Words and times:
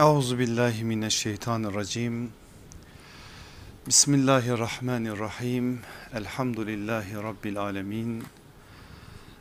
Euzu 0.00 0.38
billahi 0.38 0.84
mineşşeytanirracim. 0.84 2.32
Bismillahirrahmanirrahim. 3.86 5.80
Elhamdülillahi 6.14 7.14
rabbil 7.14 7.58
alamin. 7.58 8.24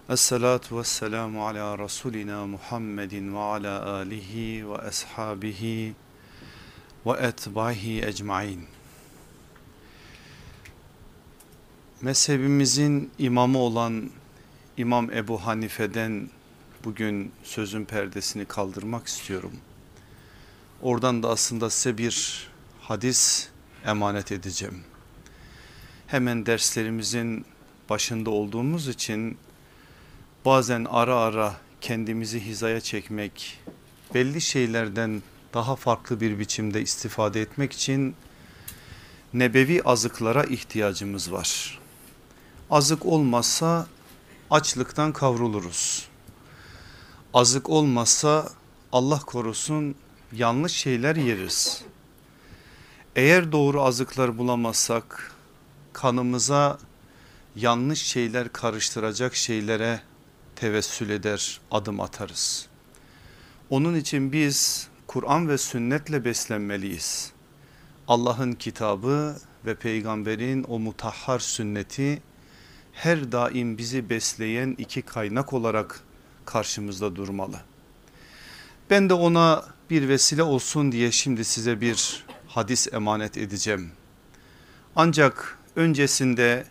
Essalatu 0.10 0.78
vesselamu 0.80 1.48
ala 1.48 1.80
rasulina 1.80 2.46
Muhammedin 2.46 3.34
ve 3.36 3.40
ala 3.40 3.94
alihi 3.94 4.70
ve 4.70 4.78
ashabihi 4.78 5.96
ve 7.06 7.12
etbahi 7.12 8.06
ecmaîn. 8.06 8.62
Mezhebimizin 12.02 13.12
imamı 13.20 13.58
olan 13.58 14.10
İmam 14.78 15.12
Ebu 15.12 15.46
Hanife'den 15.46 16.30
bugün 16.84 17.32
sözün 17.44 17.86
perdesini 17.86 18.46
kaldırmak 18.46 19.08
istiyorum. 19.08 19.54
Oradan 20.84 21.24
da 21.24 21.30
aslında 21.30 21.70
size 21.70 21.98
bir 21.98 22.48
hadis 22.82 23.48
emanet 23.86 24.32
edeceğim. 24.32 24.84
Hemen 26.08 26.46
derslerimizin 26.46 27.46
başında 27.90 28.30
olduğumuz 28.30 28.88
için 28.88 29.38
bazen 30.46 30.86
ara 30.90 31.16
ara 31.16 31.56
kendimizi 31.82 32.40
hizaya 32.40 32.82
çekmek, 32.82 33.60
belli 34.14 34.42
şeylerden 34.42 35.24
daha 35.54 35.76
farklı 35.76 36.22
bir 36.22 36.40
biçimde 36.40 36.82
istifade 36.82 37.42
etmek 37.42 37.74
için 37.74 38.16
nebevi 39.34 39.84
azıklara 39.84 40.44
ihtiyacımız 40.44 41.32
var. 41.32 41.80
Azık 42.70 43.06
olmazsa 43.06 43.88
açlıktan 44.50 45.14
kavruluruz. 45.14 46.08
Azık 47.34 47.70
olmazsa 47.70 48.50
Allah 48.92 49.20
korusun 49.20 49.96
yanlış 50.36 50.72
şeyler 50.72 51.16
yeriz. 51.16 51.84
Eğer 53.16 53.52
doğru 53.52 53.82
azıklar 53.82 54.38
bulamazsak 54.38 55.32
kanımıza 55.94 56.78
yanlış 57.56 58.02
şeyler 58.02 58.54
karıştıracak 58.54 59.36
şeylere 59.36 60.00
tevessül 60.56 61.10
eder 61.10 61.62
adım 61.72 62.00
atarız. 62.00 62.68
Onun 63.70 63.96
için 63.96 64.32
biz 64.32 64.88
Kur'an 65.08 65.50
ve 65.50 65.58
sünnetle 65.58 66.26
beslenmeliyiz. 66.26 67.32
Allah'ın 68.08 68.54
kitabı 68.54 69.36
ve 69.66 69.76
peygamberin 69.76 70.64
o 70.64 70.80
mutahhar 70.80 71.40
sünneti 71.40 72.22
her 72.94 73.32
daim 73.32 73.78
bizi 73.78 74.10
besleyen 74.10 74.76
iki 74.78 75.02
kaynak 75.02 75.54
olarak 75.54 76.00
karşımızda 76.46 77.16
durmalı. 77.16 77.60
Ben 78.90 79.10
de 79.10 79.14
ona 79.14 79.73
bir 79.90 80.08
vesile 80.08 80.44
olsun 80.44 80.92
diye 80.92 81.12
şimdi 81.12 81.46
size 81.46 81.82
bir 81.82 82.26
hadis 82.48 82.94
emanet 82.94 83.38
edeceğim. 83.38 83.92
Ancak 84.96 85.58
öncesinde 85.76 86.66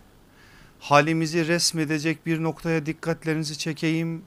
halimizi 0.80 1.48
resmedecek 1.48 2.26
bir 2.26 2.42
noktaya 2.42 2.86
dikkatlerinizi 2.86 3.58
çekeyim. 3.58 4.22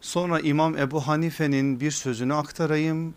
Sonra 0.00 0.40
İmam 0.40 0.78
Ebu 0.78 1.06
Hanife'nin 1.06 1.80
bir 1.80 1.90
sözünü 1.90 2.34
aktarayım. 2.34 3.14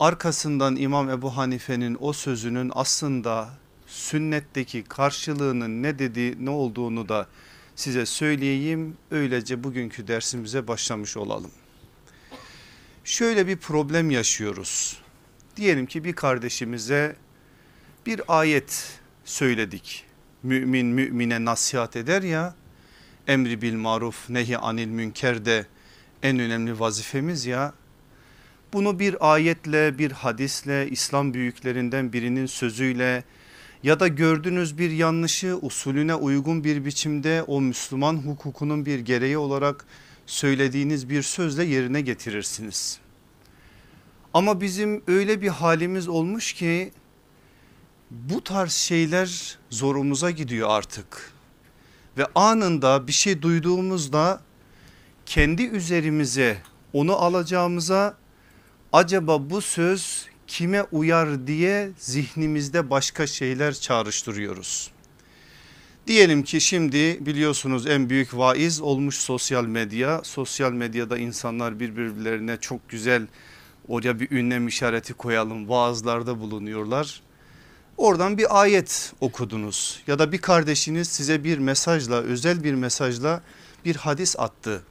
Arkasından 0.00 0.76
İmam 0.76 1.10
Ebu 1.10 1.36
Hanife'nin 1.36 1.96
o 2.00 2.12
sözünün 2.12 2.72
aslında 2.74 3.48
sünnetteki 3.86 4.84
karşılığının 4.84 5.82
ne 5.82 5.98
dediği 5.98 6.44
ne 6.44 6.50
olduğunu 6.50 7.08
da 7.08 7.26
size 7.76 8.06
söyleyeyim. 8.06 8.96
Öylece 9.10 9.64
bugünkü 9.64 10.08
dersimize 10.08 10.68
başlamış 10.68 11.16
olalım. 11.16 11.50
Şöyle 13.04 13.46
bir 13.46 13.56
problem 13.56 14.10
yaşıyoruz. 14.10 14.98
Diyelim 15.56 15.86
ki 15.86 16.04
bir 16.04 16.12
kardeşimize 16.12 17.16
bir 18.06 18.20
ayet 18.28 19.00
söyledik. 19.24 20.04
Mümin 20.42 20.86
mümine 20.86 21.44
nasihat 21.44 21.96
eder 21.96 22.22
ya 22.22 22.54
emri 23.26 23.62
bil 23.62 23.74
maruf 23.74 24.30
nehi 24.30 24.58
anil 24.58 24.86
münker 24.86 25.44
de 25.44 25.66
en 26.22 26.38
önemli 26.38 26.80
vazifemiz 26.80 27.46
ya. 27.46 27.72
Bunu 28.72 28.98
bir 28.98 29.32
ayetle 29.32 29.98
bir 29.98 30.10
hadisle 30.10 30.88
İslam 30.90 31.34
büyüklerinden 31.34 32.12
birinin 32.12 32.46
sözüyle 32.46 33.24
ya 33.82 34.00
da 34.00 34.08
gördüğünüz 34.08 34.78
bir 34.78 34.90
yanlışı 34.90 35.58
usulüne 35.62 36.14
uygun 36.14 36.64
bir 36.64 36.84
biçimde 36.84 37.42
o 37.42 37.60
Müslüman 37.60 38.16
hukukunun 38.16 38.86
bir 38.86 38.98
gereği 38.98 39.38
olarak 39.38 39.84
söylediğiniz 40.26 41.08
bir 41.08 41.22
sözle 41.22 41.64
yerine 41.64 42.00
getirirsiniz. 42.00 42.98
Ama 44.34 44.60
bizim 44.60 45.02
öyle 45.06 45.42
bir 45.42 45.48
halimiz 45.48 46.08
olmuş 46.08 46.52
ki 46.52 46.92
bu 48.10 48.44
tarz 48.44 48.72
şeyler 48.72 49.58
zorumuza 49.70 50.30
gidiyor 50.30 50.68
artık. 50.70 51.32
Ve 52.18 52.26
anında 52.34 53.06
bir 53.06 53.12
şey 53.12 53.42
duyduğumuzda 53.42 54.40
kendi 55.26 55.62
üzerimize 55.62 56.58
onu 56.92 57.16
alacağımıza 57.16 58.16
acaba 58.92 59.50
bu 59.50 59.60
söz 59.60 60.26
kime 60.46 60.82
uyar 60.82 61.46
diye 61.46 61.90
zihnimizde 61.98 62.90
başka 62.90 63.26
şeyler 63.26 63.74
çağrıştırıyoruz. 63.74 64.91
Diyelim 66.06 66.42
ki 66.42 66.60
şimdi 66.60 67.26
biliyorsunuz 67.26 67.86
en 67.86 68.10
büyük 68.10 68.36
vaiz 68.36 68.80
olmuş 68.80 69.16
sosyal 69.16 69.64
medya. 69.64 70.20
Sosyal 70.24 70.72
medyada 70.72 71.18
insanlar 71.18 71.80
birbirlerine 71.80 72.56
çok 72.56 72.88
güzel 72.88 73.26
oraya 73.88 74.20
bir 74.20 74.30
ünlem 74.30 74.68
işareti 74.68 75.14
koyalım 75.14 75.68
vaazlarda 75.68 76.40
bulunuyorlar. 76.40 77.22
Oradan 77.96 78.38
bir 78.38 78.60
ayet 78.62 79.12
okudunuz 79.20 80.02
ya 80.06 80.18
da 80.18 80.32
bir 80.32 80.38
kardeşiniz 80.38 81.08
size 81.08 81.44
bir 81.44 81.58
mesajla 81.58 82.14
özel 82.14 82.64
bir 82.64 82.74
mesajla 82.74 83.42
bir 83.84 83.96
hadis 83.96 84.38
attı. 84.38 84.82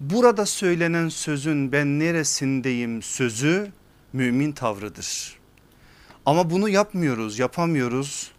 Burada 0.00 0.46
söylenen 0.46 1.08
sözün 1.08 1.72
ben 1.72 1.98
neresindeyim 1.98 3.02
sözü 3.02 3.72
mümin 4.12 4.52
tavrıdır. 4.52 5.38
Ama 6.26 6.50
bunu 6.50 6.68
yapmıyoruz 6.68 7.38
yapamıyoruz. 7.38 8.31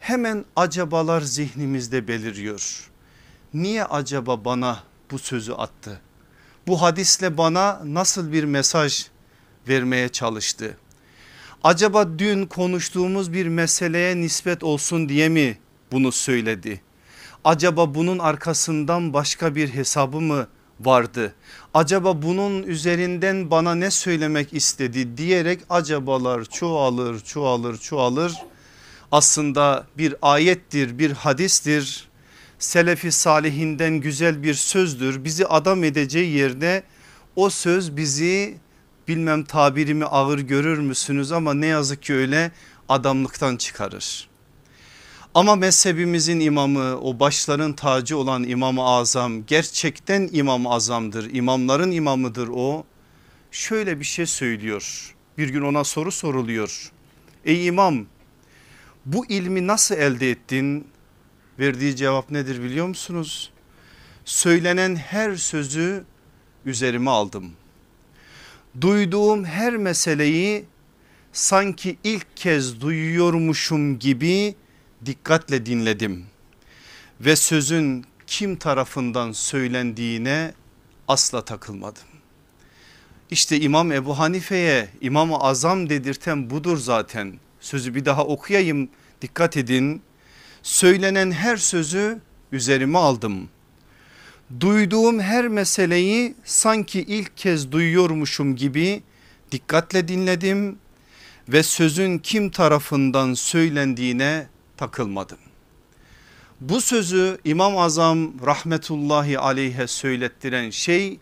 Hemen 0.00 0.44
acabalar 0.56 1.20
zihnimizde 1.20 2.08
beliriyor. 2.08 2.90
Niye 3.54 3.84
acaba 3.84 4.44
bana 4.44 4.78
bu 5.10 5.18
sözü 5.18 5.52
attı? 5.52 6.00
Bu 6.66 6.82
hadisle 6.82 7.38
bana 7.38 7.80
nasıl 7.84 8.32
bir 8.32 8.44
mesaj 8.44 9.06
vermeye 9.68 10.08
çalıştı? 10.08 10.76
Acaba 11.64 12.18
dün 12.18 12.46
konuştuğumuz 12.46 13.32
bir 13.32 13.46
meseleye 13.48 14.16
nispet 14.16 14.64
olsun 14.64 15.08
diye 15.08 15.28
mi 15.28 15.58
bunu 15.92 16.12
söyledi? 16.12 16.80
Acaba 17.44 17.94
bunun 17.94 18.18
arkasından 18.18 19.12
başka 19.12 19.54
bir 19.54 19.68
hesabı 19.68 20.20
mı 20.20 20.48
vardı? 20.80 21.34
Acaba 21.74 22.22
bunun 22.22 22.62
üzerinden 22.62 23.50
bana 23.50 23.74
ne 23.74 23.90
söylemek 23.90 24.54
istedi 24.54 25.16
diyerek 25.16 25.60
acabalar 25.70 26.44
çoğalır 26.44 27.20
çoğalır 27.20 27.78
çoğalır. 27.78 28.32
Aslında 29.12 29.86
bir 29.98 30.14
ayettir 30.22 30.98
bir 30.98 31.10
hadistir 31.10 32.08
selefi 32.58 33.12
salihinden 33.12 33.94
güzel 33.94 34.42
bir 34.42 34.54
sözdür. 34.54 35.24
Bizi 35.24 35.46
adam 35.46 35.84
edeceği 35.84 36.36
yerde 36.36 36.82
o 37.36 37.50
söz 37.50 37.96
bizi 37.96 38.58
bilmem 39.08 39.44
tabirimi 39.44 40.04
ağır 40.04 40.38
görür 40.38 40.78
müsünüz 40.78 41.32
ama 41.32 41.54
ne 41.54 41.66
yazık 41.66 42.02
ki 42.02 42.14
öyle 42.14 42.52
adamlıktan 42.88 43.56
çıkarır. 43.56 44.28
Ama 45.34 45.56
mezhebimizin 45.56 46.40
imamı 46.40 47.00
o 47.00 47.20
başların 47.20 47.72
tacı 47.72 48.18
olan 48.18 48.44
İmam-ı 48.44 48.82
Azam 48.82 49.46
gerçekten 49.46 50.28
İmam-ı 50.32 50.70
Azam'dır. 50.70 51.34
İmamların 51.34 51.90
imamıdır 51.90 52.48
o. 52.48 52.84
Şöyle 53.50 54.00
bir 54.00 54.04
şey 54.04 54.26
söylüyor. 54.26 55.14
Bir 55.38 55.48
gün 55.48 55.62
ona 55.62 55.84
soru 55.84 56.12
soruluyor. 56.12 56.92
Ey 57.44 57.66
imam 57.66 58.06
bu 59.12 59.26
ilmi 59.26 59.66
nasıl 59.66 59.94
elde 59.94 60.30
ettin? 60.30 60.86
Verdiği 61.58 61.96
cevap 61.96 62.30
nedir 62.30 62.62
biliyor 62.62 62.86
musunuz? 62.86 63.50
Söylenen 64.24 64.96
her 64.96 65.36
sözü 65.36 66.04
üzerime 66.64 67.10
aldım. 67.10 67.52
Duyduğum 68.80 69.44
her 69.44 69.76
meseleyi 69.76 70.64
sanki 71.32 71.96
ilk 72.04 72.36
kez 72.36 72.80
duyuyormuşum 72.80 73.98
gibi 73.98 74.54
dikkatle 75.06 75.66
dinledim. 75.66 76.26
Ve 77.20 77.36
sözün 77.36 78.04
kim 78.26 78.56
tarafından 78.56 79.32
söylendiğine 79.32 80.52
asla 81.08 81.44
takılmadım. 81.44 82.02
İşte 83.30 83.60
İmam 83.60 83.92
Ebu 83.92 84.18
Hanife'ye 84.18 84.88
İmam-ı 85.00 85.36
Azam 85.36 85.90
dedirten 85.90 86.50
budur 86.50 86.76
zaten. 86.78 87.34
Sözü 87.60 87.94
bir 87.94 88.04
daha 88.04 88.24
okuyayım 88.24 88.88
dikkat 89.22 89.56
edin 89.56 90.02
söylenen 90.62 91.30
her 91.30 91.56
sözü 91.56 92.18
üzerime 92.52 92.98
aldım. 92.98 93.48
Duyduğum 94.60 95.20
her 95.20 95.48
meseleyi 95.48 96.34
sanki 96.44 97.00
ilk 97.00 97.36
kez 97.36 97.72
duyuyormuşum 97.72 98.56
gibi 98.56 99.02
dikkatle 99.52 100.08
dinledim 100.08 100.78
ve 101.48 101.62
sözün 101.62 102.18
kim 102.18 102.50
tarafından 102.50 103.34
söylendiğine 103.34 104.46
takılmadım. 104.76 105.38
Bu 106.60 106.80
sözü 106.80 107.38
İmam 107.44 107.78
Azam 107.78 108.32
rahmetullahi 108.46 109.38
aleyhe 109.38 109.86
söylettiren 109.86 110.70
şey 110.70 111.18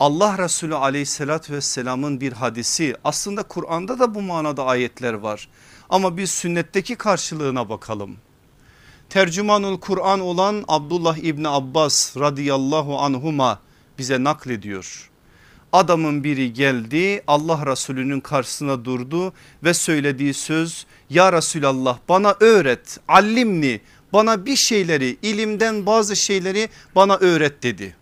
Allah 0.00 0.38
Resulü 0.38 0.74
aleyhissalatü 0.74 1.52
vesselamın 1.52 2.20
bir 2.20 2.32
hadisi 2.32 2.96
aslında 3.04 3.42
Kur'an'da 3.42 3.98
da 3.98 4.14
bu 4.14 4.22
manada 4.22 4.64
ayetler 4.64 5.12
var 5.12 5.48
ama 5.88 6.16
biz 6.16 6.30
sünnetteki 6.30 6.96
karşılığına 6.96 7.68
bakalım. 7.68 8.16
Tercümanul 9.10 9.80
Kur'an 9.80 10.20
olan 10.20 10.64
Abdullah 10.68 11.16
İbni 11.16 11.48
Abbas 11.48 12.16
radıyallahu 12.16 12.98
anhuma 12.98 13.60
bize 13.98 14.24
naklediyor. 14.24 15.10
Adamın 15.72 16.24
biri 16.24 16.52
geldi 16.52 17.22
Allah 17.26 17.66
Resulü'nün 17.66 18.20
karşısına 18.20 18.84
durdu 18.84 19.32
ve 19.64 19.74
söylediği 19.74 20.34
söz 20.34 20.86
ya 21.10 21.32
Resulallah 21.32 21.98
bana 22.08 22.36
öğret 22.40 22.98
allimni 23.08 23.80
bana 24.12 24.46
bir 24.46 24.56
şeyleri 24.56 25.16
ilimden 25.22 25.86
bazı 25.86 26.16
şeyleri 26.16 26.68
bana 26.94 27.16
öğret 27.16 27.62
dedi. 27.62 27.96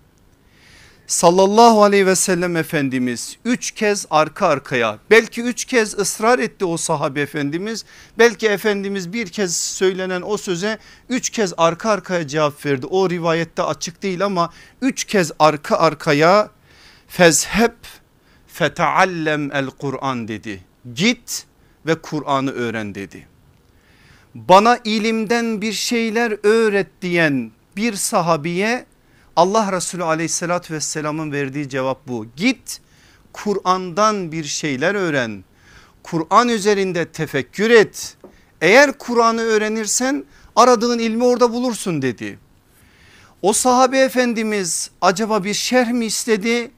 Sallallahu 1.06 1.82
aleyhi 1.82 2.06
ve 2.06 2.16
sellem 2.16 2.56
Efendimiz 2.56 3.36
üç 3.44 3.70
kez 3.70 4.06
arka 4.10 4.46
arkaya 4.46 4.98
belki 5.10 5.42
üç 5.42 5.64
kez 5.64 5.98
ısrar 5.98 6.38
etti 6.38 6.64
o 6.64 6.76
sahabe 6.76 7.20
efendimiz 7.20 7.84
belki 8.18 8.48
Efendimiz 8.48 9.12
bir 9.12 9.26
kez 9.26 9.56
söylenen 9.56 10.22
o 10.22 10.36
söze 10.36 10.78
üç 11.08 11.30
kez 11.30 11.52
arka 11.56 11.90
arkaya 11.90 12.28
cevap 12.28 12.66
verdi. 12.66 12.86
O 12.86 13.10
rivayette 13.10 13.62
açık 13.62 14.02
değil 14.02 14.24
ama 14.24 14.50
üç 14.82 15.04
kez 15.04 15.32
arka 15.38 15.76
arkaya 15.76 16.50
fezheb 17.08 17.72
feteallem 18.46 19.52
el 19.52 19.66
Kur'an 19.66 20.28
dedi. 20.28 20.64
Git 20.94 21.46
ve 21.86 21.94
Kur'an'ı 21.94 22.50
öğren 22.50 22.94
dedi. 22.94 23.26
Bana 24.34 24.78
ilimden 24.84 25.60
bir 25.60 25.72
şeyler 25.72 26.36
öğret 26.42 27.02
diyen 27.02 27.52
bir 27.76 27.94
sahabiye 27.94 28.86
Allah 29.36 29.72
Resulü 29.72 30.04
aleyhissalatü 30.04 30.74
vesselamın 30.74 31.32
verdiği 31.32 31.68
cevap 31.68 32.08
bu. 32.08 32.26
Git 32.36 32.80
Kur'an'dan 33.32 34.32
bir 34.32 34.44
şeyler 34.44 34.94
öğren. 34.94 35.44
Kur'an 36.02 36.48
üzerinde 36.48 37.04
tefekkür 37.08 37.70
et. 37.70 38.16
Eğer 38.60 38.98
Kur'an'ı 38.98 39.40
öğrenirsen 39.40 40.24
aradığın 40.56 40.98
ilmi 40.98 41.24
orada 41.24 41.52
bulursun 41.52 42.02
dedi. 42.02 42.38
O 43.42 43.52
sahabe 43.52 43.98
efendimiz 43.98 44.90
acaba 45.00 45.44
bir 45.44 45.54
şerh 45.54 45.90
mi 45.90 46.06
istedi 46.06 46.70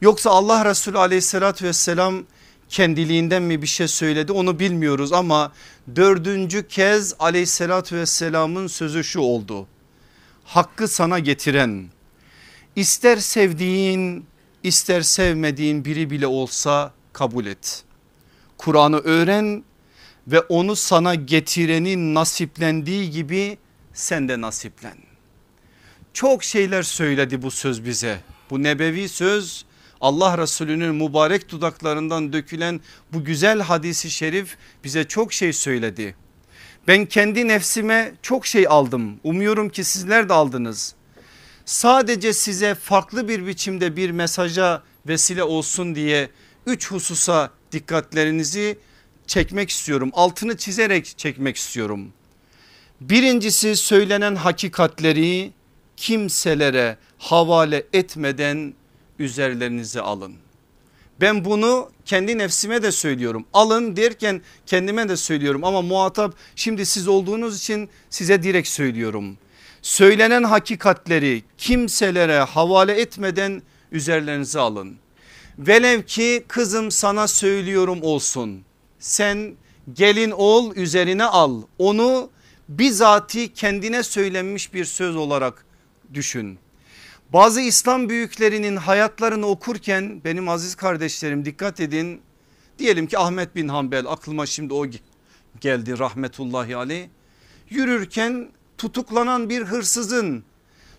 yoksa 0.00 0.30
Allah 0.30 0.64
Resulü 0.64 0.98
aleyhissalatü 0.98 1.64
vesselam 1.64 2.24
kendiliğinden 2.68 3.42
mi 3.42 3.62
bir 3.62 3.66
şey 3.66 3.88
söyledi 3.88 4.32
onu 4.32 4.58
bilmiyoruz 4.58 5.12
ama 5.12 5.52
dördüncü 5.96 6.68
kez 6.68 7.14
aleyhissalatü 7.18 7.96
vesselamın 7.96 8.66
sözü 8.66 9.04
şu 9.04 9.20
oldu. 9.20 9.66
Hakkı 10.44 10.88
sana 10.88 11.18
getiren 11.18 11.93
ister 12.76 13.16
sevdiğin 13.16 14.26
ister 14.62 15.00
sevmediğin 15.00 15.84
biri 15.84 16.10
bile 16.10 16.26
olsa 16.26 16.92
kabul 17.12 17.46
et. 17.46 17.84
Kur'an'ı 18.58 18.98
öğren 18.98 19.64
ve 20.26 20.40
onu 20.40 20.76
sana 20.76 21.14
getirenin 21.14 22.14
nasiplendiği 22.14 23.10
gibi 23.10 23.58
sen 23.92 24.28
de 24.28 24.40
nasiplen. 24.40 24.96
Çok 26.12 26.44
şeyler 26.44 26.82
söyledi 26.82 27.42
bu 27.42 27.50
söz 27.50 27.84
bize. 27.84 28.20
Bu 28.50 28.62
nebevi 28.62 29.08
söz 29.08 29.64
Allah 30.00 30.38
Resulü'nün 30.38 30.94
mübarek 30.94 31.50
dudaklarından 31.50 32.32
dökülen 32.32 32.80
bu 33.12 33.24
güzel 33.24 33.60
hadisi 33.60 34.10
şerif 34.10 34.56
bize 34.84 35.04
çok 35.04 35.32
şey 35.32 35.52
söyledi. 35.52 36.14
Ben 36.88 37.06
kendi 37.06 37.48
nefsime 37.48 38.14
çok 38.22 38.46
şey 38.46 38.66
aldım. 38.68 39.20
Umuyorum 39.24 39.68
ki 39.68 39.84
sizler 39.84 40.28
de 40.28 40.32
aldınız. 40.32 40.94
Sadece 41.64 42.32
size 42.32 42.74
farklı 42.74 43.28
bir 43.28 43.46
biçimde 43.46 43.96
bir 43.96 44.10
mesaja 44.10 44.82
vesile 45.08 45.42
olsun 45.42 45.94
diye 45.94 46.30
üç 46.66 46.90
hususa 46.90 47.50
dikkatlerinizi 47.72 48.78
çekmek 49.26 49.70
istiyorum. 49.70 50.10
Altını 50.12 50.56
çizerek 50.56 51.18
çekmek 51.18 51.56
istiyorum. 51.56 52.12
Birincisi 53.00 53.76
söylenen 53.76 54.36
hakikatleri 54.36 55.52
kimselere 55.96 56.96
havale 57.18 57.86
etmeden 57.92 58.74
üzerlerinize 59.18 60.00
alın. 60.00 60.34
Ben 61.20 61.44
bunu 61.44 61.90
kendi 62.04 62.38
nefsime 62.38 62.82
de 62.82 62.92
söylüyorum. 62.92 63.44
Alın 63.52 63.96
derken 63.96 64.42
kendime 64.66 65.08
de 65.08 65.16
söylüyorum 65.16 65.64
ama 65.64 65.82
muhatap 65.82 66.34
şimdi 66.56 66.86
siz 66.86 67.08
olduğunuz 67.08 67.58
için 67.58 67.88
size 68.10 68.42
direkt 68.42 68.68
söylüyorum. 68.68 69.38
Söylenen 69.84 70.42
hakikatleri 70.42 71.42
kimselere 71.58 72.38
havale 72.38 73.00
etmeden 73.00 73.62
üzerlerinize 73.92 74.60
alın. 74.60 74.96
Velev 75.58 76.02
ki 76.02 76.44
kızım 76.48 76.90
sana 76.90 77.28
söylüyorum 77.28 77.98
olsun. 78.02 78.64
Sen 78.98 79.56
gelin 79.92 80.30
ol 80.30 80.76
üzerine 80.76 81.24
al. 81.24 81.62
Onu 81.78 82.30
bizati 82.68 83.52
kendine 83.52 84.02
söylenmiş 84.02 84.74
bir 84.74 84.84
söz 84.84 85.16
olarak 85.16 85.64
düşün. 86.14 86.58
Bazı 87.32 87.60
İslam 87.60 88.08
büyüklerinin 88.08 88.76
hayatlarını 88.76 89.46
okurken 89.46 90.24
benim 90.24 90.48
aziz 90.48 90.74
kardeşlerim 90.74 91.44
dikkat 91.44 91.80
edin. 91.80 92.20
Diyelim 92.78 93.06
ki 93.06 93.18
Ahmet 93.18 93.56
bin 93.56 93.68
Hanbel 93.68 94.06
aklıma 94.06 94.46
şimdi 94.46 94.74
o 94.74 94.86
geldi 95.60 95.98
rahmetullahi 95.98 96.76
aleyh. 96.76 97.08
Yürürken 97.70 98.48
tutuklanan 98.78 99.48
bir 99.48 99.62
hırsızın 99.62 100.44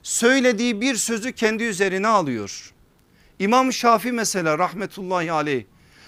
söylediği 0.04 0.82
bir 0.82 0.96
sözü 0.96 1.32
kendi 1.32 1.64
üzerine 1.64 2.08
alıyor. 2.08 2.74
İmam 3.40 3.74
Şafi 3.74 4.12
mesela 4.12 4.58
rahmetullahi 4.58 5.32
aleyh 5.32 5.64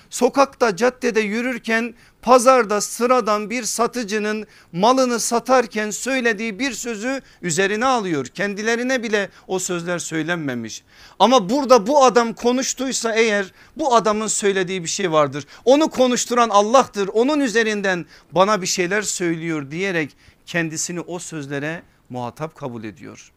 sokakta 0.09 0.75
caddede 0.75 1.19
yürürken 1.19 1.93
pazarda 2.27 2.81
sıradan 2.81 3.49
bir 3.49 3.63
satıcının 3.63 4.47
malını 4.71 5.19
satarken 5.19 5.89
söylediği 5.89 6.59
bir 6.59 6.71
sözü 6.71 7.21
üzerine 7.41 7.85
alıyor. 7.85 8.25
Kendilerine 8.25 9.03
bile 9.03 9.29
o 9.47 9.59
sözler 9.59 9.99
söylenmemiş. 9.99 10.83
Ama 11.19 11.49
burada 11.49 11.87
bu 11.87 12.03
adam 12.03 12.33
konuştuysa 12.33 13.15
eğer 13.15 13.53
bu 13.77 13.95
adamın 13.95 14.27
söylediği 14.27 14.83
bir 14.83 14.87
şey 14.89 15.11
vardır. 15.11 15.45
Onu 15.65 15.89
konuşturan 15.89 16.49
Allah'tır. 16.49 17.07
Onun 17.07 17.39
üzerinden 17.39 18.05
bana 18.31 18.61
bir 18.61 18.67
şeyler 18.67 19.01
söylüyor 19.01 19.71
diyerek 19.71 20.17
kendisini 20.45 20.99
o 20.99 21.19
sözlere 21.19 21.83
muhatap 22.09 22.55
kabul 22.55 22.83
ediyor. 22.83 23.31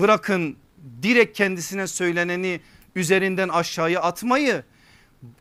Bırakın 0.00 0.56
direkt 1.02 1.36
kendisine 1.36 1.86
söyleneni 1.86 2.60
üzerinden 2.96 3.48
aşağıya 3.48 4.00
atmayı 4.00 4.64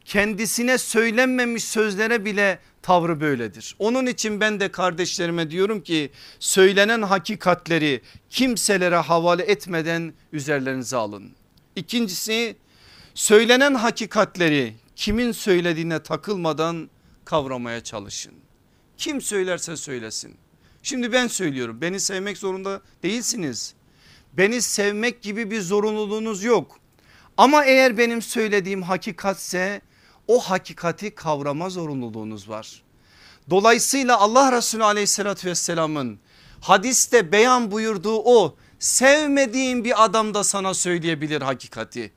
kendisine 0.05 0.77
söylenmemiş 0.77 1.63
sözlere 1.63 2.25
bile 2.25 2.59
tavrı 2.81 3.21
böyledir. 3.21 3.75
Onun 3.79 4.05
için 4.05 4.39
ben 4.39 4.59
de 4.59 4.71
kardeşlerime 4.71 5.51
diyorum 5.51 5.81
ki 5.81 6.11
söylenen 6.39 7.01
hakikatleri 7.01 8.01
kimselere 8.29 8.95
havale 8.95 9.43
etmeden 9.43 10.13
üzerlerinize 10.33 10.97
alın. 10.97 11.31
İkincisi 11.75 12.57
söylenen 13.13 13.73
hakikatleri 13.73 14.73
kimin 14.95 15.31
söylediğine 15.31 16.03
takılmadan 16.03 16.89
kavramaya 17.25 17.83
çalışın. 17.83 18.33
Kim 18.97 19.21
söylerse 19.21 19.77
söylesin. 19.77 20.37
Şimdi 20.83 21.11
ben 21.11 21.27
söylüyorum 21.27 21.81
beni 21.81 21.99
sevmek 21.99 22.37
zorunda 22.37 22.81
değilsiniz. 23.03 23.73
Beni 24.33 24.61
sevmek 24.61 25.21
gibi 25.21 25.51
bir 25.51 25.61
zorunluluğunuz 25.61 26.43
yok. 26.43 26.78
Ama 27.39 27.65
eğer 27.65 27.97
benim 27.97 28.21
söylediğim 28.21 28.81
hakikatse 28.81 29.81
o 30.27 30.39
hakikati 30.39 31.15
kavrama 31.15 31.69
zorunluluğunuz 31.69 32.49
var. 32.49 32.83
Dolayısıyla 33.49 34.19
Allah 34.19 34.51
Resulü 34.51 34.83
aleyhissalatü 34.83 35.49
vesselamın 35.49 36.19
hadiste 36.61 37.31
beyan 37.31 37.71
buyurduğu 37.71 38.21
o 38.25 38.55
sevmediğin 38.79 39.83
bir 39.83 40.03
adam 40.03 40.33
da 40.33 40.43
sana 40.43 40.73
söyleyebilir 40.73 41.41
hakikati. 41.41 42.11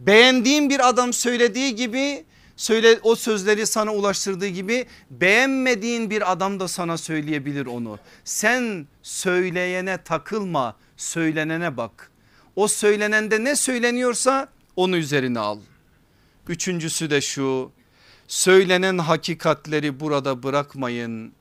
Beğendiğin 0.00 0.70
bir 0.70 0.88
adam 0.88 1.12
söylediği 1.12 1.74
gibi 1.74 2.24
söyle 2.56 2.98
o 3.02 3.16
sözleri 3.16 3.66
sana 3.66 3.94
ulaştırdığı 3.94 4.48
gibi 4.48 4.86
beğenmediğin 5.10 6.10
bir 6.10 6.32
adam 6.32 6.60
da 6.60 6.68
sana 6.68 6.98
söyleyebilir 6.98 7.66
onu. 7.66 7.98
Sen 8.24 8.86
söyleyene 9.02 10.02
takılma 10.04 10.76
söylenene 10.96 11.76
bak. 11.76 12.10
O 12.56 12.68
söylenende 12.68 13.44
ne 13.44 13.56
söyleniyorsa 13.56 14.48
onu 14.76 14.96
üzerine 14.96 15.38
al. 15.38 15.60
Üçüncüsü 16.48 17.10
de 17.10 17.20
şu 17.20 17.72
söylenen 18.28 18.98
hakikatleri 18.98 20.00
burada 20.00 20.42
bırakmayın. 20.42 21.32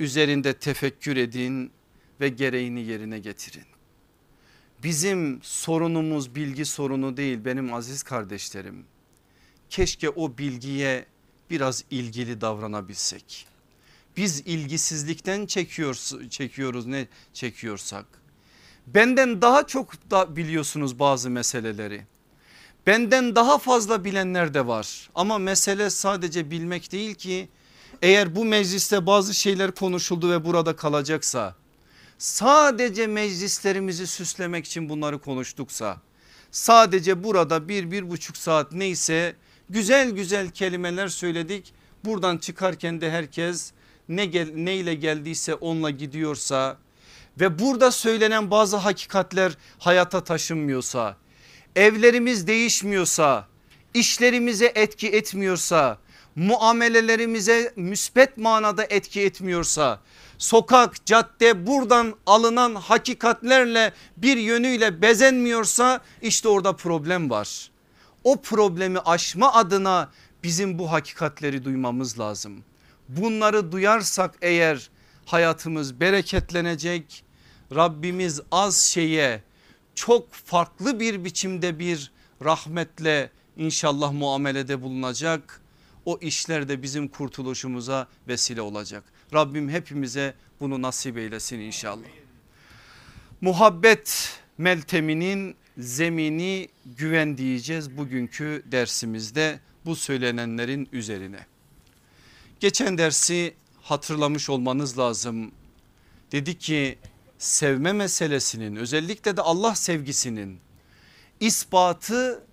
Üzerinde 0.00 0.52
tefekkür 0.52 1.16
edin 1.16 1.72
ve 2.20 2.28
gereğini 2.28 2.80
yerine 2.80 3.18
getirin. 3.18 3.66
Bizim 4.82 5.40
sorunumuz 5.42 6.34
bilgi 6.34 6.64
sorunu 6.64 7.16
değil 7.16 7.44
benim 7.44 7.74
aziz 7.74 8.02
kardeşlerim 8.02 8.84
keşke 9.70 10.10
o 10.10 10.38
bilgiye 10.38 11.06
biraz 11.50 11.84
ilgili 11.90 12.40
davranabilsek. 12.40 13.46
Biz 14.16 14.40
ilgisizlikten 14.40 15.46
çekiyoruz, 15.46 16.30
çekiyoruz 16.30 16.86
ne 16.86 17.06
çekiyorsak. 17.32 18.06
Benden 18.86 19.42
daha 19.42 19.66
çok 19.66 20.10
da 20.10 20.36
biliyorsunuz 20.36 20.98
bazı 20.98 21.30
meseleleri. 21.30 22.06
Benden 22.86 23.36
daha 23.36 23.58
fazla 23.58 24.04
bilenler 24.04 24.54
de 24.54 24.66
var. 24.66 25.10
Ama 25.14 25.38
mesele 25.38 25.90
sadece 25.90 26.50
bilmek 26.50 26.92
değil 26.92 27.14
ki 27.14 27.48
eğer 28.02 28.36
bu 28.36 28.44
mecliste 28.44 29.06
bazı 29.06 29.34
şeyler 29.34 29.70
konuşuldu 29.70 30.30
ve 30.30 30.44
burada 30.44 30.76
kalacaksa 30.76 31.54
sadece 32.18 33.06
meclislerimizi 33.06 34.06
süslemek 34.06 34.66
için 34.66 34.88
bunları 34.88 35.18
konuştuksa 35.18 35.96
sadece 36.50 37.24
burada 37.24 37.68
bir 37.68 37.90
bir 37.90 38.10
buçuk 38.10 38.36
saat 38.36 38.72
neyse 38.72 39.36
güzel 39.70 40.10
güzel 40.10 40.50
kelimeler 40.50 41.08
söyledik. 41.08 41.72
Buradan 42.04 42.38
çıkarken 42.38 43.00
de 43.00 43.10
herkes 43.10 43.72
ne, 44.08 44.26
gel, 44.26 44.50
ne 44.54 44.76
ile 44.76 44.94
geldiyse 44.94 45.54
onunla 45.54 45.90
gidiyorsa 45.90 46.76
ve 47.40 47.58
burada 47.58 47.90
söylenen 47.90 48.50
bazı 48.50 48.76
hakikatler 48.76 49.56
hayata 49.78 50.24
taşınmıyorsa 50.24 51.16
evlerimiz 51.76 52.46
değişmiyorsa 52.46 53.46
işlerimize 53.94 54.72
etki 54.74 55.08
etmiyorsa 55.08 55.98
muamelelerimize 56.36 57.72
müspet 57.76 58.36
manada 58.36 58.84
etki 58.84 59.20
etmiyorsa 59.20 60.00
sokak 60.38 61.06
cadde 61.06 61.66
buradan 61.66 62.14
alınan 62.26 62.74
hakikatlerle 62.74 63.92
bir 64.16 64.36
yönüyle 64.36 65.02
bezenmiyorsa 65.02 66.00
işte 66.22 66.48
orada 66.48 66.76
problem 66.76 67.30
var. 67.30 67.70
O 68.24 68.40
problemi 68.40 68.98
aşma 68.98 69.52
adına 69.52 70.10
bizim 70.44 70.78
bu 70.78 70.92
hakikatleri 70.92 71.64
duymamız 71.64 72.18
lazım. 72.18 72.64
Bunları 73.08 73.72
duyarsak 73.72 74.34
eğer 74.42 74.90
hayatımız 75.26 76.00
bereketlenecek. 76.00 77.24
Rabbimiz 77.74 78.40
az 78.52 78.78
şeye 78.78 79.42
çok 80.06 80.32
farklı 80.32 81.00
bir 81.00 81.24
biçimde 81.24 81.78
bir 81.78 82.10
rahmetle 82.44 83.30
inşallah 83.56 84.12
muamelede 84.12 84.82
bulunacak. 84.82 85.60
O 86.04 86.18
işler 86.20 86.68
de 86.68 86.82
bizim 86.82 87.08
kurtuluşumuza 87.08 88.08
vesile 88.28 88.62
olacak. 88.62 89.04
Rabbim 89.34 89.68
hepimize 89.68 90.34
bunu 90.60 90.82
nasip 90.82 91.18
eylesin 91.18 91.58
inşallah. 91.58 92.06
Muhabbet 93.40 94.38
melteminin 94.58 95.54
zemini 95.78 96.68
güven 96.96 97.38
diyeceğiz 97.38 97.96
bugünkü 97.96 98.62
dersimizde 98.66 99.60
bu 99.86 99.96
söylenenlerin 99.96 100.88
üzerine. 100.92 101.46
Geçen 102.60 102.98
dersi 102.98 103.54
hatırlamış 103.82 104.50
olmanız 104.50 104.98
lazım. 104.98 105.52
Dedi 106.32 106.58
ki 106.58 106.98
sevme 107.40 107.92
meselesinin 107.92 108.76
özellikle 108.76 109.36
de 109.36 109.42
Allah 109.42 109.74
sevgisinin 109.74 110.58
ispatı 111.40 112.44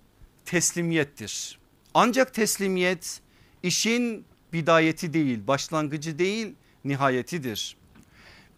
teslimiyettir. 0.44 1.58
Ancak 1.94 2.34
teslimiyet 2.34 3.20
işin 3.62 4.24
bidayeti 4.52 5.12
değil 5.12 5.46
başlangıcı 5.46 6.18
değil 6.18 6.54
nihayetidir. 6.84 7.76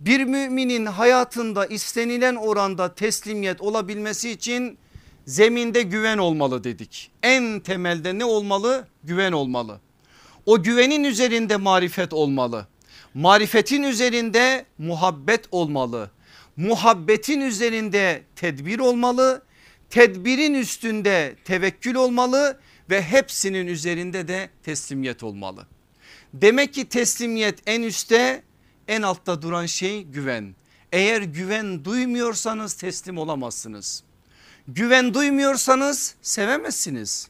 Bir 0.00 0.24
müminin 0.24 0.86
hayatında 0.86 1.66
istenilen 1.66 2.36
oranda 2.36 2.94
teslimiyet 2.94 3.60
olabilmesi 3.60 4.30
için 4.30 4.78
zeminde 5.26 5.82
güven 5.82 6.18
olmalı 6.18 6.64
dedik. 6.64 7.10
En 7.22 7.60
temelde 7.60 8.18
ne 8.18 8.24
olmalı? 8.24 8.86
Güven 9.04 9.32
olmalı. 9.32 9.80
O 10.46 10.62
güvenin 10.62 11.04
üzerinde 11.04 11.56
marifet 11.56 12.12
olmalı. 12.12 12.66
Marifetin 13.14 13.82
üzerinde 13.82 14.64
muhabbet 14.78 15.44
olmalı. 15.50 16.10
Muhabbetin 16.60 17.40
üzerinde 17.40 18.22
tedbir 18.36 18.78
olmalı. 18.78 19.42
Tedbirin 19.90 20.54
üstünde 20.54 21.36
tevekkül 21.44 21.94
olmalı 21.94 22.60
ve 22.90 23.02
hepsinin 23.02 23.66
üzerinde 23.66 24.28
de 24.28 24.50
teslimiyet 24.62 25.22
olmalı. 25.22 25.66
Demek 26.34 26.74
ki 26.74 26.88
teslimiyet 26.88 27.58
en 27.66 27.82
üstte 27.82 28.42
en 28.88 29.02
altta 29.02 29.42
duran 29.42 29.66
şey 29.66 30.02
güven. 30.02 30.54
Eğer 30.92 31.22
güven 31.22 31.84
duymuyorsanız 31.84 32.74
teslim 32.74 33.18
olamazsınız. 33.18 34.02
Güven 34.68 35.14
duymuyorsanız 35.14 36.14
sevemezsiniz. 36.22 37.28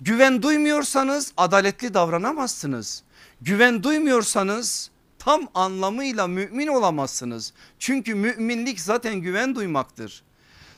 Güven 0.00 0.42
duymuyorsanız 0.42 1.32
adaletli 1.36 1.94
davranamazsınız. 1.94 3.02
Güven 3.40 3.82
duymuyorsanız 3.82 4.90
tam 5.18 5.48
anlamıyla 5.54 6.26
mümin 6.26 6.66
olamazsınız. 6.66 7.52
Çünkü 7.78 8.14
müminlik 8.14 8.80
zaten 8.80 9.14
güven 9.14 9.54
duymaktır. 9.54 10.22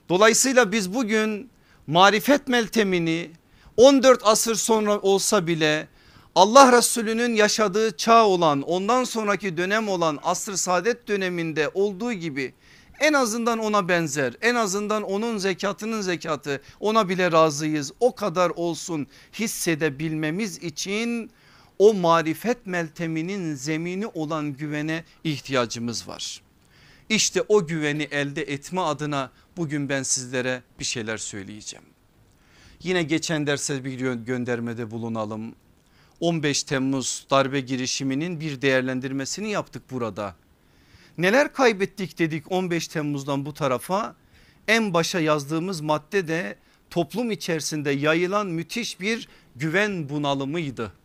Dolayısıyla 0.09 0.73
biz 0.73 0.95
bugün 0.95 1.51
marifet 1.87 2.49
meltemini 2.49 3.31
14 3.77 4.21
asır 4.25 4.55
sonra 4.55 4.99
olsa 4.99 5.47
bile 5.47 5.89
Allah 6.35 6.79
Resulü'nün 6.79 7.35
yaşadığı 7.35 7.97
çağ 7.97 8.27
olan 8.27 8.63
ondan 8.63 9.05
sonraki 9.05 9.57
dönem 9.57 9.89
olan 9.89 10.19
asr 10.23 10.53
saadet 10.53 11.09
döneminde 11.09 11.71
olduğu 11.75 12.13
gibi 12.13 12.55
en 13.01 13.13
azından 13.13 13.59
ona 13.59 13.89
benzer 13.89 14.35
en 14.41 14.55
azından 14.55 15.03
onun 15.03 15.39
zekatının 15.39 16.01
zekatı 16.01 16.63
ona 16.81 17.09
bile 17.09 17.33
razıyız 17.33 17.93
o 18.01 18.15
kadar 18.15 18.51
olsun 18.51 19.07
hissedebilmemiz 19.33 20.59
için 20.59 21.31
o 21.81 21.95
marifet 21.95 22.67
melteminin 22.67 23.55
zemini 23.55 24.07
olan 24.07 24.53
güvene 24.53 25.05
ihtiyacımız 25.25 26.09
var. 26.09 26.43
İşte 27.09 27.43
o 27.49 27.67
güveni 27.67 28.03
elde 28.03 28.43
etme 28.43 28.81
adına 28.81 29.31
bugün 29.57 29.89
ben 29.89 30.03
sizlere 30.03 30.63
bir 30.79 30.85
şeyler 30.85 31.17
söyleyeceğim. 31.17 31.85
Yine 32.83 33.03
geçen 33.03 33.47
derse 33.47 33.85
bir 33.85 34.15
göndermede 34.15 34.91
bulunalım. 34.91 35.55
15 36.21 36.63
Temmuz 36.63 37.27
darbe 37.31 37.61
girişiminin 37.61 38.41
bir 38.41 38.63
değerlendirmesini 38.63 39.51
yaptık 39.51 39.83
burada. 39.91 40.35
Neler 41.19 41.53
kaybettik 41.53 42.19
dedik 42.19 42.53
15 42.53 42.89
Temmuz'dan 42.89 43.47
bu 43.47 43.55
tarafa 43.55 44.17
en 44.69 44.95
başa 44.95 45.21
yazdığımız 45.21 45.81
madde 45.81 46.29
de 46.29 46.57
toplum 46.91 47.31
içerisinde 47.31 47.91
yayılan 47.91 48.47
müthiş 48.47 49.01
bir 49.01 49.29
güven 49.57 50.09
bunalımıydı. 50.09 51.00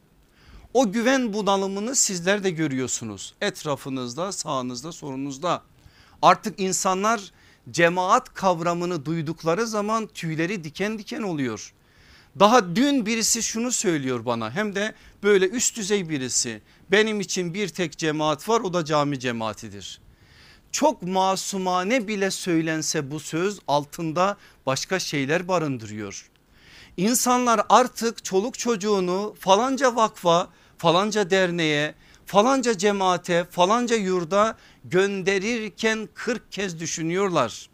O 0.75 0.91
güven 0.91 1.33
bunalımını 1.33 1.95
sizler 1.95 2.43
de 2.43 2.49
görüyorsunuz 2.49 3.33
etrafınızda 3.41 4.31
sağınızda 4.31 4.91
sorunuzda. 4.91 5.61
Artık 6.21 6.59
insanlar 6.59 7.31
cemaat 7.71 8.33
kavramını 8.33 9.05
duydukları 9.05 9.67
zaman 9.67 10.07
tüyleri 10.07 10.63
diken 10.63 10.99
diken 10.99 11.21
oluyor. 11.21 11.73
Daha 12.39 12.75
dün 12.75 13.05
birisi 13.05 13.43
şunu 13.43 13.71
söylüyor 13.71 14.25
bana 14.25 14.51
hem 14.51 14.75
de 14.75 14.93
böyle 15.23 15.49
üst 15.49 15.77
düzey 15.77 16.09
birisi. 16.09 16.61
Benim 16.91 17.21
için 17.21 17.53
bir 17.53 17.67
tek 17.67 17.97
cemaat 17.97 18.49
var 18.49 18.61
o 18.61 18.73
da 18.73 18.85
cami 18.85 19.19
cemaatidir. 19.19 20.01
Çok 20.71 21.01
masumane 21.01 22.07
bile 22.07 22.31
söylense 22.31 23.11
bu 23.11 23.19
söz 23.19 23.59
altında 23.67 24.37
başka 24.65 24.99
şeyler 24.99 25.47
barındırıyor. 25.47 26.29
İnsanlar 26.97 27.61
artık 27.69 28.25
çoluk 28.25 28.59
çocuğunu 28.59 29.35
falanca 29.39 29.95
vakfa, 29.95 30.49
falanca 30.77 31.29
derneğe, 31.29 31.95
falanca 32.25 32.77
cemaate, 32.77 33.45
falanca 33.51 33.95
yurda 33.95 34.57
gönderirken 34.83 36.09
40 36.13 36.51
kez 36.51 36.79
düşünüyorlar. 36.79 37.69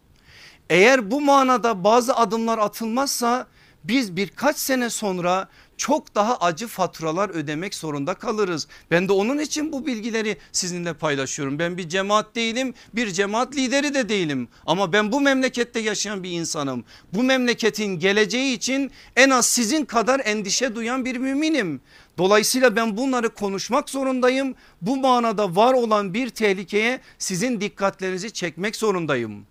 Eğer 0.69 1.11
bu 1.11 1.21
manada 1.21 1.83
bazı 1.83 2.15
adımlar 2.15 2.57
atılmazsa 2.57 3.47
biz 3.83 4.15
birkaç 4.15 4.57
sene 4.57 4.89
sonra 4.89 5.49
çok 5.77 6.15
daha 6.15 6.37
acı 6.37 6.67
faturalar 6.67 7.29
ödemek 7.29 7.75
zorunda 7.75 8.13
kalırız. 8.13 8.67
Ben 8.91 9.07
de 9.07 9.13
onun 9.13 9.37
için 9.39 9.71
bu 9.71 9.85
bilgileri 9.85 10.37
sizinle 10.51 10.93
paylaşıyorum. 10.93 11.59
Ben 11.59 11.77
bir 11.77 11.89
cemaat 11.89 12.35
değilim 12.35 12.73
bir 12.93 13.11
cemaat 13.11 13.55
lideri 13.55 13.93
de 13.93 14.09
değilim 14.09 14.47
ama 14.65 14.93
ben 14.93 15.11
bu 15.11 15.21
memlekette 15.21 15.79
yaşayan 15.79 16.23
bir 16.23 16.31
insanım. 16.31 16.85
Bu 17.13 17.23
memleketin 17.23 17.99
geleceği 17.99 18.53
için 18.53 18.91
en 19.15 19.29
az 19.29 19.45
sizin 19.45 19.85
kadar 19.85 20.21
endişe 20.25 20.75
duyan 20.75 21.05
bir 21.05 21.17
müminim. 21.17 21.81
Dolayısıyla 22.17 22.75
ben 22.75 22.97
bunları 22.97 23.29
konuşmak 23.29 23.89
zorundayım. 23.89 24.55
Bu 24.81 24.97
manada 24.97 25.55
var 25.55 25.73
olan 25.73 26.13
bir 26.13 26.29
tehlikeye 26.29 27.01
sizin 27.17 27.61
dikkatlerinizi 27.61 28.31
çekmek 28.31 28.75
zorundayım. 28.75 29.45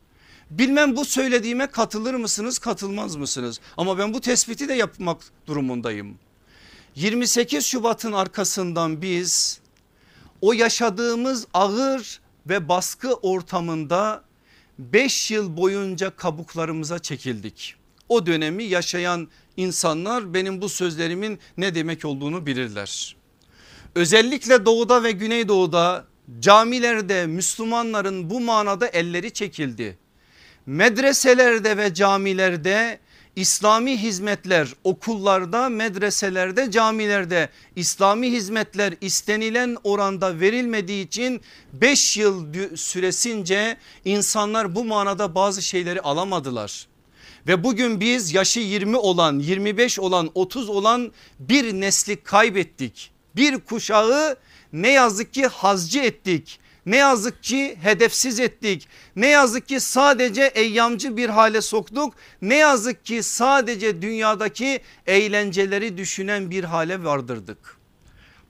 Bilmem 0.51 0.97
bu 0.97 1.05
söylediğime 1.05 1.67
katılır 1.67 2.15
mısınız 2.15 2.59
katılmaz 2.59 3.17
mısınız? 3.17 3.61
Ama 3.77 3.99
ben 3.99 4.15
bu 4.15 4.21
tespiti 4.21 4.69
de 4.69 4.75
yapmak 4.75 5.19
durumundayım. 5.47 6.19
28 6.95 7.67
Şubat'ın 7.67 8.13
arkasından 8.13 9.03
biz 9.03 9.61
o 10.41 10.53
yaşadığımız 10.53 11.47
ağır 11.55 12.21
ve 12.47 12.69
baskı 12.69 13.15
ortamında 13.15 14.25
5 14.79 15.31
yıl 15.31 15.57
boyunca 15.57 16.11
kabuklarımıza 16.11 16.99
çekildik. 16.99 17.80
O 18.11 18.27
dönemi 18.27 18.65
yaşayan 18.65 19.29
insanlar 19.57 20.35
benim 20.35 20.63
bu 20.63 20.69
sözlerimin 20.69 21.39
ne 21.57 21.75
demek 21.75 22.05
olduğunu 22.05 22.47
bilirler. 22.47 23.17
Özellikle 23.95 24.65
doğuda 24.65 25.03
ve 25.03 25.13
güneydoğuda 25.13 26.05
camilerde 26.41 27.27
Müslümanların 27.27 28.31
bu 28.31 28.41
manada 28.41 28.87
elleri 28.87 29.31
çekildi. 29.31 29.99
Medreselerde 30.67 31.77
ve 31.77 31.95
camilerde 31.95 32.99
İslami 33.37 34.03
hizmetler 34.03 34.69
okullarda, 34.85 35.69
medreselerde, 35.69 36.71
camilerde 36.71 37.49
İslami 37.77 38.33
hizmetler 38.33 38.95
istenilen 39.01 39.77
oranda 39.85 40.41
verilmediği 40.41 41.07
için 41.07 41.41
5 41.73 42.17
yıl 42.17 42.55
süresince 42.77 43.77
insanlar 44.05 44.75
bu 44.75 44.85
manada 44.85 45.35
bazı 45.35 45.63
şeyleri 45.63 46.01
alamadılar. 46.01 46.90
Ve 47.47 47.65
bugün 47.65 48.01
biz 48.01 48.35
yaşı 48.35 48.61
20 48.61 48.97
olan, 48.97 49.39
25 49.39 49.99
olan, 49.99 50.31
30 50.35 50.69
olan 50.69 51.13
bir 51.39 51.73
nesli 51.73 52.23
kaybettik. 52.23 53.11
Bir 53.37 53.59
kuşağı 53.59 54.37
ne 54.73 54.91
yazık 54.91 55.35
ki 55.35 55.47
hazcı 55.47 56.01
ettik. 56.01 56.61
Ne 56.87 56.97
yazık 56.97 57.43
ki 57.43 57.77
hedefsiz 57.83 58.41
ettik. 58.41 58.89
Ne 59.17 59.27
yazık 59.27 59.69
ki 59.69 59.81
sadece 59.81 60.43
eyyamcı 60.43 61.17
bir 61.17 61.29
hale 61.29 61.61
soktuk. 61.61 62.15
Ne 62.43 62.57
yazık 62.57 63.05
ki 63.05 63.23
sadece 63.23 64.03
dünyadaki 64.03 64.81
eğlenceleri 65.07 65.99
düşünen 65.99 66.51
bir 66.51 66.65
hale 66.65 67.05
vardırdık. 67.05 67.77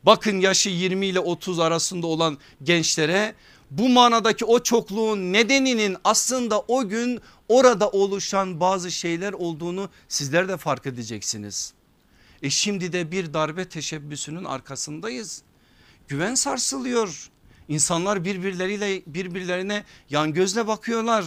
Bakın 0.03 0.41
yaşı 0.41 0.69
20 0.69 1.07
ile 1.07 1.21
30 1.21 1.59
arasında 1.59 2.07
olan 2.07 2.39
gençlere 2.63 3.35
bu 3.71 3.89
manadaki 3.89 4.45
o 4.45 4.63
çokluğun 4.63 5.33
nedeninin 5.33 5.97
aslında 6.05 6.61
o 6.61 6.89
gün 6.89 7.21
orada 7.51 7.91
oluşan 7.91 8.61
bazı 8.61 8.91
şeyler 8.91 9.33
olduğunu 9.33 9.89
sizler 10.09 10.49
de 10.49 10.57
fark 10.57 10.87
edeceksiniz. 10.87 11.73
E 12.43 12.51
şimdi 12.51 12.93
de 12.93 13.13
bir 13.13 13.35
darbe 13.35 13.69
teşebbüsünün 13.69 14.45
arkasındayız. 14.45 15.43
Güven 16.09 16.35
sarsılıyor. 16.35 17.31
İnsanlar 17.69 18.25
birbirleriyle 18.25 19.03
birbirlerine 19.07 19.85
yan 20.11 20.33
gözle 20.33 20.67
bakıyorlar. 20.67 21.25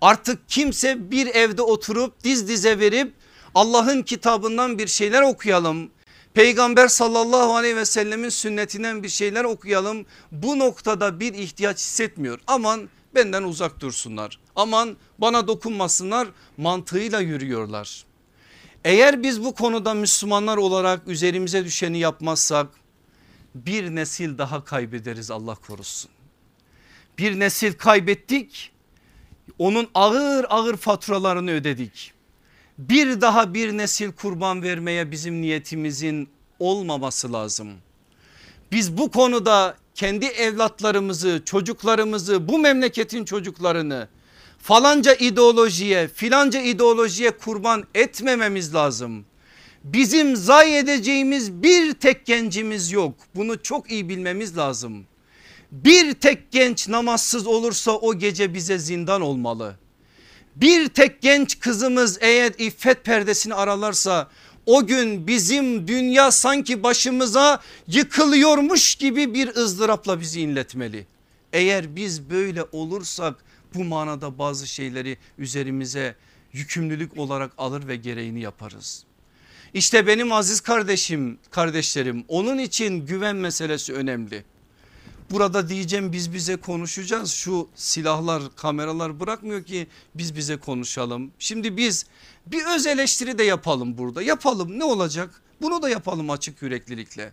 Artık 0.00 0.48
kimse 0.48 1.10
bir 1.10 1.26
evde 1.26 1.62
oturup 1.62 2.24
diz 2.24 2.48
dize 2.48 2.78
verip 2.78 3.14
Allah'ın 3.54 4.02
kitabından 4.02 4.78
bir 4.78 4.86
şeyler 4.86 5.22
okuyalım. 5.22 5.90
Peygamber 6.34 6.88
sallallahu 6.88 7.56
aleyhi 7.56 7.76
ve 7.76 7.84
sellemin 7.84 8.28
sünnetinden 8.28 9.02
bir 9.02 9.08
şeyler 9.08 9.44
okuyalım. 9.44 10.06
Bu 10.32 10.58
noktada 10.58 11.20
bir 11.20 11.34
ihtiyaç 11.34 11.78
hissetmiyor. 11.78 12.40
Aman 12.46 12.88
benden 13.16 13.42
uzak 13.42 13.80
dursunlar. 13.80 14.38
Aman 14.56 14.96
bana 15.18 15.48
dokunmasınlar 15.48 16.28
mantığıyla 16.56 17.20
yürüyorlar. 17.20 18.04
Eğer 18.84 19.22
biz 19.22 19.44
bu 19.44 19.54
konuda 19.54 19.94
Müslümanlar 19.94 20.56
olarak 20.56 21.08
üzerimize 21.08 21.64
düşeni 21.64 21.98
yapmazsak 21.98 22.66
bir 23.54 23.94
nesil 23.94 24.38
daha 24.38 24.64
kaybederiz 24.64 25.30
Allah 25.30 25.54
korusun. 25.54 26.10
Bir 27.18 27.40
nesil 27.40 27.72
kaybettik 27.72 28.72
onun 29.58 29.88
ağır 29.94 30.46
ağır 30.48 30.76
faturalarını 30.76 31.50
ödedik. 31.50 32.12
Bir 32.78 33.20
daha 33.20 33.54
bir 33.54 33.72
nesil 33.72 34.12
kurban 34.12 34.62
vermeye 34.62 35.10
bizim 35.10 35.40
niyetimizin 35.40 36.28
olmaması 36.58 37.32
lazım. 37.32 37.74
Biz 38.72 38.98
bu 38.98 39.10
konuda 39.10 39.76
kendi 39.96 40.26
evlatlarımızı 40.26 41.42
çocuklarımızı 41.44 42.48
bu 42.48 42.58
memleketin 42.58 43.24
çocuklarını 43.24 44.08
falanca 44.58 45.14
ideolojiye 45.14 46.08
filanca 46.08 46.60
ideolojiye 46.60 47.30
kurban 47.30 47.84
etmememiz 47.94 48.74
lazım. 48.74 49.24
Bizim 49.84 50.36
zayi 50.36 50.74
edeceğimiz 50.74 51.52
bir 51.52 51.92
tek 51.92 52.26
gencimiz 52.26 52.92
yok. 52.92 53.14
Bunu 53.34 53.62
çok 53.62 53.90
iyi 53.90 54.08
bilmemiz 54.08 54.56
lazım. 54.56 55.06
Bir 55.72 56.12
tek 56.12 56.52
genç 56.52 56.88
namazsız 56.88 57.46
olursa 57.46 57.92
o 57.92 58.18
gece 58.18 58.54
bize 58.54 58.78
zindan 58.78 59.20
olmalı. 59.20 59.76
Bir 60.56 60.88
tek 60.88 61.22
genç 61.22 61.58
kızımız 61.60 62.18
eğer 62.20 62.52
iffet 62.58 63.04
perdesini 63.04 63.54
aralarsa 63.54 64.28
o 64.66 64.86
gün 64.86 65.26
bizim 65.26 65.88
dünya 65.88 66.30
sanki 66.30 66.82
başımıza 66.82 67.62
yıkılıyormuş 67.88 68.94
gibi 68.94 69.34
bir 69.34 69.56
ızdırapla 69.56 70.20
bizi 70.20 70.40
inletmeli. 70.40 71.06
Eğer 71.52 71.96
biz 71.96 72.30
böyle 72.30 72.64
olursak 72.72 73.44
bu 73.74 73.84
manada 73.84 74.38
bazı 74.38 74.66
şeyleri 74.66 75.18
üzerimize 75.38 76.14
yükümlülük 76.52 77.18
olarak 77.18 77.52
alır 77.58 77.88
ve 77.88 77.96
gereğini 77.96 78.40
yaparız. 78.40 79.04
İşte 79.74 80.06
benim 80.06 80.32
aziz 80.32 80.60
kardeşim 80.60 81.38
kardeşlerim 81.50 82.24
onun 82.28 82.58
için 82.58 83.06
güven 83.06 83.36
meselesi 83.36 83.92
önemli. 83.92 84.44
Burada 85.30 85.68
diyeceğim 85.68 86.12
biz 86.12 86.32
bize 86.32 86.56
konuşacağız 86.56 87.30
şu 87.30 87.68
silahlar 87.74 88.42
kameralar 88.56 89.20
bırakmıyor 89.20 89.64
ki 89.64 89.86
biz 90.14 90.36
bize 90.36 90.56
konuşalım. 90.56 91.30
Şimdi 91.38 91.76
biz 91.76 92.06
bir 92.46 92.64
öz 92.66 92.86
eleştiri 92.86 93.38
de 93.38 93.42
yapalım 93.42 93.98
burada 93.98 94.22
yapalım 94.22 94.78
ne 94.78 94.84
olacak 94.84 95.42
bunu 95.62 95.82
da 95.82 95.88
yapalım 95.88 96.30
açık 96.30 96.62
yüreklilikle. 96.62 97.32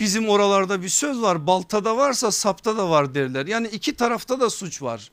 Bizim 0.00 0.28
oralarda 0.28 0.82
bir 0.82 0.88
söz 0.88 1.22
var 1.22 1.46
baltada 1.46 1.96
varsa 1.96 2.30
sapta 2.32 2.76
da 2.76 2.90
var 2.90 3.14
derler 3.14 3.46
yani 3.46 3.68
iki 3.68 3.96
tarafta 3.96 4.40
da 4.40 4.50
suç 4.50 4.82
var. 4.82 5.10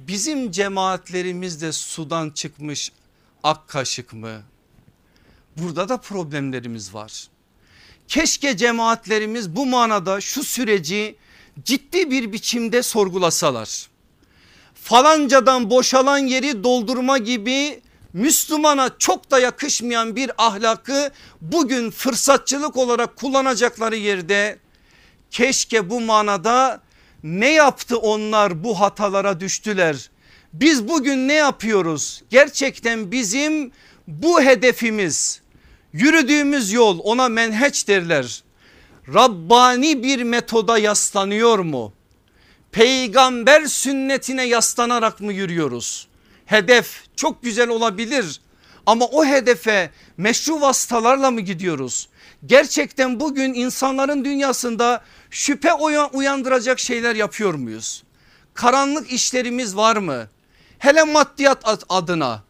Bizim 0.00 0.50
cemaatlerimiz 0.50 1.62
de 1.62 1.72
sudan 1.72 2.30
çıkmış 2.30 2.92
ak 3.42 3.68
kaşık 3.68 4.12
mı 4.12 4.42
Burada 5.56 5.88
da 5.88 5.96
problemlerimiz 5.96 6.94
var. 6.94 7.28
Keşke 8.08 8.56
cemaatlerimiz 8.56 9.56
bu 9.56 9.66
manada 9.66 10.20
şu 10.20 10.44
süreci 10.44 11.16
ciddi 11.64 12.10
bir 12.10 12.32
biçimde 12.32 12.82
sorgulasalar. 12.82 13.88
Falancadan 14.74 15.70
boşalan 15.70 16.18
yeri 16.18 16.64
doldurma 16.64 17.18
gibi 17.18 17.80
Müslümana 18.12 18.90
çok 18.98 19.30
da 19.30 19.38
yakışmayan 19.38 20.16
bir 20.16 20.30
ahlakı 20.38 21.10
bugün 21.40 21.90
fırsatçılık 21.90 22.76
olarak 22.76 23.16
kullanacakları 23.16 23.96
yerde 23.96 24.58
keşke 25.30 25.90
bu 25.90 26.00
manada 26.00 26.80
ne 27.22 27.52
yaptı 27.52 27.98
onlar 27.98 28.64
bu 28.64 28.80
hatalara 28.80 29.40
düştüler. 29.40 30.10
Biz 30.52 30.88
bugün 30.88 31.28
ne 31.28 31.34
yapıyoruz? 31.34 32.22
Gerçekten 32.30 33.12
bizim 33.12 33.72
bu 34.08 34.42
hedefimiz 34.42 35.40
Yürüdüğümüz 35.94 36.72
yol 36.72 36.98
ona 37.02 37.28
menheç 37.28 37.88
derler. 37.88 38.42
Rabbani 39.14 40.02
bir 40.02 40.22
metoda 40.22 40.78
yaslanıyor 40.78 41.58
mu? 41.58 41.92
Peygamber 42.72 43.66
sünnetine 43.66 44.44
yaslanarak 44.44 45.20
mı 45.20 45.32
yürüyoruz? 45.32 46.08
Hedef 46.46 47.02
çok 47.16 47.42
güzel 47.42 47.68
olabilir 47.68 48.40
ama 48.86 49.04
o 49.04 49.24
hedefe 49.24 49.90
meşru 50.16 50.60
vasıtalarla 50.60 51.30
mı 51.30 51.40
gidiyoruz? 51.40 52.08
Gerçekten 52.46 53.20
bugün 53.20 53.54
insanların 53.54 54.24
dünyasında 54.24 55.04
şüphe 55.30 55.72
uyandıracak 56.12 56.78
şeyler 56.78 57.16
yapıyor 57.16 57.54
muyuz? 57.54 58.02
Karanlık 58.54 59.12
işlerimiz 59.12 59.76
var 59.76 59.96
mı? 59.96 60.28
Hele 60.78 61.04
maddiyat 61.04 61.84
adına 61.88 62.42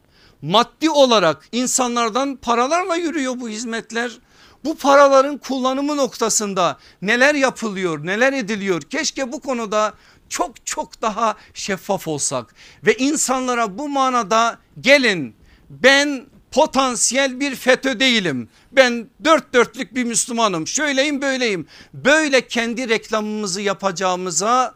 maddi 0.45 0.91
olarak 0.91 1.49
insanlardan 1.53 2.37
paralarla 2.37 2.97
yürüyor 2.97 3.41
bu 3.41 3.49
hizmetler. 3.49 4.19
Bu 4.65 4.77
paraların 4.77 5.39
kullanımı 5.39 5.97
noktasında 5.97 6.79
neler 7.03 7.35
yapılıyor 7.35 8.07
neler 8.07 8.33
ediliyor 8.33 8.83
keşke 8.83 9.33
bu 9.33 9.41
konuda 9.41 9.95
çok 10.29 10.67
çok 10.67 11.03
daha 11.03 11.35
şeffaf 11.55 12.09
olsak 12.09 12.55
ve 12.87 12.95
insanlara 12.95 13.79
bu 13.79 13.89
manada 13.89 14.59
gelin 14.81 15.37
ben 15.71 16.27
potansiyel 16.51 17.41
bir 17.41 17.55
FETÖ 17.55 18.01
değilim. 18.01 18.49
Ben 18.73 19.09
dört 19.25 19.55
dörtlük 19.55 19.95
bir 19.95 20.05
Müslümanım 20.05 20.67
şöyleyim 20.67 21.23
böyleyim. 21.23 21.67
Böyle 21.95 22.47
kendi 22.47 22.89
reklamımızı 22.89 23.61
yapacağımıza 23.61 24.75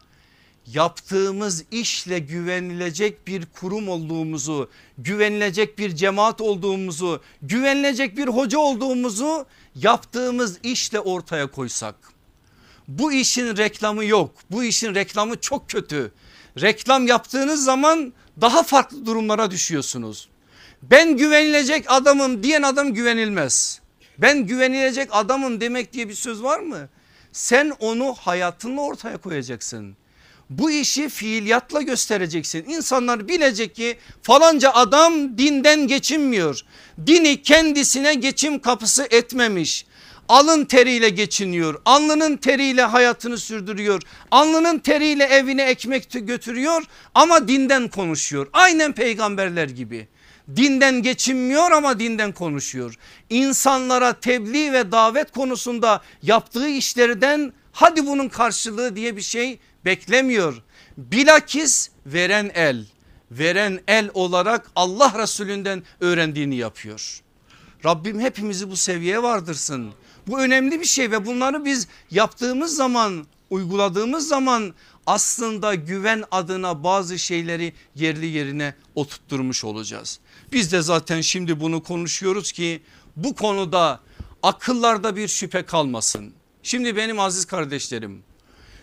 yaptığımız 0.75 1.65
işle 1.71 2.19
güvenilecek 2.19 3.27
bir 3.27 3.47
kurum 3.47 3.89
olduğumuzu, 3.89 4.71
güvenilecek 4.99 5.79
bir 5.79 5.97
cemaat 5.97 6.41
olduğumuzu, 6.41 7.23
güvenilecek 7.43 8.17
bir 8.17 8.29
hoca 8.29 8.59
olduğumuzu 8.59 9.47
yaptığımız 9.75 10.59
işle 10.63 11.01
ortaya 11.01 11.47
koysak. 11.47 11.95
Bu 12.89 13.13
işin 13.13 13.57
reklamı 13.57 14.05
yok. 14.05 14.35
Bu 14.51 14.65
işin 14.65 14.95
reklamı 14.95 15.41
çok 15.41 15.71
kötü. 15.71 16.13
Reklam 16.61 17.07
yaptığınız 17.07 17.65
zaman 17.65 18.13
daha 18.41 18.63
farklı 18.63 19.07
durumlara 19.07 19.51
düşüyorsunuz. 19.51 20.29
Ben 20.83 21.17
güvenilecek 21.17 21.85
adamım 21.89 22.43
diyen 22.43 22.63
adam 22.63 22.95
güvenilmez. 22.95 23.81
Ben 24.19 24.47
güvenilecek 24.47 25.09
adamım 25.13 25.61
demek 25.61 25.93
diye 25.93 26.09
bir 26.09 26.15
söz 26.15 26.43
var 26.43 26.61
mı? 26.61 26.89
Sen 27.33 27.73
onu 27.81 28.15
hayatınla 28.15 28.81
ortaya 28.81 29.17
koyacaksın 29.17 29.97
Bu 30.51 30.71
işi 30.71 31.09
fiiliyatla 31.09 31.83
göstereceksin. 31.83 32.65
İnsanlar 32.69 33.29
bilecek 33.29 33.75
ki 33.75 33.99
falanca 34.23 34.73
adam 34.73 35.39
dinden 35.39 35.87
geçinmiyor. 35.87 36.61
Dini 37.07 37.43
kendisine 37.43 38.15
geçim 38.15 38.59
kapısı 38.59 39.07
etmemiş. 39.11 39.87
Alın 40.29 40.65
teriyle 40.65 41.09
geçiniyor. 41.09 41.81
Alnının 41.85 42.37
teriyle 42.37 42.83
hayatını 42.83 43.39
sürdürüyor. 43.39 44.03
Alnının 44.31 44.79
teriyle 44.79 45.25
evine 45.25 45.63
ekmek 45.63 46.11
götürüyor 46.13 46.83
ama 47.15 47.49
dinden 47.49 47.89
konuşuyor. 47.89 48.47
Aynen 48.53 48.93
peygamberler 48.93 49.69
gibi. 49.69 50.09
Dinden 50.57 51.03
geçinmiyor 51.03 51.71
ama 51.71 52.01
dinden 52.01 52.33
konuşuyor. 52.33 52.95
İnsanlara 53.31 54.13
tebliğ 54.13 54.73
ve 54.73 54.93
davet 54.93 55.33
konusunda 55.33 56.03
yaptığı 56.23 56.69
işlerden 56.69 57.53
hadi 57.73 58.07
bunun 58.07 58.29
karşılığı 58.29 58.97
diye 58.97 59.17
bir 59.17 59.23
şey 59.23 59.59
beklemiyor. 59.89 60.63
Bilakis 60.97 61.91
veren 62.07 62.51
el, 62.55 62.87
veren 63.31 63.81
el 63.89 64.11
olarak 64.15 64.71
Allah 64.77 65.15
Resulünden 65.23 65.83
öğrendiğini 66.01 66.57
yapıyor. 66.57 67.21
Rabbim 67.85 68.21
hepimizi 68.21 68.71
bu 68.71 68.77
seviyeye 68.77 69.23
vardırsın. 69.23 69.93
Bu 70.27 70.41
önemli 70.41 70.81
bir 70.81 70.85
şey 70.85 71.11
ve 71.11 71.27
bunları 71.27 71.65
biz 71.65 71.89
yaptığımız 72.11 72.77
zaman 72.77 73.27
uyguladığımız 73.51 74.29
zaman 74.29 74.75
aslında 75.07 75.75
güven 75.75 76.25
adına 76.31 76.85
bazı 76.85 77.19
şeyleri 77.19 77.73
yerli 77.95 78.27
yerine 78.27 78.75
oturtturmuş 78.95 79.65
olacağız. 79.65 80.21
Biz 80.53 80.73
de 80.73 80.83
zaten 80.83 81.21
şimdi 81.21 81.61
bunu 81.61 81.83
konuşuyoruz 81.83 82.53
ki 82.53 82.83
bu 83.17 83.35
konuda 83.35 84.01
akıllarda 84.43 85.17
bir 85.17 85.29
şüphe 85.29 85.63
kalmasın. 85.63 86.33
Şimdi 86.63 86.97
benim 86.97 87.21
aziz 87.21 87.45
kardeşlerim 87.45 88.28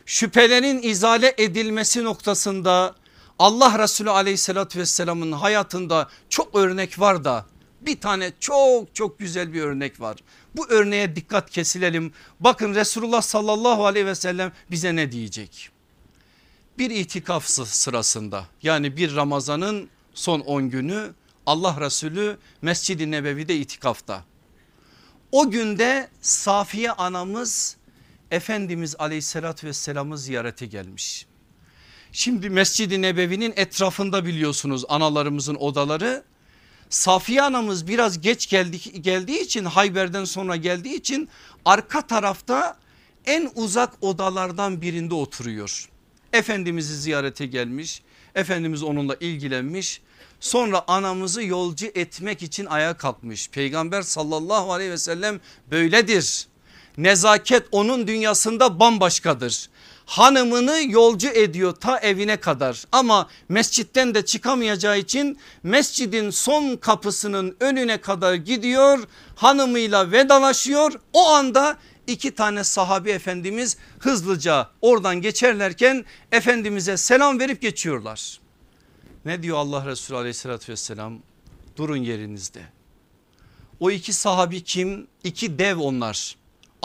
şüphelerin 0.05 0.81
izale 0.81 1.35
edilmesi 1.37 2.03
noktasında 2.03 2.95
Allah 3.39 3.79
Resulü 3.79 4.09
aleyhissalatü 4.09 4.79
vesselamın 4.79 5.31
hayatında 5.31 6.09
çok 6.29 6.55
örnek 6.55 6.99
var 6.99 7.23
da 7.23 7.45
bir 7.85 7.99
tane 7.99 8.31
çok 8.39 8.95
çok 8.95 9.19
güzel 9.19 9.53
bir 9.53 9.61
örnek 9.61 10.01
var. 10.01 10.17
Bu 10.55 10.67
örneğe 10.69 11.15
dikkat 11.15 11.49
kesilelim. 11.49 12.13
Bakın 12.39 12.75
Resulullah 12.75 13.21
sallallahu 13.21 13.85
aleyhi 13.85 14.05
ve 14.05 14.15
sellem 14.15 14.51
bize 14.71 14.95
ne 14.95 15.11
diyecek? 15.11 15.69
Bir 16.77 16.89
itikaf 16.89 17.45
sırasında 17.47 18.45
yani 18.63 18.97
bir 18.97 19.15
Ramazan'ın 19.15 19.89
son 20.13 20.39
10 20.39 20.69
günü 20.69 21.13
Allah 21.45 21.77
Resulü 21.79 22.37
Mescid-i 22.61 23.11
Nebevi'de 23.11 23.55
itikafta. 23.55 24.23
O 25.31 25.51
günde 25.51 26.09
Safiye 26.21 26.91
anamız 26.91 27.77
Efendimiz 28.31 28.95
aleyhissalatü 28.99 29.67
vesselam'ı 29.67 30.17
ziyarete 30.17 30.65
gelmiş. 30.65 31.25
Şimdi 32.11 32.49
Mescid-i 32.49 33.01
Nebevi'nin 33.01 33.53
etrafında 33.55 34.25
biliyorsunuz 34.25 34.85
analarımızın 34.89 35.55
odaları. 35.55 36.23
Safiye 36.89 37.41
anamız 37.41 37.87
biraz 37.87 38.21
geç 38.21 38.49
geldi, 38.49 39.01
geldiği 39.01 39.41
için 39.41 39.65
Hayber'den 39.65 40.25
sonra 40.25 40.55
geldiği 40.55 40.95
için 40.95 41.29
arka 41.65 42.07
tarafta 42.07 42.77
en 43.25 43.51
uzak 43.55 44.03
odalardan 44.03 44.81
birinde 44.81 45.13
oturuyor. 45.13 45.89
Efendimiz'i 46.33 46.97
ziyarete 46.97 47.45
gelmiş. 47.45 48.01
Efendimiz 48.35 48.83
onunla 48.83 49.15
ilgilenmiş. 49.15 50.01
Sonra 50.39 50.83
anamızı 50.87 51.43
yolcu 51.43 51.85
etmek 51.85 52.43
için 52.43 52.65
ayağa 52.65 52.97
kalkmış. 52.97 53.49
Peygamber 53.49 54.01
sallallahu 54.01 54.73
aleyhi 54.73 54.91
ve 54.91 54.97
sellem 54.97 55.39
böyledir. 55.71 56.47
Nezaket 56.97 57.67
onun 57.71 58.07
dünyasında 58.07 58.79
bambaşkadır. 58.79 59.69
Hanımını 60.05 60.81
yolcu 60.89 61.27
ediyor 61.27 61.71
ta 61.71 61.99
evine 61.99 62.37
kadar 62.37 62.83
ama 62.91 63.29
mescitten 63.49 64.15
de 64.15 64.25
çıkamayacağı 64.25 64.99
için 64.99 65.37
mescidin 65.63 66.29
son 66.29 66.75
kapısının 66.75 67.57
önüne 67.59 67.97
kadar 68.01 68.33
gidiyor. 68.33 68.99
Hanımıyla 69.35 70.11
vedalaşıyor. 70.11 70.99
O 71.13 71.29
anda 71.29 71.77
iki 72.07 72.35
tane 72.35 72.63
sahabi 72.63 73.11
efendimiz 73.11 73.77
hızlıca 73.99 74.69
oradan 74.81 75.21
geçerlerken 75.21 76.05
efendimize 76.31 76.97
selam 76.97 77.39
verip 77.39 77.61
geçiyorlar. 77.61 78.39
Ne 79.25 79.43
diyor 79.43 79.57
Allah 79.57 79.85
Resulü 79.85 80.17
aleyhissalatü 80.17 80.71
vesselam? 80.71 81.19
Durun 81.77 81.97
yerinizde. 81.97 82.61
O 83.79 83.91
iki 83.91 84.13
sahabi 84.13 84.63
kim? 84.63 85.07
İki 85.23 85.59
dev 85.59 85.77
onlar. 85.77 86.35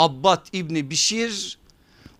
Abbad 0.00 0.46
İbni 0.52 0.90
Bişir 0.90 1.58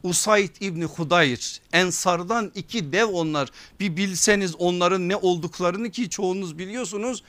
Usayd 0.02 0.56
İbni 0.60 0.84
Hudayr 0.84 1.60
Ensardan 1.72 2.52
iki 2.54 2.92
dev 2.92 3.06
onlar 3.06 3.50
bir 3.80 3.96
bilseniz 3.96 4.54
onların 4.56 5.08
ne 5.08 5.16
olduklarını 5.16 5.90
ki 5.90 6.10
çoğunuz 6.10 6.58
biliyorsunuz 6.58 7.22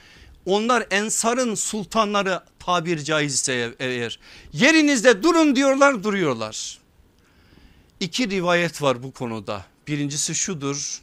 onlar 0.46 0.86
Ensar'ın 0.90 1.54
sultanları 1.54 2.40
tabir 2.58 2.98
caizse 2.98 3.74
eğer 3.78 4.18
yerinizde 4.52 5.22
durun 5.22 5.56
diyorlar 5.56 6.04
duruyorlar. 6.04 6.78
İki 8.00 8.30
rivayet 8.30 8.82
var 8.82 9.02
bu 9.02 9.12
konuda 9.12 9.66
birincisi 9.88 10.34
şudur 10.34 11.00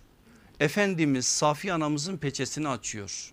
Efendimiz 0.59 1.25
Safiye 1.25 1.73
anamızın 1.73 2.17
peçesini 2.17 2.69
açıyor. 2.69 3.31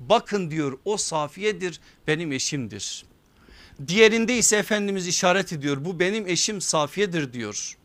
Bakın 0.00 0.50
diyor 0.50 0.78
o 0.84 0.96
Safiye'dir 0.96 1.80
benim 2.06 2.32
eşimdir. 2.32 3.04
Diğerinde 3.88 4.38
ise 4.38 4.56
Efendimiz 4.56 5.08
işaret 5.08 5.52
ediyor 5.52 5.84
bu 5.84 6.00
benim 6.00 6.28
eşim 6.28 6.60
Safiye'dir 6.60 7.32
diyor. 7.32 7.76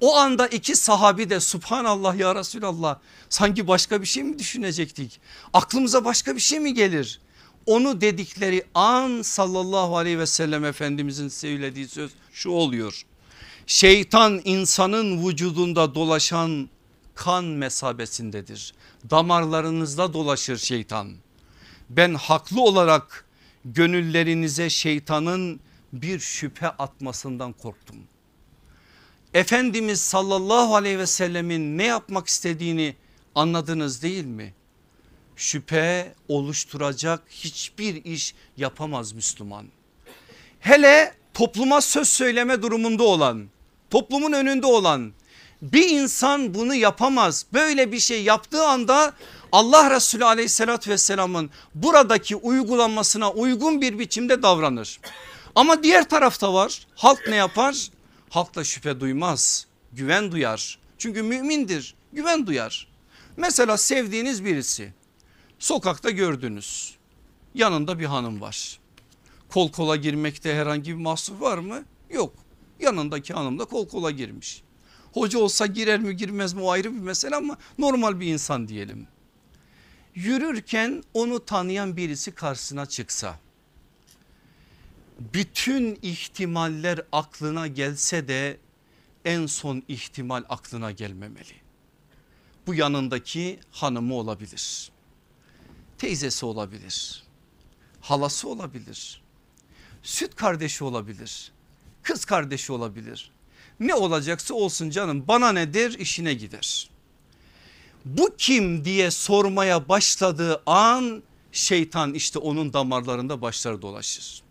O 0.00 0.16
anda 0.16 0.46
iki 0.46 0.76
sahabi 0.76 1.30
de 1.30 1.40
subhanallah 1.40 2.16
ya 2.16 2.34
Resulallah 2.34 2.98
sanki 3.28 3.68
başka 3.68 4.00
bir 4.02 4.06
şey 4.06 4.22
mi 4.22 4.38
düşünecektik? 4.38 5.20
Aklımıza 5.52 6.04
başka 6.04 6.34
bir 6.34 6.40
şey 6.40 6.60
mi 6.60 6.74
gelir? 6.74 7.20
Onu 7.66 8.00
dedikleri 8.00 8.64
an 8.74 9.22
sallallahu 9.22 9.96
aleyhi 9.96 10.18
ve 10.18 10.26
sellem 10.26 10.64
Efendimizin 10.64 11.28
söylediği 11.28 11.88
söz 11.88 12.10
şu 12.32 12.50
oluyor. 12.50 13.02
Şeytan 13.66 14.40
insanın 14.44 15.28
vücudunda 15.28 15.94
dolaşan 15.94 16.68
kan 17.14 17.44
mesabesindedir. 17.44 18.74
Damarlarınızda 19.10 20.12
dolaşır 20.12 20.56
şeytan. 20.56 21.12
Ben 21.90 22.14
haklı 22.14 22.60
olarak 22.60 23.25
gönüllerinize 23.74 24.70
şeytanın 24.70 25.60
bir 25.92 26.20
şüphe 26.20 26.68
atmasından 26.68 27.52
korktum. 27.52 27.96
Efendimiz 29.34 30.00
sallallahu 30.00 30.76
aleyhi 30.76 30.98
ve 30.98 31.06
sellemin 31.06 31.78
ne 31.78 31.84
yapmak 31.84 32.26
istediğini 32.26 32.96
anladınız 33.34 34.02
değil 34.02 34.24
mi? 34.24 34.54
Şüphe 35.36 36.14
oluşturacak 36.28 37.22
hiçbir 37.30 38.04
iş 38.04 38.34
yapamaz 38.56 39.12
Müslüman. 39.12 39.66
Hele 40.60 41.14
topluma 41.34 41.80
söz 41.80 42.08
söyleme 42.08 42.62
durumunda 42.62 43.02
olan, 43.02 43.46
toplumun 43.90 44.32
önünde 44.32 44.66
olan 44.66 45.12
bir 45.62 45.88
insan 45.88 46.54
bunu 46.54 46.74
yapamaz. 46.74 47.46
Böyle 47.52 47.92
bir 47.92 47.98
şey 47.98 48.22
yaptığı 48.22 48.66
anda 48.66 49.12
Allah 49.56 49.90
Resulü 49.90 50.24
aleyhissalatü 50.24 50.90
vesselamın 50.90 51.50
buradaki 51.74 52.36
uygulanmasına 52.36 53.30
uygun 53.30 53.80
bir 53.80 53.98
biçimde 53.98 54.42
davranır. 54.42 55.00
Ama 55.54 55.82
diğer 55.82 56.08
tarafta 56.08 56.54
var 56.54 56.86
halk 56.94 57.28
ne 57.28 57.36
yapar? 57.36 57.90
Halk 58.30 58.54
da 58.54 58.64
şüphe 58.64 59.00
duymaz 59.00 59.66
güven 59.92 60.32
duyar. 60.32 60.78
Çünkü 60.98 61.22
mümindir 61.22 61.94
güven 62.12 62.46
duyar. 62.46 62.88
Mesela 63.36 63.76
sevdiğiniz 63.76 64.44
birisi 64.44 64.94
sokakta 65.58 66.10
gördünüz 66.10 66.96
yanında 67.54 67.98
bir 67.98 68.06
hanım 68.06 68.40
var. 68.40 68.78
Kol 69.48 69.72
kola 69.72 69.96
girmekte 69.96 70.54
herhangi 70.54 70.90
bir 70.90 71.02
mahsur 71.02 71.40
var 71.40 71.58
mı? 71.58 71.84
Yok 72.10 72.34
yanındaki 72.80 73.34
hanım 73.34 73.58
da 73.58 73.64
kol 73.64 73.88
kola 73.88 74.10
girmiş. 74.10 74.62
Hoca 75.12 75.38
olsa 75.38 75.66
girer 75.66 76.00
mi 76.00 76.16
girmez 76.16 76.54
mi 76.54 76.62
o 76.62 76.70
ayrı 76.70 76.94
bir 76.94 77.00
mesele 77.00 77.36
ama 77.36 77.56
normal 77.78 78.20
bir 78.20 78.26
insan 78.26 78.68
diyelim. 78.68 79.06
Yürürken 80.16 81.02
onu 81.14 81.44
tanıyan 81.44 81.96
birisi 81.96 82.32
karşısına 82.32 82.86
çıksa 82.86 83.38
bütün 85.18 85.98
ihtimaller 86.02 87.00
aklına 87.12 87.66
gelse 87.66 88.28
de 88.28 88.58
en 89.24 89.46
son 89.46 89.82
ihtimal 89.88 90.44
aklına 90.48 90.90
gelmemeli. 90.90 91.54
Bu 92.66 92.74
yanındaki 92.74 93.60
hanımı 93.70 94.14
olabilir. 94.14 94.90
Teyzesi 95.98 96.46
olabilir. 96.46 97.24
Halası 98.00 98.48
olabilir. 98.48 99.22
Süt 100.02 100.34
kardeşi 100.34 100.84
olabilir. 100.84 101.52
Kız 102.02 102.24
kardeşi 102.24 102.72
olabilir. 102.72 103.30
Ne 103.80 103.94
olacaksa 103.94 104.54
olsun 104.54 104.90
canım 104.90 105.28
bana 105.28 105.52
nedir 105.52 105.98
işine 105.98 106.34
gider. 106.34 106.90
Bu 108.06 108.36
kim 108.38 108.84
diye 108.84 109.10
sormaya 109.10 109.88
başladığı 109.88 110.62
an 110.66 111.22
şeytan 111.52 112.14
işte 112.14 112.38
onun 112.38 112.72
damarlarında 112.72 113.42
başlar 113.42 113.82
dolaşır. 113.82 114.42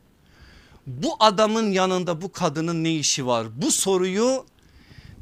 Bu 0.88 1.16
adamın 1.20 1.72
yanında 1.72 2.22
bu 2.22 2.32
kadının 2.32 2.84
ne 2.84 2.96
işi 2.96 3.26
var? 3.26 3.48
Bu 3.62 3.72
soruyu 3.72 4.46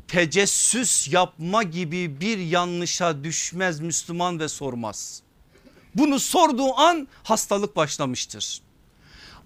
tecessüs 0.08 1.08
yapma 1.12 1.63
gibi 1.63 2.22
bir 2.22 2.38
yanlışa 2.38 3.24
düşmez 3.24 3.80
Müslüman 3.80 4.39
ve 4.39 4.48
sormaz. 4.48 5.22
Bunu 5.96 6.19
sorduğu 6.19 6.74
an 6.76 7.08
hastalık 7.24 7.76
başlamıştır. 7.76 8.62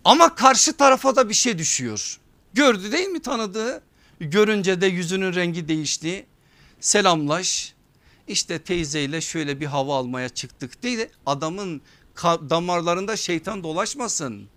Ama 0.04 0.36
karşı 0.36 0.78
tarafa 0.78 1.16
da 1.16 1.30
bir 1.30 1.34
şey 1.34 1.58
düşüyor. 1.58 2.20
Gördü 2.54 2.92
değil 2.92 3.08
mi 3.08 3.22
tanıdığı? 3.22 3.82
Görünce 4.20 4.82
de 4.82 4.86
yüzünün 4.86 5.36
rengi 5.36 5.68
değişti. 5.68 6.26
Selamlaş. 6.80 7.77
İşte 8.28 8.60
teyzeyle 8.60 9.22
şöyle 9.22 9.60
bir 9.60 9.66
hava 9.66 9.98
almaya 9.98 10.30
çıktık 10.30 10.84
diye 10.84 11.10
adamın 11.26 11.82
damarlarında 12.24 13.18
şeytan 13.18 13.64
dolaşmasın. 13.64 14.50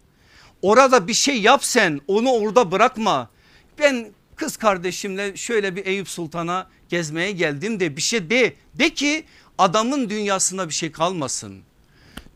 Orada 0.63 1.09
bir 1.09 1.15
şey 1.15 1.41
yap 1.41 1.65
sen 1.65 2.01
onu 2.09 2.31
orada 2.31 2.73
bırakma. 2.73 3.31
Ben 3.79 4.11
kız 4.37 4.57
kardeşimle 4.57 5.37
şöyle 5.37 5.77
bir 5.77 5.87
Eyüp 5.87 6.09
Sultan'a 6.09 6.71
gezmeye 6.89 7.33
geldim 7.33 7.81
de 7.81 7.97
bir 7.97 8.03
şey 8.03 8.31
de. 8.31 8.55
De 8.75 8.95
ki 8.95 9.25
adamın 9.59 10.11
dünyasında 10.11 10.69
bir 10.69 10.75
şey 10.75 10.93
kalmasın. 10.93 11.63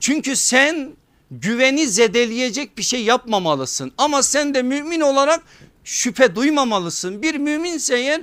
Çünkü 0.00 0.36
sen 0.36 0.92
güveni 1.30 1.88
zedeleyecek 1.88 2.78
bir 2.78 2.82
şey 2.82 3.04
yapmamalısın. 3.04 3.92
Ama 3.98 4.22
sen 4.22 4.54
de 4.54 4.62
mümin 4.62 5.00
olarak 5.00 5.42
şüphe 5.84 6.34
duymamalısın. 6.34 7.22
Bir 7.22 7.34
müminse 7.34 7.96
eğer 7.96 8.22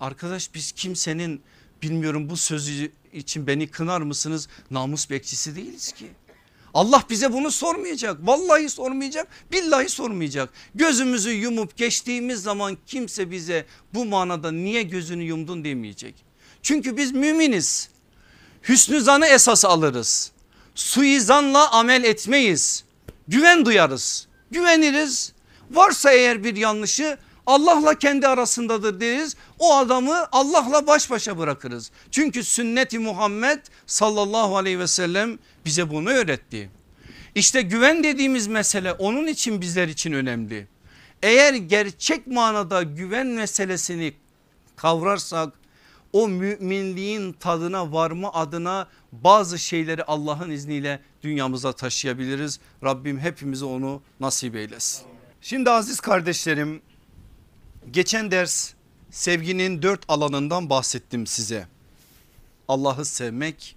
arkadaş 0.00 0.54
biz 0.54 0.72
kimsenin 0.72 1.42
bilmiyorum 1.82 2.30
bu 2.30 2.36
sözü 2.36 2.92
için 3.12 3.46
beni 3.46 3.66
kınar 3.66 4.00
mısınız 4.00 4.48
namus 4.70 5.10
bekçisi 5.10 5.56
değiliz 5.56 5.92
ki. 5.92 6.06
Allah 6.74 7.02
bize 7.10 7.32
bunu 7.32 7.50
sormayacak. 7.50 8.26
Vallahi 8.26 8.68
sormayacak. 8.68 9.28
Billahi 9.52 9.88
sormayacak. 9.88 10.50
Gözümüzü 10.74 11.30
yumup 11.30 11.76
geçtiğimiz 11.76 12.42
zaman 12.42 12.78
kimse 12.86 13.30
bize 13.30 13.66
bu 13.94 14.04
manada 14.04 14.52
niye 14.52 14.82
gözünü 14.82 15.22
yumdun 15.22 15.64
demeyecek. 15.64 16.14
Çünkü 16.62 16.96
biz 16.96 17.12
müminiz. 17.12 17.88
Hüsnü 18.68 19.00
zanı 19.00 19.26
esas 19.26 19.64
alırız. 19.64 20.32
Suizanla 20.74 21.70
amel 21.70 22.04
etmeyiz. 22.04 22.84
Güven 23.28 23.64
duyarız. 23.64 24.26
Güveniriz. 24.50 25.32
Varsa 25.70 26.12
eğer 26.12 26.44
bir 26.44 26.56
yanlışı 26.56 27.18
Allah'la 27.46 27.94
kendi 27.98 28.28
arasındadır 28.28 29.00
deriz. 29.00 29.36
O 29.58 29.76
adamı 29.76 30.26
Allah'la 30.32 30.86
baş 30.86 31.10
başa 31.10 31.38
bırakırız. 31.38 31.90
Çünkü 32.10 32.44
sünneti 32.44 32.98
Muhammed 32.98 33.58
sallallahu 33.86 34.56
aleyhi 34.56 34.78
ve 34.78 34.86
sellem 34.86 35.38
bize 35.64 35.90
bunu 35.90 36.10
öğretti. 36.10 36.70
İşte 37.34 37.62
güven 37.62 38.04
dediğimiz 38.04 38.46
mesele 38.46 38.92
onun 38.92 39.26
için 39.26 39.60
bizler 39.60 39.88
için 39.88 40.12
önemli. 40.12 40.66
Eğer 41.22 41.54
gerçek 41.54 42.26
manada 42.26 42.82
güven 42.82 43.26
meselesini 43.26 44.12
kavrarsak 44.76 45.52
o 46.12 46.28
müminliğin 46.28 47.32
tadına 47.32 47.92
varma 47.92 48.32
adına 48.32 48.88
bazı 49.12 49.58
şeyleri 49.58 50.04
Allah'ın 50.04 50.50
izniyle 50.50 51.00
dünyamıza 51.22 51.72
taşıyabiliriz. 51.72 52.60
Rabbim 52.84 53.18
hepimize 53.18 53.64
onu 53.64 54.02
nasip 54.20 54.56
eylesin. 54.56 55.02
Şimdi 55.40 55.70
aziz 55.70 56.00
kardeşlerim 56.00 56.82
geçen 57.90 58.30
ders 58.30 58.72
sevginin 59.10 59.82
dört 59.82 60.04
alanından 60.08 60.70
bahsettim 60.70 61.26
size. 61.26 61.68
Allah'ı 62.68 63.04
sevmek, 63.04 63.76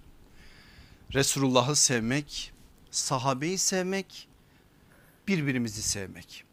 Resulullah'ı 1.14 1.76
sevmek, 1.76 2.52
sahabeyi 2.90 3.58
sevmek, 3.58 4.28
birbirimizi 5.28 5.82
sevmek. 5.82 6.44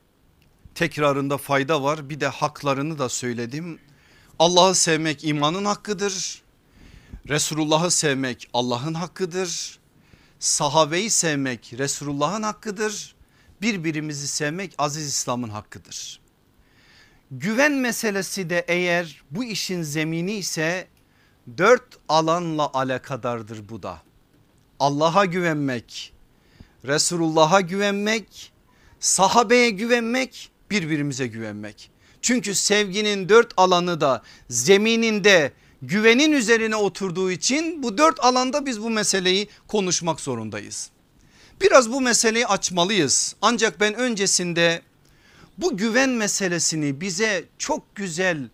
Tekrarında 0.75 1.37
fayda 1.37 1.83
var 1.83 2.09
bir 2.09 2.19
de 2.19 2.27
haklarını 2.27 2.99
da 2.99 3.09
söyledim. 3.09 3.79
Allah'ı 4.39 4.75
sevmek 4.75 5.23
imanın 5.23 5.65
hakkıdır. 5.65 6.41
Resulullah'ı 7.29 7.91
sevmek 7.91 8.49
Allah'ın 8.53 8.93
hakkıdır. 8.93 9.79
Sahabeyi 10.39 11.09
sevmek 11.09 11.73
Resulullah'ın 11.77 12.43
hakkıdır. 12.43 13.15
Birbirimizi 13.61 14.27
sevmek 14.27 14.75
aziz 14.77 15.07
İslam'ın 15.07 15.49
hakkıdır. 15.49 16.26
Güven 17.31 17.71
meselesi 17.71 18.49
de 18.49 18.65
eğer 18.67 19.21
bu 19.31 19.43
işin 19.43 19.81
zemini 19.81 20.33
ise 20.33 20.87
dört 21.57 21.83
alanla 22.09 22.73
alakadardır 22.73 23.69
bu 23.69 23.83
da. 23.83 24.01
Allah'a 24.79 25.25
güvenmek, 25.25 26.13
Resulullah'a 26.85 27.61
güvenmek, 27.61 28.51
sahabeye 28.99 29.69
güvenmek, 29.69 30.49
birbirimize 30.71 31.27
güvenmek. 31.27 31.91
Çünkü 32.21 32.55
sevginin 32.55 33.29
dört 33.29 33.53
alanı 33.57 34.01
da 34.01 34.23
zemininde 34.49 35.51
güvenin 35.81 36.31
üzerine 36.31 36.75
oturduğu 36.75 37.31
için 37.31 37.83
bu 37.83 37.97
dört 37.97 38.19
alanda 38.19 38.65
biz 38.65 38.81
bu 38.81 38.89
meseleyi 38.89 39.47
konuşmak 39.67 40.19
zorundayız. 40.19 40.89
Biraz 41.61 41.91
bu 41.91 42.01
meseleyi 42.01 42.47
açmalıyız. 42.47 43.35
Ancak 43.41 43.79
ben 43.79 43.93
öncesinde 43.93 44.81
bu 45.57 45.77
güven 45.77 46.09
meselesini 46.09 47.01
bize 47.01 47.45
çok 47.57 47.95
güzel 47.95 48.49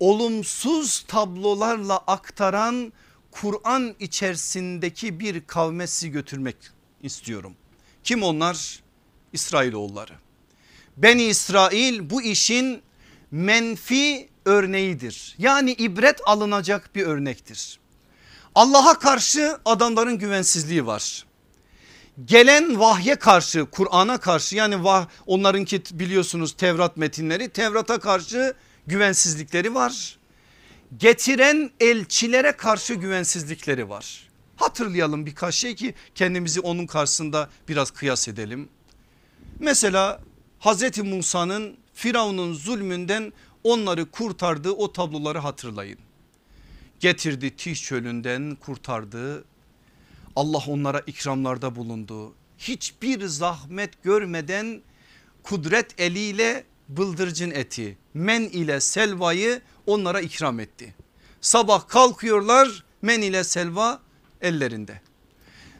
olumsuz 0.00 1.04
tablolarla 1.08 1.98
aktaran 1.98 2.92
Kur'an 3.30 3.94
içerisindeki 4.00 5.20
bir 5.20 5.46
kavme 5.46 5.86
sizi 5.86 6.10
götürmek 6.10 6.56
istiyorum. 7.02 7.54
Kim 8.04 8.22
onlar? 8.22 8.82
İsrailoğulları. 9.32 10.12
Beni 10.96 11.22
İsrail 11.22 12.10
bu 12.10 12.22
işin 12.22 12.82
menfi 13.30 14.28
örneğidir. 14.44 15.34
Yani 15.38 15.72
ibret 15.72 16.20
alınacak 16.26 16.94
bir 16.94 17.02
örnektir. 17.02 17.78
Allah'a 18.54 18.98
karşı 18.98 19.58
adamların 19.64 20.18
güvensizliği 20.18 20.86
var. 20.86 21.26
Gelen 22.24 22.80
vahye 22.80 23.16
karşı 23.16 23.64
Kur'an'a 23.64 24.18
karşı 24.18 24.56
yani 24.56 24.84
vah, 24.84 25.06
onlarınki 25.26 25.82
biliyorsunuz 25.92 26.52
Tevrat 26.52 26.96
metinleri 26.96 27.48
Tevrat'a 27.48 27.98
karşı 27.98 28.54
güvensizlikleri 28.86 29.74
var. 29.74 30.18
Getiren 30.96 31.70
elçilere 31.80 32.52
karşı 32.52 32.94
güvensizlikleri 32.94 33.88
var. 33.88 34.28
Hatırlayalım 34.56 35.26
birkaç 35.26 35.54
şey 35.54 35.74
ki 35.74 35.94
kendimizi 36.14 36.60
onun 36.60 36.86
karşısında 36.86 37.50
biraz 37.68 37.90
kıyas 37.90 38.28
edelim. 38.28 38.68
Mesela 39.58 40.20
Hazreti 40.58 41.02
Musa'nın 41.02 41.76
Firavun'un 41.94 42.54
zulmünden 42.54 43.32
onları 43.64 44.10
kurtardığı 44.10 44.72
o 44.72 44.92
tabloları 44.92 45.38
hatırlayın. 45.38 45.98
Getirdi 47.00 47.56
Tiş 47.56 47.82
çölünden 47.82 48.54
kurtardı. 48.54 49.44
Allah 50.36 50.62
onlara 50.68 51.00
ikramlarda 51.00 51.76
bulundu. 51.76 52.34
Hiçbir 52.58 53.26
zahmet 53.26 54.02
görmeden 54.02 54.82
kudret 55.42 56.00
eliyle 56.00 56.64
bıldırcın 56.88 57.50
eti 57.50 57.98
men 58.14 58.42
ile 58.42 58.80
selvayı 58.80 59.60
onlara 59.86 60.20
ikram 60.20 60.60
etti. 60.60 60.94
Sabah 61.40 61.88
kalkıyorlar 61.88 62.84
men 63.02 63.22
ile 63.22 63.44
selva 63.44 64.00
ellerinde. 64.40 65.00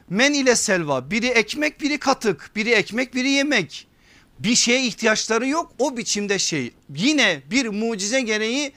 Men 0.09 0.33
ile 0.33 0.55
selva 0.55 1.11
biri 1.11 1.27
ekmek 1.27 1.81
biri 1.81 1.99
katık 1.99 2.51
biri 2.55 2.69
ekmek 2.69 3.15
biri 3.15 3.29
yemek 3.29 3.87
bir 4.39 4.55
şeye 4.55 4.85
ihtiyaçları 4.87 5.47
yok 5.47 5.71
o 5.79 5.97
biçimde 5.97 6.39
şey 6.39 6.73
yine 6.95 7.41
bir 7.51 7.67
mucize 7.67 8.21
gereği 8.21 8.71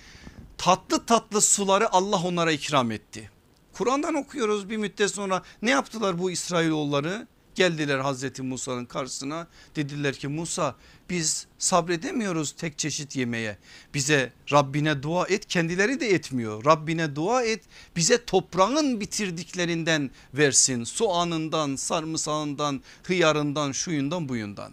tatlı 0.58 1.06
tatlı 1.06 1.40
suları 1.40 1.92
Allah 1.92 2.22
onlara 2.22 2.52
ikram 2.52 2.90
etti. 2.90 3.31
Kur'an'dan 3.72 4.14
okuyoruz 4.14 4.70
bir 4.70 4.76
müddet 4.76 5.10
sonra 5.10 5.42
ne 5.62 5.70
yaptılar 5.70 6.18
bu 6.18 6.30
İsrailoğulları? 6.30 7.26
Geldiler 7.54 7.98
Hazreti 7.98 8.42
Musa'nın 8.42 8.84
karşısına 8.84 9.46
dediler 9.76 10.14
ki 10.14 10.28
Musa 10.28 10.76
biz 11.10 11.46
sabredemiyoruz 11.58 12.52
tek 12.52 12.78
çeşit 12.78 13.16
yemeğe. 13.16 13.58
Bize 13.94 14.32
Rabbine 14.52 15.02
dua 15.02 15.26
et 15.26 15.46
kendileri 15.46 16.00
de 16.00 16.14
etmiyor. 16.14 16.64
Rabbine 16.64 17.16
dua 17.16 17.42
et 17.42 17.64
bize 17.96 18.24
toprağın 18.24 19.00
bitirdiklerinden 19.00 20.10
versin. 20.34 20.84
Soğanından, 20.84 21.76
sarımsağından, 21.76 22.82
hıyarından, 23.02 23.72
şuyundan 23.72 24.28
buyundan. 24.28 24.72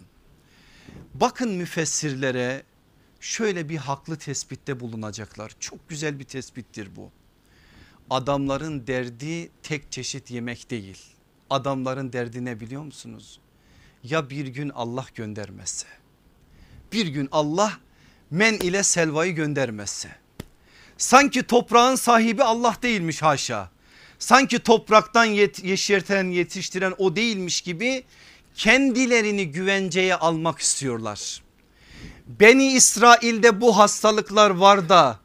Bakın 1.14 1.50
müfessirlere 1.50 2.62
şöyle 3.20 3.68
bir 3.68 3.76
haklı 3.76 4.16
tespitte 4.16 4.80
bulunacaklar. 4.80 5.52
Çok 5.60 5.88
güzel 5.88 6.18
bir 6.18 6.24
tespittir 6.24 6.96
bu. 6.96 7.10
Adamların 8.10 8.86
derdi 8.86 9.50
tek 9.62 9.92
çeşit 9.92 10.30
yemek 10.30 10.70
değil. 10.70 10.98
Adamların 11.50 12.12
derdi 12.12 12.44
ne 12.44 12.60
biliyor 12.60 12.82
musunuz? 12.82 13.40
Ya 14.04 14.30
bir 14.30 14.46
gün 14.46 14.68
Allah 14.68 15.06
göndermezse. 15.14 15.86
Bir 16.92 17.06
gün 17.06 17.28
Allah 17.32 17.72
men 18.30 18.54
ile 18.54 18.82
selvayı 18.82 19.34
göndermezse. 19.34 20.08
Sanki 20.98 21.42
toprağın 21.42 21.94
sahibi 21.94 22.42
Allah 22.42 22.76
değilmiş 22.82 23.22
haşa. 23.22 23.70
Sanki 24.18 24.58
topraktan 24.58 25.24
yet 25.24 25.64
yeşerten 25.64 26.24
yetiştiren 26.24 26.94
o 26.98 27.16
değilmiş 27.16 27.60
gibi 27.60 28.04
kendilerini 28.54 29.50
güvenceye 29.50 30.14
almak 30.14 30.58
istiyorlar. 30.58 31.42
Beni 32.26 32.72
İsrail'de 32.72 33.60
bu 33.60 33.78
hastalıklar 33.78 34.50
var 34.50 34.88
da 34.88 35.18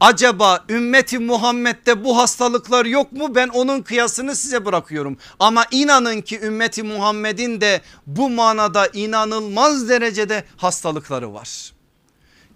Acaba 0.00 0.64
ümmeti 0.68 1.18
Muhammed'de 1.18 2.04
bu 2.04 2.18
hastalıklar 2.18 2.84
yok 2.84 3.12
mu? 3.12 3.34
Ben 3.34 3.48
onun 3.48 3.82
kıyasını 3.82 4.36
size 4.36 4.64
bırakıyorum. 4.64 5.16
Ama 5.38 5.64
inanın 5.70 6.20
ki 6.20 6.40
ümmeti 6.40 6.82
Muhammed'in 6.82 7.60
de 7.60 7.80
bu 8.06 8.30
manada 8.30 8.86
inanılmaz 8.86 9.88
derecede 9.88 10.44
hastalıkları 10.56 11.34
var. 11.34 11.72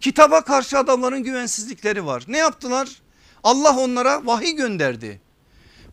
Kitaba 0.00 0.40
karşı 0.40 0.78
adamların 0.78 1.22
güvensizlikleri 1.22 2.06
var. 2.06 2.24
Ne 2.28 2.38
yaptılar? 2.38 2.88
Allah 3.42 3.78
onlara 3.78 4.26
vahiy 4.26 4.52
gönderdi. 4.52 5.20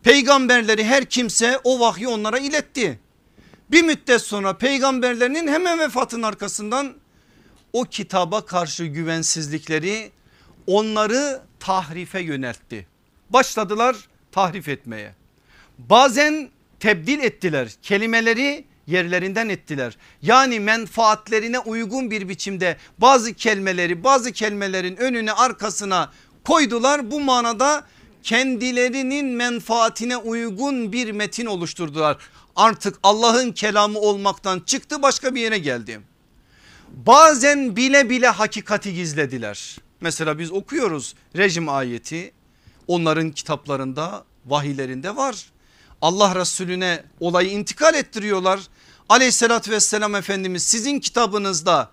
Peygamberleri 0.02 0.84
her 0.84 1.04
kimse 1.04 1.60
o 1.64 1.80
vahyi 1.80 2.08
onlara 2.08 2.38
iletti. 2.38 3.00
Bir 3.70 3.82
müddet 3.82 4.22
sonra 4.22 4.58
peygamberlerinin 4.58 5.48
hemen 5.48 5.78
vefatın 5.78 6.22
arkasından 6.22 6.94
o 7.72 7.84
kitaba 7.84 8.46
karşı 8.46 8.84
güvensizlikleri 8.84 10.12
onları 10.66 11.42
tahrife 11.60 12.20
yöneltti. 12.20 12.86
Başladılar 13.30 13.96
tahrif 14.32 14.68
etmeye. 14.68 15.14
Bazen 15.78 16.50
tebdil 16.80 17.18
ettiler 17.18 17.68
kelimeleri 17.82 18.64
yerlerinden 18.86 19.48
ettiler. 19.48 19.96
Yani 20.22 20.60
menfaatlerine 20.60 21.58
uygun 21.58 22.10
bir 22.10 22.28
biçimde 22.28 22.76
bazı 22.98 23.34
kelimeleri 23.34 24.04
bazı 24.04 24.32
kelimelerin 24.32 24.96
önüne 24.96 25.32
arkasına 25.32 26.12
koydular. 26.44 27.10
Bu 27.10 27.20
manada 27.20 27.84
kendilerinin 28.22 29.26
menfaatine 29.26 30.16
uygun 30.16 30.92
bir 30.92 31.12
metin 31.12 31.46
oluşturdular. 31.46 32.16
Artık 32.56 32.98
Allah'ın 33.02 33.52
kelamı 33.52 33.98
olmaktan 33.98 34.60
çıktı 34.60 35.02
başka 35.02 35.34
bir 35.34 35.40
yere 35.40 35.58
geldi. 35.58 36.00
Bazen 36.88 37.76
bile 37.76 38.10
bile 38.10 38.28
hakikati 38.28 38.94
gizlediler. 38.94 39.78
Mesela 40.02 40.38
biz 40.38 40.52
okuyoruz 40.52 41.14
rejim 41.36 41.68
ayeti 41.68 42.32
onların 42.86 43.30
kitaplarında 43.30 44.24
vahiylerinde 44.46 45.16
var. 45.16 45.50
Allah 46.00 46.34
Resulüne 46.34 47.04
olayı 47.20 47.50
intikal 47.50 47.94
ettiriyorlar. 47.94 48.60
Aleyhissalatü 49.08 49.70
vesselam 49.70 50.14
Efendimiz 50.14 50.62
sizin 50.62 51.00
kitabınızda 51.00 51.90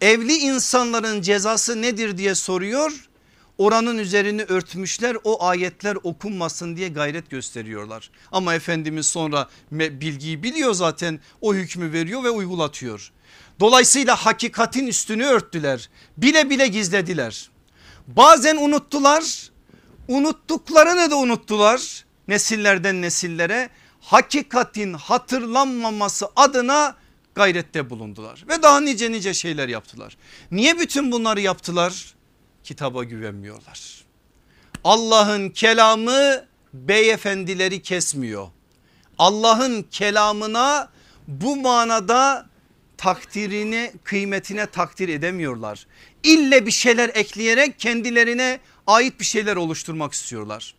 evli 0.00 0.36
insanların 0.36 1.22
cezası 1.22 1.82
nedir 1.82 2.18
diye 2.18 2.34
soruyor. 2.34 3.08
Oranın 3.58 3.98
üzerini 3.98 4.42
örtmüşler 4.42 5.16
o 5.24 5.44
ayetler 5.44 5.96
okunmasın 6.02 6.76
diye 6.76 6.88
gayret 6.88 7.30
gösteriyorlar. 7.30 8.10
Ama 8.32 8.54
Efendimiz 8.54 9.06
sonra 9.06 9.48
bilgiyi 9.72 10.42
biliyor 10.42 10.74
zaten 10.74 11.20
o 11.40 11.54
hükmü 11.54 11.92
veriyor 11.92 12.24
ve 12.24 12.30
uygulatıyor. 12.30 13.12
Dolayısıyla 13.60 14.16
hakikatin 14.16 14.86
üstünü 14.86 15.24
örttüler 15.24 15.88
bile 16.16 16.50
bile 16.50 16.66
gizlediler. 16.66 17.50
Bazen 18.06 18.56
unuttular 18.56 19.50
unuttuklarını 20.08 21.10
da 21.10 21.16
unuttular 21.16 22.04
nesillerden 22.28 23.02
nesillere 23.02 23.70
hakikatin 24.00 24.92
hatırlanmaması 24.92 26.28
adına 26.36 26.96
gayrette 27.34 27.90
bulundular 27.90 28.44
ve 28.48 28.62
daha 28.62 28.80
nice 28.80 29.12
nice 29.12 29.34
şeyler 29.34 29.68
yaptılar. 29.68 30.16
Niye 30.50 30.78
bütün 30.78 31.12
bunları 31.12 31.40
yaptılar? 31.40 32.14
Kitaba 32.64 33.04
güvenmiyorlar. 33.04 34.04
Allah'ın 34.84 35.50
kelamı 35.50 36.44
beyefendileri 36.74 37.82
kesmiyor. 37.82 38.48
Allah'ın 39.18 39.82
kelamına 39.82 40.88
bu 41.28 41.56
manada 41.56 42.49
takdirini 43.00 43.92
kıymetine 44.04 44.66
takdir 44.66 45.08
edemiyorlar. 45.08 45.86
İlle 46.22 46.66
bir 46.66 46.70
şeyler 46.70 47.10
ekleyerek 47.14 47.80
kendilerine 47.80 48.60
ait 48.86 49.20
bir 49.20 49.24
şeyler 49.24 49.56
oluşturmak 49.56 50.12
istiyorlar. 50.12 50.74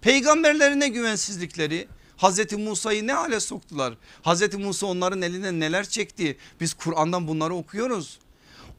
Peygamberlerine 0.00 0.88
güvensizlikleri 0.88 1.88
Hazreti 2.16 2.56
Musa'yı 2.56 3.06
ne 3.06 3.12
hale 3.12 3.40
soktular? 3.40 3.94
Hazreti 4.22 4.56
Musa 4.56 4.86
onların 4.86 5.22
elinden 5.22 5.60
neler 5.60 5.88
çekti? 5.88 6.36
Biz 6.60 6.74
Kur'an'dan 6.74 7.28
bunları 7.28 7.54
okuyoruz. 7.54 8.18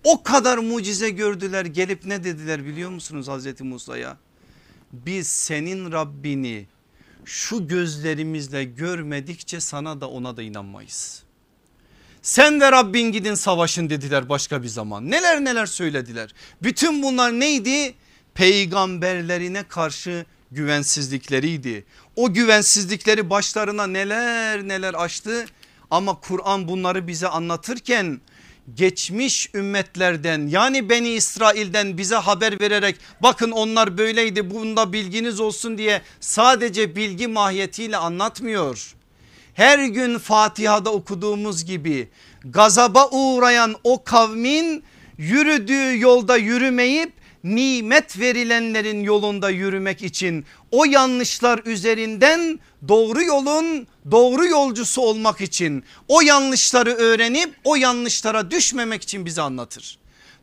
O 0.03 0.23
kadar 0.23 0.57
mucize 0.57 1.09
gördüler 1.09 1.65
gelip 1.65 2.05
ne 2.05 2.23
dediler 2.23 2.65
biliyor 2.65 2.89
musunuz 2.89 3.27
Hazreti 3.27 3.63
Musa'ya? 3.63 4.17
Biz 4.93 5.27
senin 5.27 5.91
Rabbini 5.91 6.67
şu 7.25 7.67
gözlerimizle 7.67 8.63
görmedikçe 8.63 9.59
sana 9.59 10.01
da 10.01 10.09
ona 10.09 10.37
da 10.37 10.43
inanmayız. 10.43 11.26
Sen 12.27 12.61
ve 12.61 12.71
Rabbin 12.71 13.11
gidin 13.11 13.35
savaşın 13.35 13.89
dediler 13.89 14.29
başka 14.29 14.63
bir 14.63 14.67
zaman. 14.67 15.11
Neler 15.11 15.43
neler 15.43 15.65
söylediler. 15.65 16.33
Bütün 16.63 17.03
bunlar 17.03 17.39
neydi? 17.39 17.93
Peygamberlerine 18.33 19.63
karşı 19.63 20.25
güvensizlikleriydi. 20.51 21.85
O 22.15 22.33
güvensizlikleri 22.33 23.29
başlarına 23.29 23.87
neler 23.87 24.67
neler 24.67 24.93
açtı 24.93 25.45
ama 25.91 26.19
Kur'an 26.19 26.67
bunları 26.67 27.07
bize 27.07 27.27
anlatırken 27.27 28.21
geçmiş 28.75 29.49
ümmetlerden 29.53 30.47
yani 30.47 30.89
Beni 30.89 31.09
İsrail'den 31.09 31.97
bize 31.97 32.15
haber 32.15 32.61
vererek 32.61 32.95
bakın 33.23 33.51
onlar 33.51 33.97
böyleydi 33.97 34.51
bunda 34.51 34.93
bilginiz 34.93 35.39
olsun 35.39 35.77
diye 35.77 36.01
sadece 36.19 36.95
bilgi 36.95 37.27
mahiyetiyle 37.27 37.97
anlatmıyor. 37.97 38.96
Her 39.57 39.79
gün 39.79 40.17
Fatiha'da 40.17 40.93
okuduğumuz 40.93 41.65
gibi 41.65 42.09
gazaba 42.45 43.09
uğrayan 43.09 43.75
o 43.83 44.03
kavmin 44.03 44.83
yürüdüğü 45.17 45.99
yolda 45.99 46.37
yürümeyip 46.37 47.13
nimet 47.43 48.19
verilenlerin 48.19 49.03
yolunda 49.03 49.49
yürümek 49.49 50.01
için 50.01 50.45
o 50.71 50.85
yanlışlar 50.85 51.61
üzerinden 51.65 52.59
doğru 52.87 53.23
yolun 53.23 53.87
doğru 54.11 54.45
yolcusu 54.45 55.01
olmak 55.01 55.41
için 55.41 55.83
o 56.07 56.21
yanlışları 56.21 56.93
öğrenip 56.93 57.55
o 57.63 57.75
yanlışlara 57.75 58.51
düşmemek 58.51 59.03
için 59.03 59.25
bize 59.25 59.41
anlatır. 59.41 59.97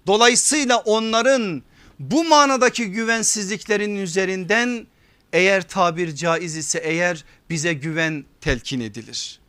Dolayısıyla 0.07 0.79
onların 0.79 1.63
bu 1.99 2.25
manadaki 2.25 2.87
güvensizliklerin 2.87 3.97
üzerinden 3.97 4.87
eğer 5.35 5.69
tabir 5.69 6.15
caiz 6.15 6.57
ise 6.57 6.79
eğer 6.79 7.25
bize 7.51 7.73
güven 7.73 8.25
telkin 8.41 8.81
edilir. 8.81 9.41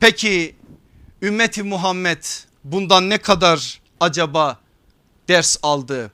Peki 0.00 0.56
ümmeti 1.22 1.62
Muhammed 1.62 2.24
bundan 2.64 3.10
ne 3.10 3.18
kadar 3.18 3.80
acaba 4.00 4.60
ders 5.28 5.56
aldı? 5.62 6.12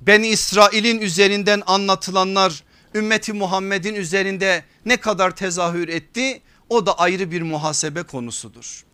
Ben 0.00 0.22
İsrail'in 0.22 1.00
üzerinden 1.00 1.62
anlatılanlar 1.66 2.64
ümmeti 2.94 3.32
Muhammed'in 3.32 3.94
üzerinde 3.94 4.64
ne 4.86 4.96
kadar 4.96 5.36
tezahür 5.36 5.88
etti 5.88 6.40
o 6.68 6.86
da 6.86 6.98
ayrı 6.98 7.30
bir 7.30 7.42
muhasebe 7.42 8.02
konusudur. 8.02 8.84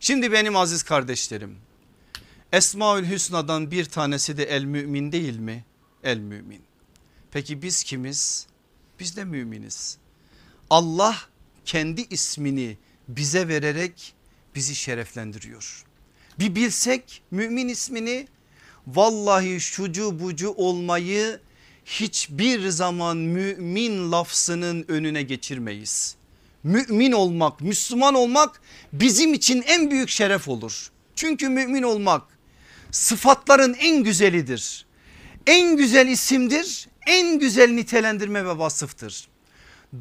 Şimdi 0.00 0.32
benim 0.32 0.56
aziz 0.56 0.82
kardeşlerim 0.82 1.56
Esmaül 2.52 3.10
Hüsna'dan 3.10 3.70
bir 3.70 3.84
tanesi 3.84 4.36
de 4.36 4.44
el 4.44 4.64
mümin 4.64 5.12
değil 5.12 5.36
mi? 5.36 5.64
El 6.04 6.18
mümin. 6.18 6.62
Peki 7.30 7.62
biz 7.62 7.84
kimiz? 7.84 8.51
Biz 9.02 9.16
de 9.16 9.24
müminiz. 9.24 9.98
Allah 10.70 11.16
kendi 11.64 12.06
ismini 12.10 12.76
bize 13.08 13.48
vererek 13.48 14.14
bizi 14.54 14.74
şereflendiriyor. 14.74 15.84
Bir 16.38 16.54
bilsek 16.54 17.22
mümin 17.30 17.68
ismini 17.68 18.28
vallahi 18.86 19.60
şucu 19.60 20.20
bucu 20.20 20.50
olmayı 20.50 21.40
hiçbir 21.84 22.68
zaman 22.68 23.16
mümin 23.16 24.12
lafzının 24.12 24.84
önüne 24.88 25.22
geçirmeyiz. 25.22 26.16
Mümin 26.62 27.12
olmak, 27.12 27.60
Müslüman 27.60 28.14
olmak 28.14 28.60
bizim 28.92 29.34
için 29.34 29.62
en 29.66 29.90
büyük 29.90 30.08
şeref 30.08 30.48
olur. 30.48 30.90
Çünkü 31.16 31.48
mümin 31.48 31.82
olmak 31.82 32.22
sıfatların 32.90 33.74
en 33.74 34.04
güzelidir. 34.04 34.86
En 35.46 35.76
güzel 35.76 36.08
isimdir, 36.08 36.88
en 37.06 37.38
güzel 37.38 37.70
nitelendirme 37.70 38.44
ve 38.44 38.58
vasıftır. 38.58 39.28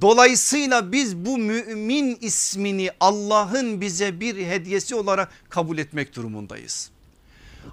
Dolayısıyla 0.01 0.91
biz 0.91 1.15
bu 1.17 1.37
mümin 1.37 2.17
ismini 2.21 2.89
Allah'ın 2.99 3.81
bize 3.81 4.19
bir 4.19 4.35
hediyesi 4.45 4.95
olarak 4.95 5.31
kabul 5.49 5.77
etmek 5.77 6.15
durumundayız. 6.15 6.89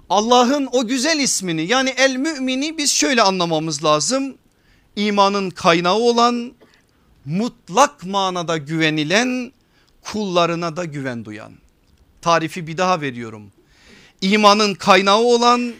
Allah'ın 0.09 0.69
o 0.71 0.87
güzel 0.87 1.19
ismini 1.19 1.61
yani 1.61 1.89
el 1.89 2.15
mümini 2.15 2.77
biz 2.77 2.91
şöyle 2.91 3.21
anlamamız 3.21 3.83
lazım. 3.83 4.37
İmanın 4.95 5.49
kaynağı 5.49 5.95
olan 5.95 6.53
mutlak 7.25 8.05
manada 8.05 8.57
güvenilen 8.57 9.51
kullarına 10.01 10.77
da 10.77 10.85
güven 10.85 11.25
duyan. 11.25 11.53
Tarifi 12.21 12.67
bir 12.67 12.77
daha 12.77 13.01
veriyorum. 13.01 13.51
İmanın 14.21 14.73
kaynağı 14.73 15.19
olan 15.19 15.73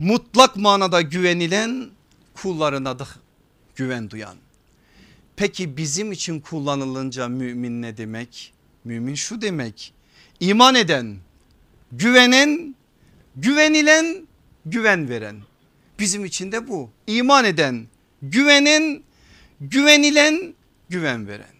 mutlak 0.00 0.56
manada 0.56 1.00
güvenilen 1.00 1.90
kullarına 2.42 2.98
da 2.98 3.06
güven 3.76 4.10
duyan. 4.10 4.36
Peki 5.36 5.76
bizim 5.76 6.12
için 6.12 6.40
kullanılınca 6.40 7.28
mümin 7.28 7.82
ne 7.82 7.96
demek? 7.96 8.52
Mümin 8.84 9.14
şu 9.14 9.40
demek 9.40 9.94
iman 10.40 10.74
eden, 10.74 11.16
güvenen 11.92 12.74
Güvenilen 13.38 14.26
güven 14.66 15.08
veren 15.08 15.36
bizim 15.98 16.24
için 16.24 16.52
de 16.52 16.68
bu 16.68 16.90
iman 17.06 17.44
eden 17.44 17.86
güvenen, 18.22 19.02
güvenilen, 19.60 20.54
güven 20.88 21.28
veren. 21.28 21.54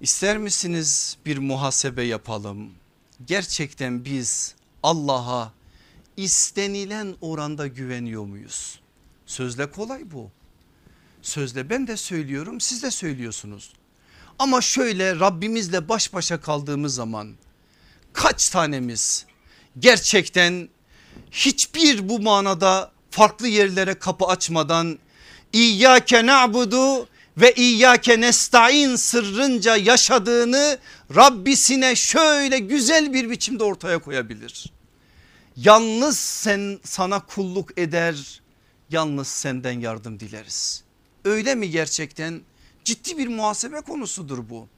İster 0.00 0.38
misiniz 0.38 1.16
bir 1.26 1.38
muhasebe 1.38 2.02
yapalım? 2.02 2.70
Gerçekten 3.26 4.04
biz 4.04 4.54
Allah'a 4.82 5.52
istenilen 6.16 7.14
oranda 7.20 7.66
güveniyor 7.66 8.24
muyuz? 8.24 8.80
Sözle 9.26 9.70
kolay 9.70 10.10
bu. 10.10 10.30
Sözle 11.22 11.70
ben 11.70 11.86
de 11.86 11.96
söylüyorum 11.96 12.60
siz 12.60 12.82
de 12.82 12.90
söylüyorsunuz. 12.90 13.72
Ama 14.38 14.60
şöyle 14.60 15.20
Rabbimizle 15.20 15.88
baş 15.88 16.12
başa 16.12 16.40
kaldığımız 16.40 16.94
zaman 16.94 17.34
kaç 18.12 18.48
tanemiz 18.48 19.26
gerçekten 19.78 20.68
hiçbir 21.30 22.08
bu 22.08 22.20
manada 22.20 22.92
farklı 23.10 23.48
yerlere 23.48 23.94
kapı 23.94 24.24
açmadan 24.24 24.98
İyyâke 25.52 26.26
na'budu 26.26 27.08
ve 27.36 27.52
İyyâke 27.52 28.20
nesta'in 28.20 28.96
sırrınca 28.96 29.76
yaşadığını 29.76 30.78
Rabbisine 31.16 31.96
şöyle 31.96 32.58
güzel 32.58 33.12
bir 33.12 33.30
biçimde 33.30 33.64
ortaya 33.64 33.98
koyabilir. 33.98 34.72
Yalnız 35.56 36.18
sen 36.18 36.78
sana 36.84 37.20
kulluk 37.26 37.78
eder 37.78 38.40
yalnız 38.90 39.28
senden 39.28 39.80
yardım 39.80 40.20
dileriz. 40.20 40.82
Öyle 41.24 41.54
mi 41.54 41.70
gerçekten? 41.70 42.40
Ciddi 42.84 43.18
bir 43.18 43.28
muhasebe 43.28 43.80
konusudur 43.80 44.38
bu. 44.50 44.68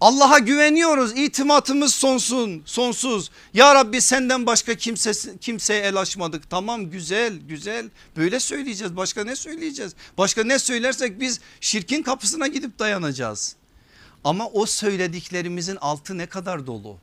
Allah'a 0.00 0.38
güveniyoruz 0.38 1.12
itimatımız 1.18 1.94
sonsun, 1.94 2.62
sonsuz. 2.66 3.30
Ya 3.54 3.74
Rabbi 3.74 4.00
senden 4.00 4.46
başka 4.46 4.74
kimse, 4.74 5.12
kimseye 5.40 5.80
el 5.80 5.96
açmadık. 5.96 6.50
Tamam 6.50 6.90
güzel 6.90 7.36
güzel 7.48 7.88
böyle 8.16 8.40
söyleyeceğiz 8.40 8.96
başka 8.96 9.24
ne 9.24 9.36
söyleyeceğiz? 9.36 9.94
Başka 10.18 10.44
ne 10.44 10.58
söylersek 10.58 11.20
biz 11.20 11.40
şirkin 11.60 12.02
kapısına 12.02 12.46
gidip 12.46 12.78
dayanacağız. 12.78 13.56
Ama 14.24 14.48
o 14.48 14.66
söylediklerimizin 14.66 15.76
altı 15.76 16.18
ne 16.18 16.26
kadar 16.26 16.66
dolu? 16.66 16.98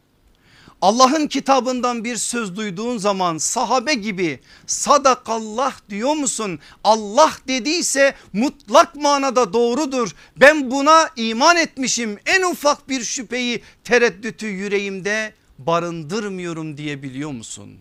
Allah'ın 0.81 1.27
kitabından 1.27 2.03
bir 2.03 2.15
söz 2.15 2.55
duyduğun 2.55 2.97
zaman 2.97 3.37
sahabe 3.37 3.93
gibi 3.93 4.39
sadakallah 4.67 5.75
diyor 5.89 6.13
musun? 6.13 6.59
Allah 6.83 7.33
dediyse 7.47 8.15
mutlak 8.33 8.95
manada 8.95 9.53
doğrudur. 9.53 10.15
Ben 10.37 10.71
buna 10.71 11.09
iman 11.15 11.57
etmişim. 11.57 12.19
En 12.25 12.43
ufak 12.43 12.89
bir 12.89 13.03
şüpheyi 13.03 13.63
tereddütü 13.83 14.47
yüreğimde 14.47 15.33
barındırmıyorum 15.59 16.77
diyebiliyor 16.77 17.31
musun? 17.31 17.77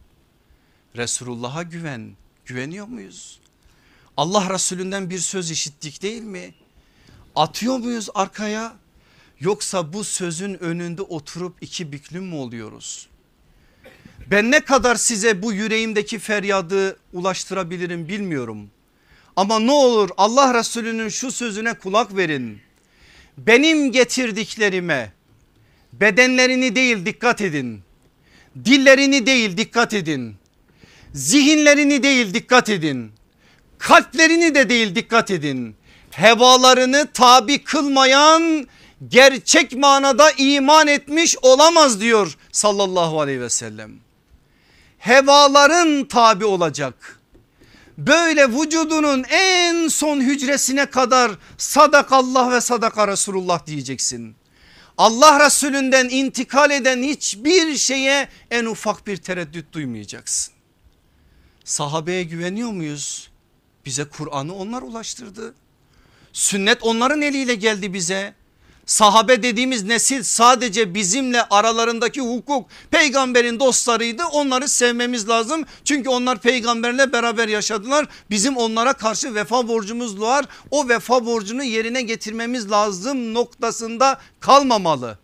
Resulullah'a 0.97 1.63
güven. 1.63 2.17
Güveniyor 2.47 2.87
muyuz? 2.87 3.41
Allah 4.17 4.55
Resulünden 4.55 5.11
bir 5.11 5.19
söz 5.19 5.51
işittik 5.51 6.03
değil 6.03 6.23
mi? 6.23 6.55
Atıyor 7.37 7.79
muyuz 7.79 8.09
arkaya? 8.15 8.73
Yoksa 9.41 9.93
bu 9.93 10.05
sözün 10.05 10.63
önünde 10.63 11.03
oturup 11.03 11.57
iki 11.61 11.93
büklüm 11.93 12.25
mü 12.25 12.35
oluyoruz? 12.35 13.09
Ben 14.31 14.51
ne 14.51 14.61
kadar 14.61 14.97
size 14.97 15.43
bu 15.43 15.53
yüreğimdeki 15.53 16.19
feryadı 16.19 16.97
ulaştırabilirim 17.13 18.09
bilmiyorum. 18.09 18.71
Ama 19.37 19.59
ne 19.59 19.73
olur 19.73 20.11
Allah 20.17 20.59
Resulü'nün 20.59 21.09
şu 21.09 21.31
sözüne 21.31 21.75
kulak 21.75 22.17
verin. 22.17 22.59
Benim 23.39 23.93
getirdiklerime 23.93 25.13
bedenlerini 25.93 26.77
değil 26.77 27.07
dikkat 27.07 27.41
edin. 27.41 27.83
Dillerini 28.65 29.27
değil 29.27 29.57
dikkat 29.57 29.95
edin. 29.95 30.37
Zihinlerini 31.15 32.03
değil 32.03 32.35
dikkat 32.35 32.69
edin. 32.69 33.13
Kalplerini 33.79 34.55
de 34.55 34.69
değil 34.69 34.95
dikkat 34.95 35.31
edin. 35.31 35.77
Hevalarını 36.11 37.09
tabi 37.15 37.65
kılmayan 37.65 38.69
gerçek 39.09 39.73
manada 39.73 40.31
iman 40.31 40.87
etmiş 40.87 41.37
olamaz 41.43 42.01
diyor 42.01 42.37
sallallahu 42.53 43.21
aleyhi 43.21 43.41
ve 43.41 43.51
sellem. 43.51 43.93
Hevaların 44.99 46.05
tabi 46.05 46.45
olacak. 46.45 47.21
Böyle 47.99 48.49
vücudunun 48.49 49.25
en 49.31 49.89
son 49.89 50.21
hücresine 50.21 50.87
kadar 50.87 51.33
sadakallah 51.59 52.53
ve 52.53 52.61
sadaka 52.61 53.09
Resulullah 53.09 53.67
diyeceksin. 53.67 54.37
Allah 54.99 55.47
Resulünden 55.47 56.09
intikal 56.09 56.71
eden 56.71 57.03
hiçbir 57.03 57.77
şeye 57.77 58.29
en 58.51 58.65
ufak 58.65 59.07
bir 59.07 59.17
tereddüt 59.17 59.73
duymayacaksın. 59.73 60.55
Sahabeye 61.65 62.23
güveniyor 62.23 62.71
muyuz? 62.71 63.31
Bize 63.87 64.05
Kur'an'ı 64.05 64.55
onlar 64.55 64.83
ulaştırdı. 64.83 65.55
Sünnet 66.33 66.83
onların 66.83 67.23
eliyle 67.23 67.55
geldi 67.55 67.95
bize. 67.95 68.35
Sahabe 68.87 69.43
dediğimiz 69.43 69.85
nesil 69.85 70.23
sadece 70.23 70.95
bizimle 70.95 71.43
aralarındaki 71.43 72.21
hukuk 72.21 72.67
peygamberin 72.91 73.61
dostlarıydı 73.61 74.25
onları 74.25 74.69
sevmemiz 74.69 75.29
lazım. 75.29 75.65
Çünkü 75.85 76.09
onlar 76.09 76.41
peygamberle 76.41 77.13
beraber 77.13 77.49
yaşadılar 77.49 78.07
bizim 78.31 78.57
onlara 78.57 78.93
karşı 78.93 79.35
vefa 79.35 79.69
borcumuz 79.69 80.21
var 80.21 80.45
o 80.71 80.89
vefa 80.89 81.27
borcunu 81.27 81.65
yerine 81.65 82.03
getirmemiz 82.03 82.71
lazım 82.71 83.35
noktasında 83.35 84.21
kalmamalı. 84.41 85.19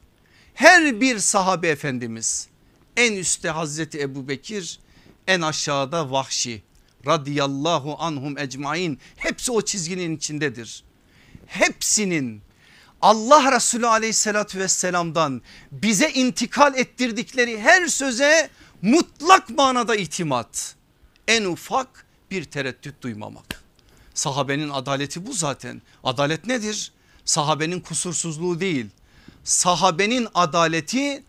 Her 0.55 1.01
bir 1.01 1.19
sahabe 1.19 1.69
efendimiz 1.69 2.49
en 2.97 3.13
üstte 3.13 3.49
Hazreti 3.49 4.01
Ebu 4.01 4.29
Bekir 4.29 4.81
en 5.27 5.41
aşağıda 5.41 6.11
Vahşi 6.11 6.63
radıyallahu 7.07 7.97
anhum 7.99 8.39
ecmain 8.39 8.99
hepsi 9.17 9.53
o 9.53 9.63
çizginin 9.63 10.17
içindedir. 10.17 10.85
Hepsinin 11.47 12.43
Allah 13.03 13.53
Resulü 13.53 13.87
aleyhissalatü 13.87 14.59
vesselamdan 14.59 15.43
bize 15.73 16.11
intikal 16.11 16.79
ettirdikleri 16.79 17.61
her 17.61 17.87
söze 17.87 18.51
mutlak 18.83 19.51
manada 19.51 19.97
itimat. 19.97 20.75
En 21.29 21.45
ufak 21.45 22.07
bir 22.31 22.45
tereddüt 22.45 23.03
duymamak. 23.03 23.63
Sahabenin 24.15 24.71
adaleti 24.71 25.27
bu 25.27 25.33
zaten. 25.33 25.83
Adalet 26.05 26.47
nedir? 26.47 26.93
Sahabenin 27.25 27.81
kusursuzluğu 27.81 28.61
değil. 28.61 28.87
Sahabenin 29.45 30.29
adaleti 30.35 31.25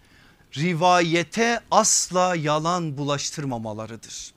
rivayete 0.57 1.59
asla 1.71 2.35
yalan 2.35 2.97
bulaştırmamalarıdır. 2.97 4.33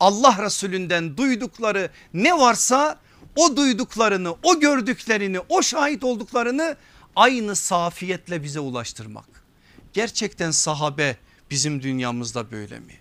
Allah 0.00 0.44
Resulünden 0.44 1.16
duydukları 1.16 1.90
ne 2.14 2.38
varsa 2.38 2.98
o 3.38 3.56
duyduklarını 3.56 4.36
o 4.42 4.60
gördüklerini 4.60 5.40
o 5.48 5.62
şahit 5.62 6.04
olduklarını 6.04 6.76
aynı 7.16 7.56
safiyetle 7.56 8.42
bize 8.42 8.60
ulaştırmak. 8.60 9.44
Gerçekten 9.92 10.50
sahabe 10.50 11.16
bizim 11.50 11.82
dünyamızda 11.82 12.50
böyle 12.50 12.78
mi? 12.78 12.94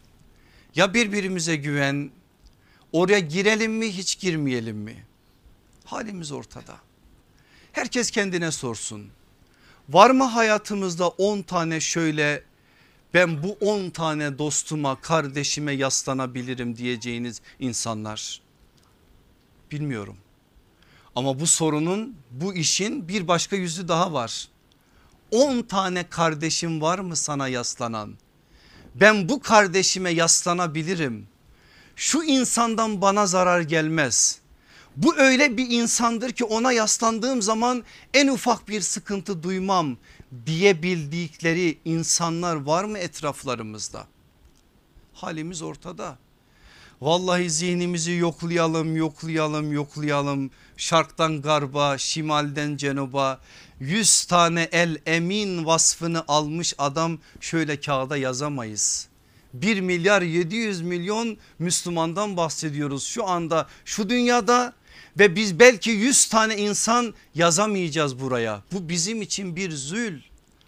Ya 0.75 0.93
birbirimize 0.93 1.55
güven 1.55 2.11
oraya 2.91 3.19
girelim 3.19 3.73
mi 3.73 3.97
hiç 3.97 4.19
girmeyelim 4.19 4.77
mi? 4.77 5.05
Halimiz 5.85 6.31
ortada. 6.31 6.75
Herkes 7.71 8.11
kendine 8.11 8.51
sorsun. 8.51 9.07
Var 9.89 10.09
mı 10.09 10.23
hayatımızda 10.23 11.07
10 11.07 11.41
tane 11.41 11.79
şöyle 11.79 12.43
ben 13.13 13.43
bu 13.43 13.57
10 13.61 13.89
tane 13.89 14.37
dostuma 14.37 15.01
kardeşime 15.01 15.73
yaslanabilirim 15.73 16.77
diyeceğiniz 16.77 17.41
insanlar? 17.59 18.41
Bilmiyorum. 19.71 20.17
Ama 21.17 21.39
bu 21.39 21.47
sorunun 21.47 22.15
bu 22.31 22.53
işin 22.53 23.07
bir 23.07 23.27
başka 23.27 23.55
yüzü 23.55 23.87
daha 23.87 24.13
var. 24.13 24.47
10 25.31 25.61
tane 25.61 26.09
kardeşim 26.09 26.81
var 26.81 26.99
mı 26.99 27.15
sana 27.15 27.47
yaslanan? 27.47 28.13
Ben 28.95 29.29
bu 29.29 29.39
kardeşime 29.39 30.09
yaslanabilirim. 30.09 31.27
Şu 31.95 32.23
insandan 32.23 33.01
bana 33.01 33.25
zarar 33.25 33.61
gelmez. 33.61 34.39
Bu 34.95 35.17
öyle 35.17 35.57
bir 35.57 35.69
insandır 35.69 36.31
ki 36.31 36.43
ona 36.43 36.71
yaslandığım 36.71 37.41
zaman 37.41 37.83
en 38.13 38.27
ufak 38.27 38.67
bir 38.67 38.81
sıkıntı 38.81 39.43
duymam 39.43 39.97
diyebildikleri 40.45 41.77
insanlar 41.85 42.55
var 42.55 42.83
mı 42.83 42.97
etraflarımızda? 42.97 44.07
Halimiz 45.13 45.61
ortada. 45.61 46.17
Vallahi 47.01 47.49
zihnimizi 47.49 48.11
yoklayalım 48.11 48.95
yoklayalım 48.95 49.73
yoklayalım 49.73 50.51
şarktan 50.77 51.41
garba 51.41 51.97
şimalden 51.97 52.77
cenuba 52.77 53.39
100 53.79 54.25
tane 54.25 54.69
el 54.71 54.97
emin 55.05 55.65
vasfını 55.65 56.23
almış 56.27 56.73
adam 56.77 57.17
şöyle 57.41 57.79
kağıda 57.79 58.17
yazamayız. 58.17 59.07
1 59.53 59.81
milyar 59.81 60.21
700 60.21 60.81
milyon 60.81 61.37
Müslümandan 61.59 62.37
bahsediyoruz 62.37 63.03
şu 63.03 63.27
anda 63.27 63.67
şu 63.85 64.09
dünyada 64.09 64.73
ve 65.19 65.35
biz 65.35 65.59
belki 65.59 65.89
100 65.89 66.25
tane 66.25 66.57
insan 66.57 67.13
yazamayacağız 67.35 68.19
buraya. 68.19 68.61
Bu 68.71 68.89
bizim 68.89 69.21
için 69.21 69.55
bir 69.55 69.71
zül. 69.71 70.21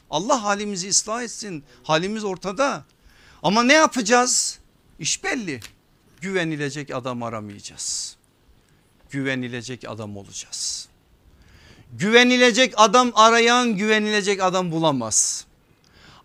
Allah 0.10 0.44
halimizi 0.44 0.90
ıslah 0.90 1.24
etsin. 1.24 1.64
Halimiz 1.84 2.24
ortada. 2.24 2.84
Ama 3.44 3.64
ne 3.64 3.74
yapacağız? 3.74 4.60
İş 5.00 5.24
belli 5.24 5.60
güvenilecek 6.22 6.95
adam 6.95 7.24
aramayacağız. 7.24 8.15
güvenilecek 9.09 9.89
adam 9.89 10.17
olacağız. 10.17 10.88
Güvenilecek 11.93 12.74
adam 12.78 13.11
arayan 13.15 13.78
güvenilecek 13.78 14.43
adam 14.43 14.72
bulamaz. 14.72 15.45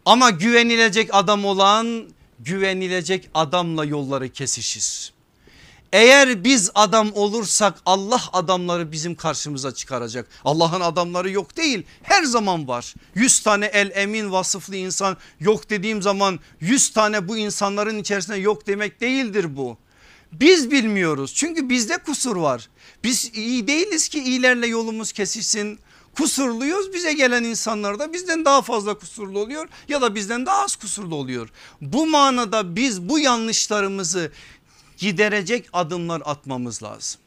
Ama 0.04 0.30
güvenilecek 0.30 1.08
adam 1.12 1.44
olan 1.44 2.08
güvenilecek 2.40 3.30
adamla 3.34 3.84
yolları 3.84 4.28
kesişir. 4.28 5.13
Eğer 5.94 6.44
biz 6.44 6.70
adam 6.74 7.12
olursak 7.14 7.74
Allah 7.86 8.22
adamları 8.32 8.92
bizim 8.92 9.14
karşımıza 9.14 9.74
çıkaracak. 9.74 10.28
Allah'ın 10.44 10.80
adamları 10.80 11.30
yok 11.30 11.56
değil 11.56 11.82
her 12.02 12.24
zaman 12.24 12.68
var. 12.68 12.94
100 13.14 13.40
tane 13.40 13.66
el 13.66 13.90
emin 13.94 14.32
vasıflı 14.32 14.76
insan 14.76 15.16
yok 15.40 15.70
dediğim 15.70 16.02
zaman 16.02 16.40
100 16.60 16.92
tane 16.92 17.28
bu 17.28 17.36
insanların 17.36 17.98
içerisinde 17.98 18.36
yok 18.36 18.66
demek 18.66 19.00
değildir 19.00 19.56
bu. 19.56 19.76
Biz 20.32 20.70
bilmiyoruz 20.70 21.34
çünkü 21.34 21.68
bizde 21.68 21.98
kusur 21.98 22.36
var. 22.36 22.68
Biz 23.04 23.30
iyi 23.34 23.66
değiliz 23.66 24.08
ki 24.08 24.22
iyilerle 24.22 24.66
yolumuz 24.66 25.12
kesişsin. 25.12 25.78
Kusurluyuz 26.16 26.94
bize 26.94 27.12
gelen 27.12 27.44
insanlar 27.44 27.98
da 27.98 28.12
bizden 28.12 28.44
daha 28.44 28.62
fazla 28.62 28.98
kusurlu 28.98 29.38
oluyor 29.38 29.68
ya 29.88 30.02
da 30.02 30.14
bizden 30.14 30.46
daha 30.46 30.62
az 30.62 30.76
kusurlu 30.76 31.14
oluyor. 31.14 31.48
Bu 31.80 32.06
manada 32.06 32.76
biz 32.76 33.08
bu 33.08 33.18
yanlışlarımızı 33.18 34.32
giderecek 35.04 35.68
adımlar 35.72 36.22
atmamız 36.24 36.82
lazım. 36.82 37.20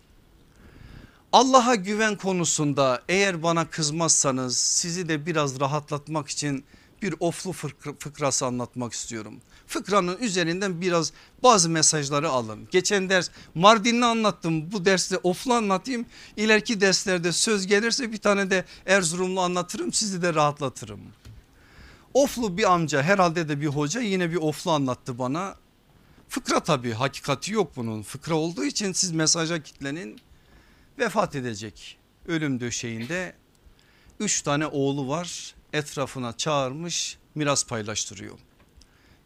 Allah'a 1.33 1.75
güven 1.75 2.15
konusunda 2.15 3.01
eğer 3.09 3.43
bana 3.43 3.69
kızmazsanız 3.69 4.57
sizi 4.57 5.09
de 5.09 5.25
biraz 5.25 5.59
rahatlatmak 5.59 6.27
için 6.27 6.63
bir 7.01 7.15
oflu 7.19 7.51
fıkrası 7.99 8.45
anlatmak 8.45 8.93
istiyorum. 8.93 9.33
Fıkranın 9.67 10.17
üzerinden 10.17 10.81
biraz 10.81 11.13
bazı 11.43 11.69
mesajları 11.69 12.29
alın. 12.29 12.67
Geçen 12.71 13.09
ders 13.09 13.29
Mardin'i 13.55 14.05
anlattım 14.05 14.71
bu 14.71 14.85
derste 14.85 15.17
oflu 15.17 15.53
anlatayım. 15.53 16.05
İleriki 16.37 16.81
derslerde 16.81 17.31
söz 17.31 17.67
gelirse 17.67 18.11
bir 18.11 18.17
tane 18.17 18.49
de 18.49 18.65
Erzurumlu 18.85 19.41
anlatırım 19.41 19.93
sizi 19.93 20.21
de 20.21 20.33
rahatlatırım. 20.33 20.99
Oflu 22.13 22.57
bir 22.57 22.73
amca 22.73 23.03
herhalde 23.03 23.49
de 23.49 23.61
bir 23.61 23.67
hoca 23.67 24.01
yine 24.01 24.31
bir 24.31 24.35
oflu 24.35 24.71
anlattı 24.71 25.19
bana. 25.19 25.55
Fıkra 26.29 26.59
tabii 26.59 26.93
hakikati 26.93 27.53
yok 27.53 27.75
bunun 27.75 28.01
fıkra 28.01 28.35
olduğu 28.35 28.65
için 28.65 28.93
siz 28.93 29.11
mesaja 29.11 29.63
kitlenin 29.63 30.19
vefat 30.99 31.35
edecek 31.35 31.97
ölüm 32.27 32.59
döşeğinde 32.59 33.35
üç 34.19 34.41
tane 34.41 34.67
oğlu 34.67 35.07
var 35.07 35.55
etrafına 35.73 36.37
çağırmış 36.37 37.17
miras 37.35 37.65
paylaştırıyor. 37.65 38.37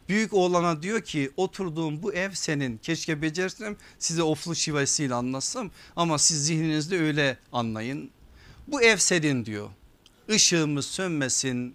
Büyük 0.08 0.32
oğlana 0.32 0.82
diyor 0.82 1.00
ki 1.00 1.30
oturduğum 1.36 2.02
bu 2.02 2.12
ev 2.12 2.30
senin 2.30 2.76
keşke 2.78 3.22
becersem 3.22 3.76
size 3.98 4.22
oflu 4.22 4.54
şivesiyle 4.54 5.14
anlatsam 5.14 5.70
ama 5.96 6.18
siz 6.18 6.46
zihninizde 6.46 7.00
öyle 7.00 7.38
anlayın. 7.52 8.10
Bu 8.68 8.82
ev 8.82 8.96
senin 8.96 9.44
diyor 9.44 9.70
ışığımız 10.30 10.86
sönmesin 10.86 11.74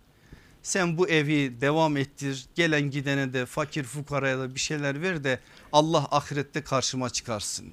sen 0.68 0.98
bu 0.98 1.10
evi 1.10 1.62
devam 1.62 1.98
ettir 1.98 2.46
gelen 2.56 2.82
gidene 2.82 3.34
de 3.34 3.46
fakir 3.46 3.84
fukaraya 3.84 4.40
da 4.40 4.56
bir 4.56 4.60
şeyler 4.60 5.02
ver 5.02 5.24
de 5.24 5.40
Allah 5.72 6.08
ahirette 6.12 6.64
karşıma 6.64 7.10
çıkarsın. 7.10 7.66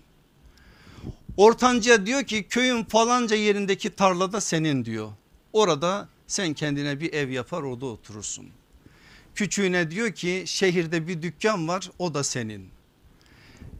Ortanca 1.36 2.06
diyor 2.06 2.24
ki 2.24 2.48
köyün 2.48 2.84
falanca 2.84 3.36
yerindeki 3.36 3.90
tarlada 3.90 4.40
senin 4.40 4.84
diyor. 4.84 5.12
Orada 5.52 6.08
sen 6.26 6.54
kendine 6.54 7.00
bir 7.00 7.12
ev 7.12 7.30
yapar 7.30 7.62
orada 7.62 7.86
oturursun. 7.86 8.46
Küçüğüne 9.34 9.90
diyor 9.90 10.12
ki 10.12 10.44
şehirde 10.46 11.08
bir 11.08 11.22
dükkan 11.22 11.68
var 11.68 11.90
o 11.98 12.14
da 12.14 12.24
senin. 12.24 12.68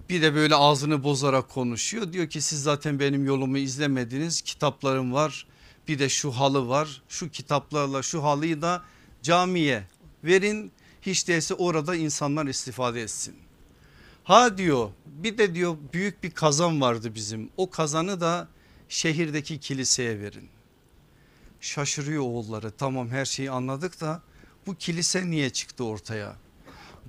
Bir 0.08 0.22
de 0.22 0.34
böyle 0.34 0.54
ağzını 0.54 1.04
bozarak 1.04 1.48
konuşuyor. 1.48 2.12
Diyor 2.12 2.28
ki 2.28 2.40
siz 2.40 2.62
zaten 2.62 3.00
benim 3.00 3.26
yolumu 3.26 3.58
izlemediniz. 3.58 4.40
Kitaplarım 4.40 5.12
var. 5.12 5.46
Bir 5.88 5.98
de 5.98 6.08
şu 6.08 6.30
halı 6.30 6.68
var. 6.68 7.02
Şu 7.08 7.30
kitaplarla 7.30 8.02
şu 8.02 8.22
halıyı 8.22 8.62
da 8.62 8.82
camiye 9.24 9.84
verin. 10.24 10.72
Hiç 11.02 11.28
değilse 11.28 11.54
orada 11.54 11.96
insanlar 11.96 12.46
istifade 12.46 13.02
etsin. 13.02 13.34
Ha 14.24 14.58
diyor 14.58 14.90
bir 15.06 15.38
de 15.38 15.54
diyor 15.54 15.76
büyük 15.92 16.22
bir 16.22 16.30
kazan 16.30 16.80
vardı 16.80 17.14
bizim. 17.14 17.50
O 17.56 17.70
kazanı 17.70 18.20
da 18.20 18.48
şehirdeki 18.88 19.60
kiliseye 19.60 20.20
verin. 20.20 20.48
Şaşırıyor 21.60 22.22
oğulları 22.22 22.70
tamam 22.70 23.08
her 23.08 23.24
şeyi 23.24 23.50
anladık 23.50 24.00
da 24.00 24.22
bu 24.66 24.74
kilise 24.74 25.30
niye 25.30 25.50
çıktı 25.50 25.84
ortaya? 25.84 26.36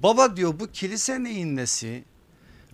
Baba 0.03 0.37
diyor 0.37 0.59
bu 0.59 0.71
kilise 0.71 1.23
neyin 1.23 1.55
nesi? 1.55 2.03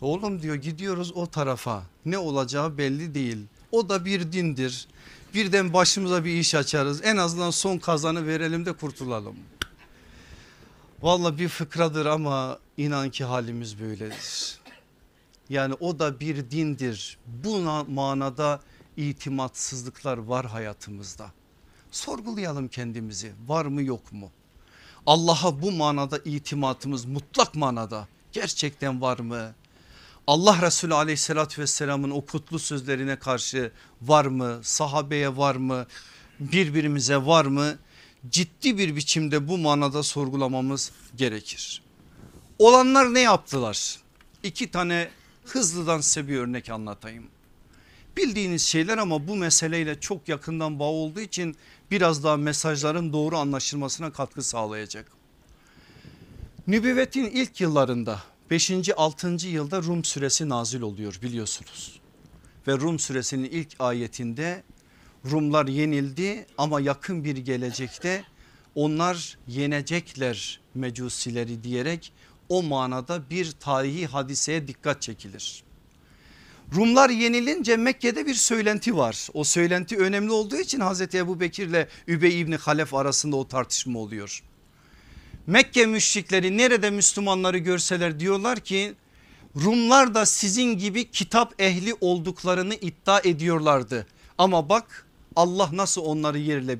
Oğlum 0.01 0.41
diyor 0.41 0.55
gidiyoruz 0.55 1.11
o 1.11 1.27
tarafa 1.27 1.83
ne 2.05 2.17
olacağı 2.17 2.77
belli 2.77 3.13
değil. 3.13 3.37
O 3.71 3.89
da 3.89 4.05
bir 4.05 4.31
dindir. 4.31 4.87
Birden 5.33 5.73
başımıza 5.73 6.25
bir 6.25 6.35
iş 6.35 6.55
açarız. 6.55 7.01
En 7.03 7.17
azından 7.17 7.51
son 7.51 7.77
kazanı 7.77 8.27
verelim 8.27 8.65
de 8.65 8.73
kurtulalım. 8.73 9.35
Valla 11.01 11.37
bir 11.37 11.49
fıkradır 11.49 12.05
ama 12.05 12.59
inan 12.77 13.09
ki 13.09 13.23
halimiz 13.23 13.79
böyledir. 13.79 14.59
Yani 15.49 15.73
o 15.73 15.99
da 15.99 16.19
bir 16.19 16.51
dindir. 16.51 17.17
Bu 17.27 17.59
manada 17.87 18.59
itimatsızlıklar 18.97 20.17
var 20.17 20.45
hayatımızda. 20.45 21.31
Sorgulayalım 21.91 22.67
kendimizi 22.67 23.33
var 23.47 23.65
mı 23.65 23.83
yok 23.83 24.11
mu? 24.11 24.31
Allah'a 25.05 25.61
bu 25.61 25.71
manada 25.71 26.17
itimatımız 26.17 27.05
mutlak 27.05 27.55
manada 27.55 28.07
gerçekten 28.31 29.01
var 29.01 29.19
mı? 29.19 29.53
Allah 30.27 30.61
Resulü 30.61 30.93
aleyhissalatü 30.93 31.61
vesselamın 31.61 32.09
o 32.11 32.25
kutlu 32.25 32.59
sözlerine 32.59 33.15
karşı 33.15 33.71
var 34.01 34.25
mı? 34.25 34.59
Sahabeye 34.63 35.37
var 35.37 35.55
mı? 35.55 35.85
Birbirimize 36.39 37.17
var 37.17 37.45
mı? 37.45 37.77
Ciddi 38.29 38.77
bir 38.77 38.95
biçimde 38.95 39.47
bu 39.47 39.57
manada 39.57 40.03
sorgulamamız 40.03 40.91
gerekir. 41.15 41.81
Olanlar 42.59 43.13
ne 43.13 43.19
yaptılar? 43.19 43.97
İki 44.43 44.71
tane 44.71 45.09
hızlıdan 45.45 46.01
size 46.01 46.27
bir 46.27 46.37
örnek 46.37 46.69
anlatayım. 46.69 47.25
Bildiğiniz 48.17 48.63
şeyler 48.63 48.97
ama 48.97 49.27
bu 49.27 49.35
meseleyle 49.35 49.99
çok 49.99 50.29
yakından 50.29 50.79
bağ 50.79 50.83
olduğu 50.83 51.19
için 51.19 51.55
biraz 51.91 52.23
daha 52.23 52.37
mesajların 52.37 53.13
doğru 53.13 53.37
anlaşılmasına 53.37 54.11
katkı 54.11 54.43
sağlayacak. 54.43 55.11
Nübüvvetin 56.67 57.25
ilk 57.25 57.61
yıllarında 57.61 58.19
5. 58.51 58.71
6. 58.97 59.47
yılda 59.47 59.83
Rum 59.83 60.03
suresi 60.03 60.49
nazil 60.49 60.81
oluyor 60.81 61.19
biliyorsunuz. 61.21 61.99
Ve 62.67 62.77
Rum 62.77 62.99
suresinin 62.99 63.49
ilk 63.49 63.67
ayetinde 63.79 64.63
Rumlar 65.31 65.67
yenildi 65.67 66.45
ama 66.57 66.81
yakın 66.81 67.23
bir 67.23 67.37
gelecekte 67.37 68.23
onlar 68.75 69.37
yenecekler 69.47 70.59
mecusileri 70.75 71.63
diyerek 71.63 72.13
o 72.49 72.63
manada 72.63 73.29
bir 73.29 73.51
tarihi 73.51 74.07
hadiseye 74.07 74.67
dikkat 74.67 75.01
çekilir. 75.01 75.63
Rumlar 76.75 77.09
yenilince 77.09 77.77
Mekke'de 77.77 78.25
bir 78.25 78.35
söylenti 78.35 78.97
var. 78.97 79.27
O 79.33 79.43
söylenti 79.43 79.97
önemli 79.97 80.31
olduğu 80.31 80.57
için 80.57 80.79
Hazreti 80.79 81.17
Ebu 81.17 81.39
Bekir 81.39 81.67
ile 81.67 81.87
Übey 82.07 82.41
İbni 82.41 82.55
Halef 82.55 82.93
arasında 82.93 83.35
o 83.35 83.47
tartışma 83.47 83.99
oluyor. 83.99 84.43
Mekke 85.47 85.85
müşrikleri 85.85 86.57
nerede 86.57 86.89
Müslümanları 86.89 87.57
görseler 87.57 88.19
diyorlar 88.19 88.59
ki 88.59 88.93
Rumlar 89.55 90.13
da 90.13 90.25
sizin 90.25 90.77
gibi 90.77 91.11
kitap 91.11 91.61
ehli 91.61 91.95
olduklarını 92.01 92.75
iddia 92.75 93.19
ediyorlardı. 93.19 94.07
Ama 94.37 94.69
bak 94.69 95.05
Allah 95.35 95.69
nasıl 95.73 96.01
onları 96.01 96.39
yerle 96.39 96.79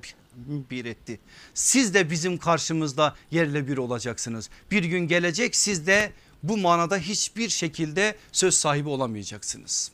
bir 0.70 0.86
etti. 0.86 1.20
Siz 1.54 1.94
de 1.94 2.10
bizim 2.10 2.38
karşımızda 2.38 3.16
yerle 3.32 3.68
bir 3.68 3.78
olacaksınız. 3.78 4.50
Bir 4.72 4.84
gün 4.84 5.08
gelecek 5.08 5.56
siz 5.56 5.88
de 5.88 6.12
bu 6.44 6.58
manada 6.58 6.98
hiçbir 6.98 7.50
şekilde 7.50 8.16
söz 8.32 8.54
sahibi 8.54 8.90
olamayacaksınız. 8.90 9.92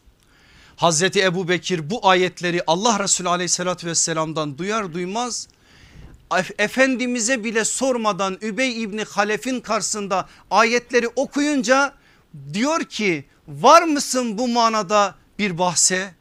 Hazreti 0.76 1.24
Ebu 1.24 1.48
Bekir 1.48 1.90
bu 1.90 2.08
ayetleri 2.08 2.62
Allah 2.68 3.00
Resulü 3.00 3.30
aleyhissalatü 3.30 3.88
vesselamdan 3.88 4.58
duyar 4.58 4.94
duymaz 4.94 5.48
Efendimiz'e 6.58 7.44
bile 7.44 7.66
sormadan 7.66 8.38
Übey 8.42 8.84
İbni 8.84 9.04
Halef'in 9.04 9.60
karşısında 9.60 10.30
ayetleri 10.52 11.08
okuyunca 11.08 11.94
diyor 12.54 12.84
ki 12.84 13.26
var 13.48 13.84
mısın 13.84 14.38
bu 14.38 14.48
manada 14.48 15.16
bir 15.40 15.58
bahse? 15.58 16.14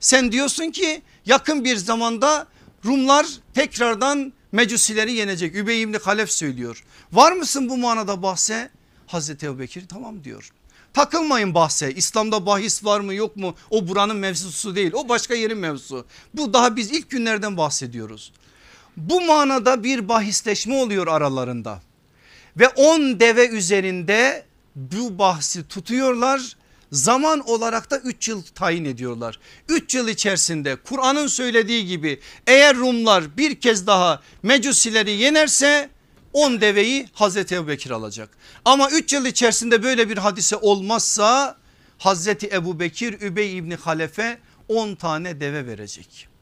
Sen 0.00 0.32
diyorsun 0.32 0.70
ki 0.70 1.02
yakın 1.26 1.64
bir 1.64 1.76
zamanda 1.76 2.46
Rumlar 2.84 3.26
tekrardan 3.54 4.32
mecusileri 4.52 5.12
yenecek. 5.12 5.54
Übey 5.54 5.82
İbni 5.82 5.98
Halef 5.98 6.30
söylüyor. 6.30 6.84
Var 7.12 7.32
mısın 7.32 7.68
bu 7.68 7.76
manada 7.76 8.22
bahse? 8.22 8.70
Hazreti 9.06 9.46
Ebu 9.46 9.58
Bekir 9.58 9.88
tamam 9.88 10.24
diyor. 10.24 10.50
Takılmayın 10.94 11.54
bahse 11.54 11.94
İslam'da 11.94 12.46
bahis 12.46 12.84
var 12.84 13.00
mı 13.00 13.14
yok 13.14 13.36
mu 13.36 13.54
o 13.70 13.88
buranın 13.88 14.16
mevzusu 14.16 14.76
değil 14.76 14.92
o 14.94 15.08
başka 15.08 15.34
yerin 15.34 15.58
mevzusu. 15.58 16.06
Bu 16.34 16.52
daha 16.52 16.76
biz 16.76 16.90
ilk 16.90 17.10
günlerden 17.10 17.56
bahsediyoruz. 17.56 18.32
Bu 18.96 19.20
manada 19.20 19.84
bir 19.84 20.08
bahisleşme 20.08 20.74
oluyor 20.74 21.06
aralarında 21.06 21.82
ve 22.56 22.68
10 22.68 23.20
deve 23.20 23.48
üzerinde 23.48 24.44
bu 24.76 25.18
bahsi 25.18 25.68
tutuyorlar. 25.68 26.56
zaman 26.92 27.40
olarak 27.40 27.90
da 27.90 27.98
3 27.98 28.28
yıl 28.28 28.42
tayin 28.42 28.84
ediyorlar. 28.84 29.38
3 29.68 29.94
yıl 29.94 30.08
içerisinde 30.08 30.76
Kur'an'ın 30.76 31.26
söylediği 31.26 31.86
gibi 31.86 32.20
eğer 32.46 32.76
Rumlar 32.76 33.36
bir 33.36 33.60
kez 33.60 33.86
daha 33.86 34.22
mecusileri 34.42 35.10
yenerse 35.10 35.90
10 36.32 36.60
deveyi 36.60 37.08
Hazreti 37.12 37.54
Ebu 37.54 37.68
Bekir 37.68 37.90
alacak. 37.90 38.30
Ama 38.64 38.90
3 38.90 39.12
yıl 39.12 39.26
içerisinde 39.26 39.82
böyle 39.82 40.08
bir 40.08 40.18
hadise 40.18 40.56
olmazsa 40.56 41.56
Hazreti 41.98 42.48
Ebu 42.52 42.80
Bekir 42.80 43.20
Übey 43.20 43.58
İbni 43.58 43.74
Halefe 43.74 44.38
10 44.68 44.94
tane 44.94 45.40
deve 45.40 45.66
verecek. 45.66 46.33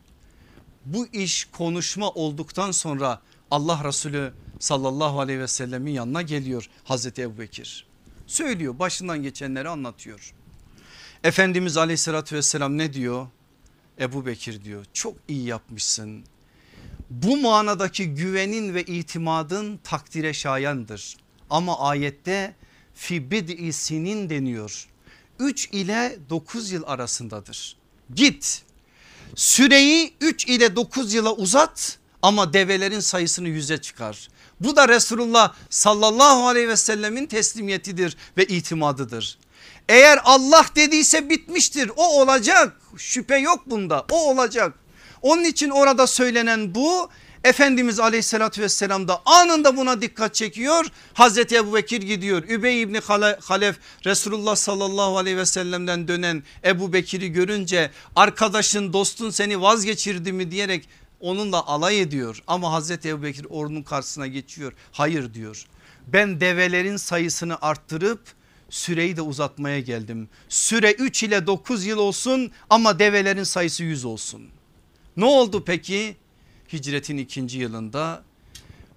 Bu 0.85 1.07
iş 1.07 1.45
konuşma 1.45 2.11
olduktan 2.11 2.71
sonra 2.71 3.21
Allah 3.51 3.85
Resulü 3.85 4.33
sallallahu 4.59 5.21
aleyhi 5.21 5.41
ve 5.41 5.49
sellemin 5.49 5.93
yanına 5.93 6.23
geliyor 6.23 6.69
Hazreti 6.85 7.23
Ebu 7.23 7.39
Bekir. 7.39 7.87
Söylüyor 8.27 8.79
başından 8.79 9.23
geçenleri 9.23 9.69
anlatıyor. 9.69 10.35
Efendimiz 11.25 11.77
aleyhissalatü 11.77 12.37
vesselam 12.37 12.79
ne 12.79 12.93
diyor? 12.93 13.27
Ebu 14.01 14.27
Bekir 14.27 14.65
diyor 14.65 14.85
çok 14.93 15.15
iyi 15.29 15.45
yapmışsın. 15.45 16.25
Bu 17.11 17.37
manadaki 17.37 18.15
güvenin 18.15 18.75
ve 18.75 18.83
itimadın 18.85 19.81
takdire 19.85 20.33
şayandır. 20.33 21.17
Ama 21.51 21.79
ayette 21.79 22.55
fi 22.95 23.31
bid'i 23.31 23.53
deniyor. 24.31 24.89
3 25.39 25.69
ile 25.73 26.19
9 26.31 26.73
yıl 26.73 26.83
arasındadır. 26.87 27.77
Git 28.15 28.63
süreyi 29.35 30.15
3 30.21 30.47
ile 30.47 30.77
9 30.77 31.15
yıla 31.15 31.33
uzat 31.33 31.99
ama 32.23 32.53
develerin 32.53 33.01
sayısını 33.01 33.49
yüze 33.49 33.79
çıkar. 33.79 34.29
Bu 34.61 34.77
da 34.77 34.89
Resulullah 34.89 35.55
sallallahu 35.71 36.49
aleyhi 36.49 36.69
ve 36.69 36.77
sellemin 36.77 37.27
teslimiyetidir 37.27 38.17
ve 38.37 38.45
itimadıdır. 38.45 39.39
Eğer 39.89 40.21
Allah 40.25 40.67
dediyse 40.77 41.31
bitmiştir 41.31 41.91
o 41.97 42.21
olacak 42.21 42.81
şüphe 42.97 43.37
yok 43.39 43.63
bunda 43.67 44.07
o 44.11 44.31
olacak. 44.31 44.75
Onun 45.23 45.45
için 45.45 45.71
orada 45.71 46.07
söylenen 46.07 46.75
bu 46.75 47.11
Efendimiz 47.45 48.01
aleyhissalatü 48.01 48.63
vesselam 48.63 49.09
da 49.09 49.23
anında 49.25 49.77
buna 49.77 50.03
dikkat 50.03 50.35
çekiyor. 50.35 50.87
Hazreti 51.15 51.57
Ebu 51.57 51.75
Bekir 51.75 52.03
gidiyor. 52.03 52.43
Übey 52.49 52.83
İbni 52.83 53.01
Halef 53.41 53.77
Resulullah 54.07 54.57
sallallahu 54.57 55.19
aleyhi 55.19 55.37
ve 55.37 55.47
sellemden 55.47 56.09
dönen 56.09 56.43
Ebu 56.65 56.93
Bekir'i 56.93 57.33
görünce 57.33 57.91
arkadaşın 58.17 58.93
dostun 58.93 59.31
seni 59.31 59.61
vazgeçirdi 59.61 60.33
mi 60.33 60.51
diyerek 60.51 60.89
onunla 61.21 61.67
alay 61.67 62.01
ediyor. 62.01 62.43
Ama 62.47 62.73
Hazreti 62.73 63.09
Ebu 63.09 63.23
Bekir 63.23 63.47
ordunun 63.51 63.83
karşısına 63.83 64.27
geçiyor. 64.27 64.73
Hayır 64.93 65.35
diyor 65.35 65.67
ben 66.07 66.41
develerin 66.41 66.97
sayısını 66.97 67.59
arttırıp 67.61 68.21
süreyi 68.71 69.17
de 69.17 69.23
uzatmaya 69.23 69.81
geldim. 69.81 70.29
Süre 70.49 70.93
3 70.93 71.23
ile 71.23 71.47
9 71.47 71.87
yıl 71.87 71.99
olsun 71.99 72.51
ama 72.71 72.99
develerin 72.99 73.45
sayısı 73.45 73.85
100 73.85 74.05
olsun. 74.05 74.49
Ne 75.17 75.25
oldu 75.25 75.65
peki? 75.67 76.17
Hicretin 76.73 77.17
ikinci 77.17 77.59
yılında 77.59 78.23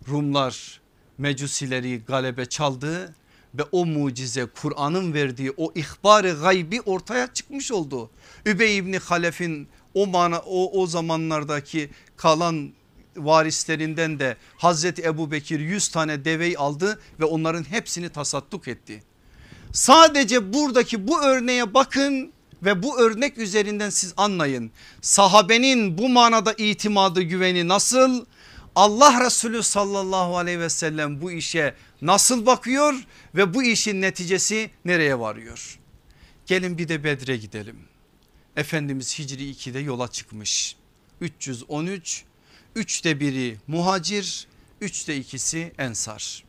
Rumlar 0.08 0.82
mecusileri 1.18 2.02
galebe 2.08 2.46
çaldı 2.46 3.16
ve 3.56 3.64
o 3.72 3.86
mucize 3.86 4.46
Kur'an'ın 4.46 5.14
verdiği 5.14 5.54
o 5.58 5.72
ihbarı 5.76 6.38
gaybi 6.42 6.82
ortaya 6.82 7.34
çıkmış 7.34 7.72
oldu. 7.72 8.10
Übey 8.46 8.78
İbni 8.78 8.98
Halef'in 8.98 9.68
o, 9.94 10.08
mana, 10.08 10.40
o, 10.40 10.82
o 10.82 10.88
zamanlardaki 10.88 11.90
kalan 12.18 12.72
varislerinden 13.18 14.20
de 14.20 14.38
Hazreti 14.58 15.04
Ebu 15.04 15.32
Bekir 15.32 15.60
100 15.60 15.88
tane 15.88 16.26
deveyi 16.26 16.58
aldı 16.58 17.00
ve 17.20 17.26
onların 17.26 17.64
hepsini 17.64 18.10
tasadduk 18.10 18.68
etti. 18.68 19.04
Sadece 19.72 20.54
buradaki 20.54 21.08
bu 21.08 21.22
örneğe 21.22 21.74
bakın 21.74 22.34
ve 22.66 22.84
bu 22.84 23.00
örnek 23.00 23.38
üzerinden 23.38 23.90
siz 23.90 24.14
anlayın. 24.18 24.72
Sahabenin 25.02 25.98
bu 25.98 26.10
manada 26.10 26.54
itimadı 26.54 27.22
güveni 27.22 27.68
nasıl? 27.68 28.26
Allah 28.76 29.26
Resulü 29.26 29.64
sallallahu 29.64 30.38
aleyhi 30.38 30.60
ve 30.60 30.70
sellem 30.70 31.22
bu 31.22 31.32
işe 31.32 31.76
nasıl 32.02 32.46
bakıyor 32.46 32.94
ve 33.36 33.54
bu 33.54 33.64
işin 33.64 34.02
neticesi 34.02 34.70
nereye 34.86 35.20
varıyor? 35.20 35.80
Gelin 36.46 36.78
bir 36.78 36.88
de 36.88 37.04
Bedre 37.04 37.38
gidelim. 37.38 37.80
Efendimiz 38.56 39.20
Hicri 39.20 39.52
2'de 39.52 39.80
yola 39.80 40.08
çıkmış. 40.08 40.76
313 41.22 42.24
üçte 42.76 43.20
biri 43.20 43.58
muhacir 43.68 44.48
üçte 44.82 45.16
ikisi 45.16 45.72
ensar. 45.78 46.44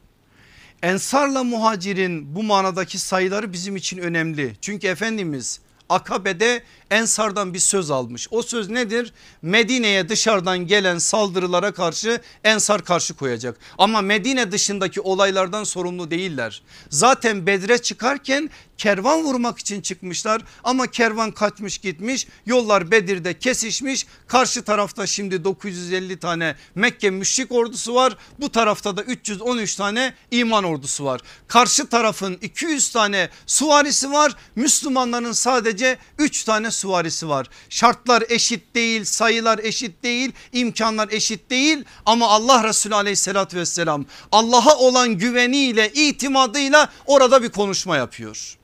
Ensarla 0.83 1.45
muhacirin 1.45 2.35
bu 2.35 2.43
manadaki 2.43 2.99
sayıları 2.99 3.53
bizim 3.53 3.77
için 3.77 3.99
önemli. 3.99 4.57
Çünkü 4.61 4.87
Efendimiz 4.87 5.61
Akabe'de 5.89 6.63
Ensar'dan 6.91 7.55
bir 7.55 7.59
söz 7.59 7.91
almış. 7.91 8.29
O 8.31 8.43
söz 8.43 8.69
nedir? 8.69 9.13
Medine'ye 9.43 10.09
dışarıdan 10.09 10.59
gelen 10.59 10.99
saldırılara 10.99 11.73
karşı 11.73 12.21
Ensar 12.45 12.85
karşı 12.85 13.15
koyacak. 13.15 13.59
Ama 13.79 14.01
Medine 14.01 14.53
dışındaki 14.53 15.01
olaylardan 15.01 15.65
sorumlu 15.65 16.11
değiller. 16.11 16.63
Zaten 16.91 17.47
Bedre 17.47 17.79
çıkarken 17.79 18.51
kervan 18.79 19.25
vurmak 19.25 19.59
için 19.59 19.81
çıkmışlar. 19.81 20.43
Ama 20.65 20.87
kervan 20.87 21.31
kaçmış 21.31 21.79
gitmiş. 21.79 22.27
Yollar 22.47 22.91
Bedir'de 22.91 23.39
kesişmiş. 23.39 24.07
Karşı 24.27 24.65
tarafta 24.65 25.07
şimdi 25.07 25.45
950 25.45 26.19
tane 26.19 26.57
Mekke 26.75 27.11
müşrik 27.11 27.53
ordusu 27.53 27.95
var. 27.95 28.17
Bu 28.41 28.53
tarafta 28.53 28.97
da 28.97 29.03
313 29.03 29.77
tane 29.77 30.15
iman 30.31 30.65
ordusu 30.65 31.05
var. 31.05 31.21
Karşı 31.49 31.87
tarafın 31.87 32.39
200 32.43 32.91
tane 32.91 33.31
suvarisi 33.47 34.13
var. 34.13 34.33
Müslümanların 34.57 35.33
sadece 35.33 35.99
3 36.19 36.45
tane 36.45 36.71
süvarisi 36.71 37.29
var. 37.29 37.47
Şartlar 37.69 38.25
eşit 38.29 38.75
değil 38.75 39.05
sayılar 39.05 39.59
eşit 39.59 40.03
değil 40.03 40.33
imkanlar 40.53 41.09
eşit 41.11 41.51
değil. 41.51 41.85
Ama 42.07 42.29
Allah 42.29 42.65
Resulü 42.65 42.95
aleyhissalatü 42.95 43.57
vesselam 43.57 44.05
Allah'a 44.33 44.77
olan 44.77 45.19
güveniyle 45.19 45.93
itimadıyla 45.93 46.93
orada 47.07 47.43
bir 47.43 47.49
konuşma 47.49 47.97
yapıyor. 47.97 48.57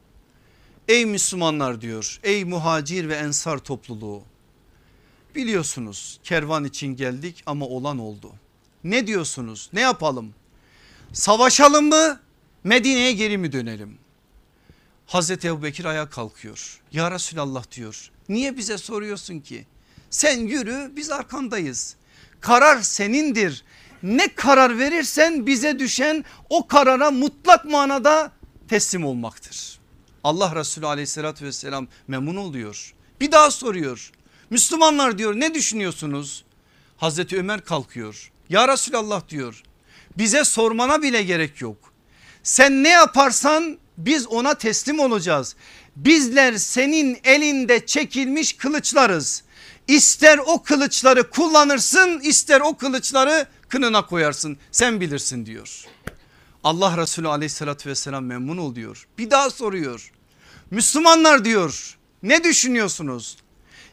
Ey 0.89 1.07
Müslümanlar 1.07 1.80
diyor 1.80 2.20
ey 2.22 2.45
muhacir 2.45 3.09
ve 3.09 3.14
ensar 3.14 3.59
topluluğu 3.59 4.22
biliyorsunuz 5.35 6.20
kervan 6.24 6.64
için 6.64 6.87
geldik 6.97 7.43
ama 7.47 7.66
olan 7.66 7.99
oldu. 7.99 8.33
Ne 8.85 9.07
diyorsunuz 9.07 9.70
ne 9.72 9.80
yapalım 9.80 10.35
savaşalım 11.12 11.89
mı 11.89 12.20
Medine'ye 12.64 13.12
geri 13.12 13.39
mi 13.39 13.53
dönelim? 13.53 13.99
Hazreti 15.07 15.49
Ebu 15.49 15.62
Bekir 15.62 15.85
ayağa 15.85 16.11
kalkıyor. 16.11 16.80
Ya 16.93 17.11
Resulallah 17.11 17.64
diyor. 17.76 18.11
Niye 18.28 18.57
bize 18.57 18.78
soruyorsun 18.78 19.41
ki? 19.41 19.66
Sen 20.11 20.41
yürü 20.41 20.93
biz 20.97 21.11
arkandayız. 21.11 21.97
Karar 22.41 22.80
senindir. 22.80 23.64
Ne 24.03 24.35
karar 24.35 24.78
verirsen 24.78 25.47
bize 25.47 25.78
düşen 25.78 26.24
o 26.51 26.66
karara 26.66 27.11
mutlak 27.11 27.64
manada 27.64 28.33
teslim 28.68 29.05
olmaktır. 29.05 29.82
Allah 30.25 30.57
Resulü 30.57 30.87
aleyhissalatü 30.87 31.45
vesselam 31.45 31.89
memnun 32.09 32.37
oluyor. 32.37 32.95
Bir 33.20 33.33
daha 33.33 33.51
soruyor. 33.51 34.12
Müslümanlar 34.51 35.18
diyor 35.18 35.35
ne 35.35 35.55
düşünüyorsunuz? 35.55 36.45
Hazreti 36.97 37.39
Ömer 37.39 37.64
kalkıyor. 37.64 38.33
Ya 38.49 38.68
Resulallah 38.68 39.29
diyor 39.29 39.62
bize 40.18 40.45
sormana 40.45 41.03
bile 41.03 41.23
gerek 41.23 41.61
yok. 41.61 41.93
Sen 42.43 42.83
ne 42.83 42.89
yaparsan 42.89 43.79
biz 43.99 44.27
ona 44.27 44.55
teslim 44.55 45.01
olacağız. 45.01 45.57
Bizler 45.97 46.57
senin 46.57 47.18
elinde 47.25 47.87
çekilmiş 47.87 48.53
kılıçlarız. 48.53 49.43
İster 49.89 50.39
o 50.47 50.62
kılıçları 50.62 51.31
kullanırsın 51.31 52.20
ister 52.20 52.61
o 52.61 52.77
kılıçları 52.77 53.47
kınına 53.68 54.07
koyarsın 54.07 54.59
sen 54.70 55.01
bilirsin 55.01 55.47
diyor. 55.47 55.85
Allah 56.65 56.97
Resulü 56.99 57.29
aleyhissalatü 57.29 57.91
vesselam 57.91 58.25
memnun 58.25 58.57
oluyor. 58.57 59.07
Bir 59.19 59.31
daha 59.31 59.51
soruyor. 59.51 60.13
Müslümanlar 60.71 61.45
diyor 61.45 61.99
ne 62.23 62.45
düşünüyorsunuz? 62.45 63.37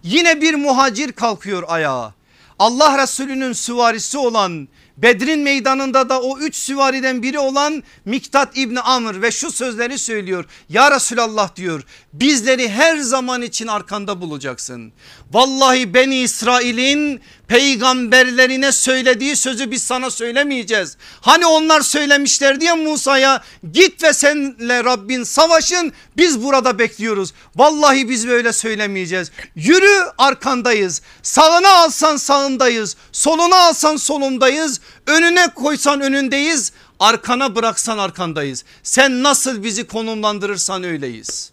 Yine 0.04 0.42
bir 0.42 0.54
muhacir 0.54 1.12
kalkıyor 1.12 1.64
ayağa. 1.68 2.14
Allah 2.60 3.04
Resulü'nün 3.04 3.54
süvarisi 3.54 4.18
olan 4.18 4.68
Bedrin 4.98 5.40
meydanında 5.40 6.10
da 6.10 6.22
o 6.22 6.40
üç 6.40 6.56
süvariden 6.56 7.24
biri 7.24 7.40
olan 7.40 7.84
Miktat 8.06 8.58
İbni 8.58 8.80
Amr 8.80 9.22
ve 9.22 9.32
şu 9.32 9.52
sözleri 9.52 9.98
söylüyor. 9.98 10.46
Ya 10.70 10.92
Resulallah 10.92 11.56
diyor 11.56 11.84
bizleri 12.14 12.70
her 12.70 12.98
zaman 12.98 13.42
için 13.42 13.68
arkanda 13.68 14.22
bulacaksın. 14.22 14.94
Vallahi 15.32 15.94
Beni 15.94 16.16
İsrail'in 16.16 17.22
peygamberlerine 17.50 18.72
söylediği 18.72 19.36
sözü 19.36 19.72
biz 19.72 19.84
sana 19.84 20.10
söylemeyeceğiz. 20.10 20.98
Hani 21.22 21.46
onlar 21.46 21.82
söylemişler 21.82 22.62
diye 22.62 22.74
Musa'ya 22.74 23.44
git 23.72 24.04
ve 24.04 24.14
senle 24.14 24.84
Rabbin 24.84 25.24
savaşın 25.24 25.94
biz 26.18 26.44
burada 26.44 26.80
bekliyoruz. 26.80 27.34
Vallahi 27.56 28.10
biz 28.10 28.28
böyle 28.28 28.54
söylemeyeceğiz. 28.54 29.32
Yürü 29.56 30.12
arkandayız. 30.18 31.02
Sağına 31.24 31.70
alsan 31.70 32.18
sağındayız. 32.18 32.96
Soluna 33.12 33.56
alsan 33.56 33.96
solundayız. 33.96 34.82
Önüne 35.08 35.48
koysan 35.56 36.02
önündeyiz. 36.02 36.72
Arkana 37.00 37.56
bıraksan 37.56 37.98
arkandayız. 37.98 38.64
Sen 38.84 39.24
nasıl 39.24 39.64
bizi 39.64 39.88
konumlandırırsan 39.88 40.84
öyleyiz. 40.84 41.52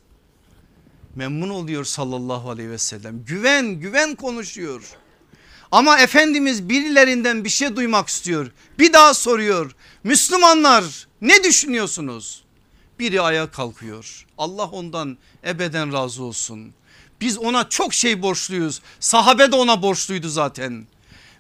memnun 1.14 1.48
oluyor 1.48 1.84
sallallahu 1.84 2.50
aleyhi 2.50 2.70
ve 2.70 2.78
sellem. 2.78 3.24
Güven 3.24 3.66
güven 3.80 4.14
konuşuyor. 4.14 4.82
Ama 5.72 5.98
Efendimiz 5.98 6.68
birilerinden 6.68 7.44
bir 7.44 7.48
şey 7.48 7.76
duymak 7.76 8.08
istiyor. 8.08 8.50
Bir 8.78 8.92
daha 8.92 9.14
soruyor. 9.14 9.74
Müslümanlar 10.04 11.06
ne 11.20 11.44
düşünüyorsunuz? 11.44 12.44
Biri 12.98 13.20
ayağa 13.20 13.50
kalkıyor. 13.50 14.26
Allah 14.38 14.64
ondan 14.64 15.18
ebeden 15.46 15.92
razı 15.92 16.22
olsun. 16.22 16.74
Biz 17.20 17.38
ona 17.38 17.68
çok 17.68 17.94
şey 17.94 18.22
borçluyuz. 18.22 18.82
Sahabe 19.00 19.52
de 19.52 19.56
ona 19.56 19.82
borçluydu 19.82 20.28
zaten. 20.28 20.86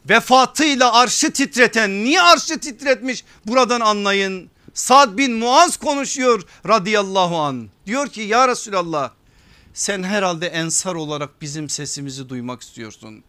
Vefatıyla 0.08 0.92
arşı 0.92 1.32
titreten 1.32 2.04
niye 2.04 2.22
arşı 2.22 2.60
titretmiş 2.60 3.24
buradan 3.46 3.80
anlayın. 3.80 4.50
Sad 4.74 5.18
bin 5.18 5.32
Muaz 5.32 5.76
konuşuyor 5.76 6.42
radıyallahu 6.68 7.36
an. 7.36 7.68
Diyor 7.86 8.08
ki 8.08 8.20
ya 8.20 8.48
Resulallah 8.48 9.10
sen 9.74 10.02
herhalde 10.02 10.46
ensar 10.46 10.94
olarak 10.94 11.42
bizim 11.42 11.68
sesimizi 11.68 12.28
duymak 12.28 12.62
istiyorsun. 12.62 13.24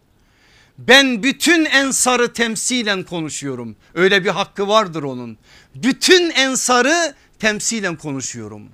Ben 0.78 1.24
bütün 1.24 1.66
ensarı 1.66 2.34
temsilen 2.34 3.04
konuşuyorum. 3.04 3.76
Öyle 3.96 4.24
bir 4.24 4.30
hakkı 4.30 4.68
vardır 4.68 5.04
onun. 5.04 5.38
Bütün 5.76 6.30
ensarı 6.30 7.16
temsilen 7.40 7.96
konuşuyorum. 7.96 8.70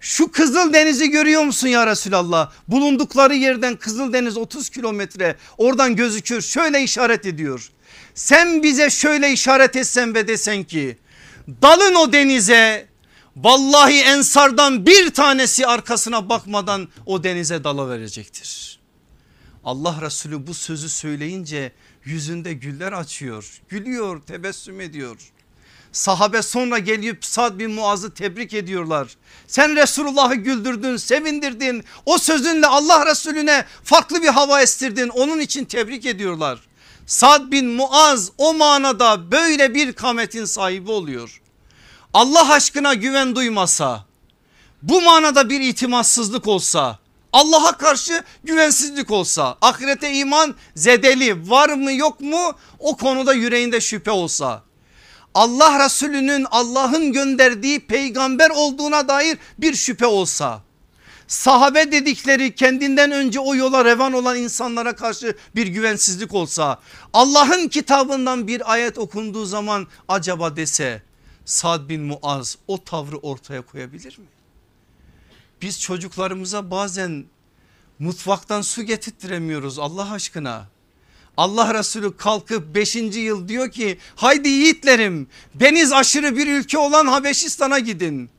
Şu 0.00 0.32
Kızıl 0.32 0.72
Deniz'i 0.72 1.10
görüyor 1.10 1.42
musun 1.42 1.68
ya 1.68 1.86
Resulallah? 1.86 2.52
Bulundukları 2.68 3.34
yerden 3.34 3.76
Kızıl 3.76 4.12
Deniz 4.12 4.36
30 4.36 4.68
kilometre 4.68 5.36
oradan 5.58 5.96
gözüküyor 5.96 6.40
şöyle 6.40 6.82
işaret 6.82 7.26
ediyor. 7.26 7.70
Sen 8.14 8.62
bize 8.62 8.90
şöyle 8.90 9.32
işaret 9.32 9.76
etsen 9.76 10.14
ve 10.14 10.28
desen 10.28 10.64
ki 10.64 10.98
dalın 11.62 11.94
o 11.94 12.12
denize 12.12 12.88
vallahi 13.36 14.00
ensardan 14.00 14.86
bir 14.86 15.10
tanesi 15.10 15.66
arkasına 15.66 16.28
bakmadan 16.28 16.88
o 17.06 17.24
denize 17.24 17.64
dala 17.64 17.90
verecektir. 17.90 18.71
Allah 19.64 19.98
Resulü 20.00 20.46
bu 20.46 20.54
sözü 20.54 20.88
söyleyince 20.88 21.72
yüzünde 22.04 22.52
güller 22.52 22.92
açıyor. 22.92 23.60
Gülüyor 23.68 24.22
tebessüm 24.22 24.80
ediyor. 24.80 25.16
Sahabe 25.92 26.42
sonra 26.42 26.78
gelip 26.78 27.24
Sad 27.24 27.58
bin 27.58 27.70
Muaz'ı 27.70 28.14
tebrik 28.14 28.54
ediyorlar. 28.54 29.16
Sen 29.46 29.76
Resulullah'ı 29.76 30.34
güldürdün 30.34 30.96
sevindirdin. 30.96 31.84
O 32.06 32.18
sözünle 32.18 32.66
Allah 32.66 33.06
Resulüne 33.06 33.64
farklı 33.84 34.22
bir 34.22 34.28
hava 34.28 34.62
estirdin. 34.62 35.08
Onun 35.08 35.40
için 35.40 35.64
tebrik 35.64 36.06
ediyorlar. 36.06 36.58
Sad 37.06 37.52
bin 37.52 37.66
Muaz 37.66 38.30
o 38.38 38.54
manada 38.54 39.30
böyle 39.30 39.74
bir 39.74 39.92
kametin 39.92 40.44
sahibi 40.44 40.90
oluyor. 40.90 41.42
Allah 42.14 42.52
aşkına 42.52 42.94
güven 42.94 43.36
duymasa 43.36 44.06
bu 44.82 45.00
manada 45.00 45.48
bir 45.48 45.60
itimatsızlık 45.60 46.46
olsa 46.46 46.98
Allah'a 47.32 47.76
karşı 47.78 48.24
güvensizlik 48.44 49.10
olsa 49.10 49.58
ahirete 49.60 50.12
iman 50.12 50.54
zedeli 50.74 51.50
var 51.50 51.68
mı 51.68 51.92
yok 51.92 52.20
mu? 52.20 52.52
O 52.78 52.96
konuda 52.96 53.32
yüreğinde 53.34 53.80
şüphe 53.80 54.10
olsa. 54.10 54.62
Allah 55.34 55.84
Resulü'nün 55.84 56.46
Allah'ın 56.50 57.12
gönderdiği 57.12 57.80
peygamber 57.80 58.50
olduğuna 58.50 59.08
dair 59.08 59.38
bir 59.58 59.74
şüphe 59.74 60.06
olsa. 60.06 60.62
Sahabe 61.26 61.92
dedikleri 61.92 62.54
kendinden 62.54 63.10
önce 63.10 63.40
o 63.40 63.54
yola 63.54 63.84
revan 63.84 64.12
olan 64.12 64.36
insanlara 64.36 64.96
karşı 64.96 65.36
bir 65.54 65.66
güvensizlik 65.66 66.34
olsa. 66.34 66.80
Allah'ın 67.12 67.68
kitabından 67.68 68.48
bir 68.48 68.72
ayet 68.72 68.98
okunduğu 68.98 69.44
zaman 69.44 69.86
acaba 70.08 70.56
dese 70.56 71.02
Sad 71.44 71.88
bin 71.88 72.02
Muaz 72.02 72.58
o 72.68 72.84
tavrı 72.84 73.16
ortaya 73.16 73.62
koyabilir 73.62 74.18
mi? 74.18 74.41
Biz 75.62 75.80
çocuklarımıza 75.80 76.70
bazen 76.70 77.24
mutfaktan 77.98 78.62
su 78.62 78.82
getirttiremiyoruz 78.82 79.78
Allah 79.78 80.12
aşkına. 80.12 80.66
Allah 81.36 81.74
Resulü 81.74 82.16
kalkıp 82.16 82.74
5. 82.74 82.96
yıl 82.96 83.48
diyor 83.48 83.70
ki 83.70 83.98
haydi 84.16 84.48
yiğitlerim 84.48 85.26
deniz 85.54 85.92
aşırı 85.92 86.36
bir 86.36 86.46
ülke 86.46 86.78
olan 86.78 87.06
Habeşistan'a 87.06 87.78
gidin. 87.78 88.30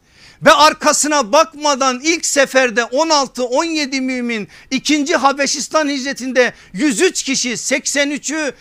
Ve 0.42 0.52
arkasına 0.52 1.32
bakmadan 1.32 2.02
ilk 2.04 2.26
seferde 2.26 2.82
16-17 2.82 4.02
mümin 4.02 4.48
ikinci 4.72 5.16
Habeşistan 5.16 5.90
hicretinde 5.90 6.54
103 6.74 7.24
kişi 7.24 7.52
83'ü 7.52 8.54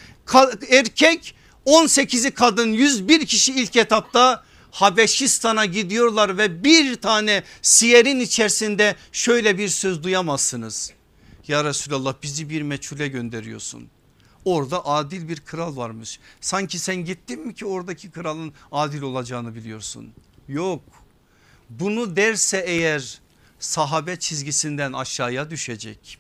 erkek 0.71 1.35
18'i 1.67 2.31
kadın 2.31 2.73
101 2.73 3.27
kişi 3.27 3.53
ilk 3.53 3.77
etapta 3.77 4.45
Habeşistan'a 4.73 5.65
gidiyorlar 5.65 6.39
ve 6.39 6.65
bir 6.65 6.95
tane 6.95 7.43
siyerin 7.63 8.21
içerisinde 8.21 8.97
şöyle 9.13 9.59
bir 9.59 9.69
söz 9.69 10.03
duyamazsınız. 10.03 10.93
Ya 11.49 11.65
Resulallah 11.65 12.15
bizi 12.23 12.51
bir 12.51 12.63
meçhule 12.63 13.09
gönderiyorsun. 13.09 13.89
Orada 14.45 14.87
adil 14.87 15.29
bir 15.29 15.41
kral 15.41 15.77
varmış. 15.77 16.19
Sanki 16.41 16.79
sen 16.79 16.97
gittin 16.97 17.47
mi 17.47 17.55
ki 17.55 17.67
oradaki 17.67 18.11
kralın 18.11 18.53
adil 18.73 19.03
olacağını 19.03 19.55
biliyorsun. 19.55 20.13
Yok 20.49 20.83
bunu 21.71 22.17
derse 22.17 22.65
eğer 22.67 23.21
sahabe 23.59 24.19
çizgisinden 24.19 24.93
aşağıya 24.93 25.51
düşecek. 25.51 26.19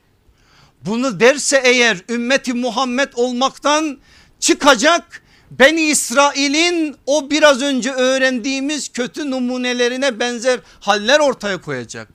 Bunu 0.86 1.20
derse 1.20 1.62
eğer 1.64 2.04
ümmeti 2.08 2.54
Muhammed 2.54 3.12
olmaktan 3.14 3.98
çıkacak 4.40 5.21
Beni 5.58 5.80
İsrail'in 5.80 6.96
o 7.06 7.30
biraz 7.30 7.62
önce 7.62 7.92
öğrendiğimiz 7.92 8.88
kötü 8.92 9.30
numunelerine 9.30 10.20
benzer 10.20 10.60
haller 10.80 11.20
ortaya 11.20 11.60
koyacak. 11.60 12.08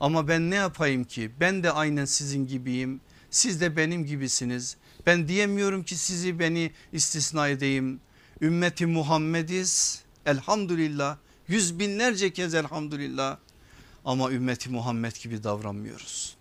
Ama 0.00 0.28
ben 0.28 0.50
ne 0.50 0.54
yapayım 0.54 1.04
ki 1.04 1.30
ben 1.40 1.62
de 1.62 1.70
aynen 1.70 2.04
sizin 2.04 2.46
gibiyim 2.46 3.00
siz 3.30 3.60
de 3.60 3.76
benim 3.76 4.06
gibisiniz. 4.06 4.76
Ben 5.06 5.28
diyemiyorum 5.28 5.82
ki 5.82 5.96
sizi 5.96 6.38
beni 6.38 6.72
istisna 6.92 7.48
edeyim. 7.48 8.00
Ümmeti 8.40 8.86
Muhammediz 8.86 10.02
elhamdülillah 10.26 11.16
yüz 11.48 11.78
binlerce 11.78 12.32
kez 12.32 12.54
elhamdülillah 12.54 13.36
ama 14.04 14.30
ümmeti 14.30 14.70
Muhammed 14.70 15.16
gibi 15.22 15.42
davranmıyoruz. 15.42 16.36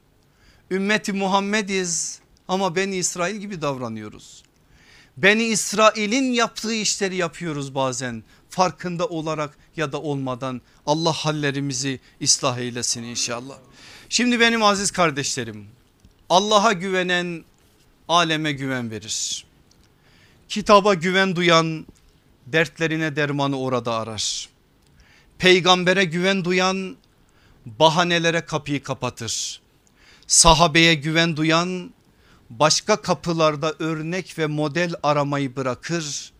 Ümmeti 0.71 1.13
Muhammediz 1.13 2.19
ama 2.47 2.75
ben 2.75 2.91
İsrail 2.91 3.35
gibi 3.35 3.61
davranıyoruz. 3.61 4.43
Beni 5.17 5.43
İsrail'in 5.43 6.33
yaptığı 6.33 6.73
işleri 6.73 7.15
yapıyoruz 7.15 7.75
bazen 7.75 8.23
farkında 8.49 9.07
olarak 9.07 9.57
ya 9.77 9.91
da 9.91 10.01
olmadan 10.01 10.61
Allah 10.85 11.13
hallerimizi 11.13 11.99
ıslah 12.21 12.57
eylesin 12.57 13.03
inşallah. 13.03 13.55
Şimdi 14.09 14.39
benim 14.39 14.63
aziz 14.63 14.91
kardeşlerim 14.91 15.67
Allah'a 16.29 16.73
güvenen 16.73 17.43
aleme 18.07 18.51
güven 18.51 18.91
verir. 18.91 19.45
Kitaba 20.49 20.93
güven 20.93 21.35
duyan 21.35 21.85
dertlerine 22.47 23.15
dermanı 23.15 23.59
orada 23.59 23.93
arar. 23.93 24.49
Peygambere 25.37 26.03
güven 26.03 26.45
duyan 26.45 26.97
bahanelere 27.65 28.41
kapıyı 28.41 28.83
kapatır. 28.83 29.61
Sahabeye 30.27 30.93
güven 30.93 31.37
duyan 31.37 31.93
başka 32.59 33.01
kapılarda 33.01 33.73
örnek 33.79 34.39
ve 34.39 34.47
model 34.47 34.93
aramayı 35.03 35.55
bırakır. 35.55 36.31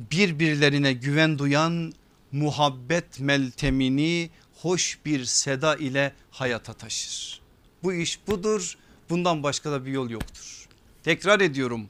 Birbirlerine 0.00 0.92
güven 0.92 1.38
duyan 1.38 1.92
muhabbet 2.32 3.20
meltemini 3.20 4.30
hoş 4.62 4.98
bir 5.04 5.24
seda 5.24 5.76
ile 5.76 6.12
hayata 6.30 6.72
taşır. 6.72 7.40
Bu 7.82 7.92
iş 7.92 8.18
budur 8.26 8.74
bundan 9.10 9.42
başka 9.42 9.72
da 9.72 9.86
bir 9.86 9.92
yol 9.92 10.10
yoktur. 10.10 10.68
Tekrar 11.02 11.40
ediyorum 11.40 11.88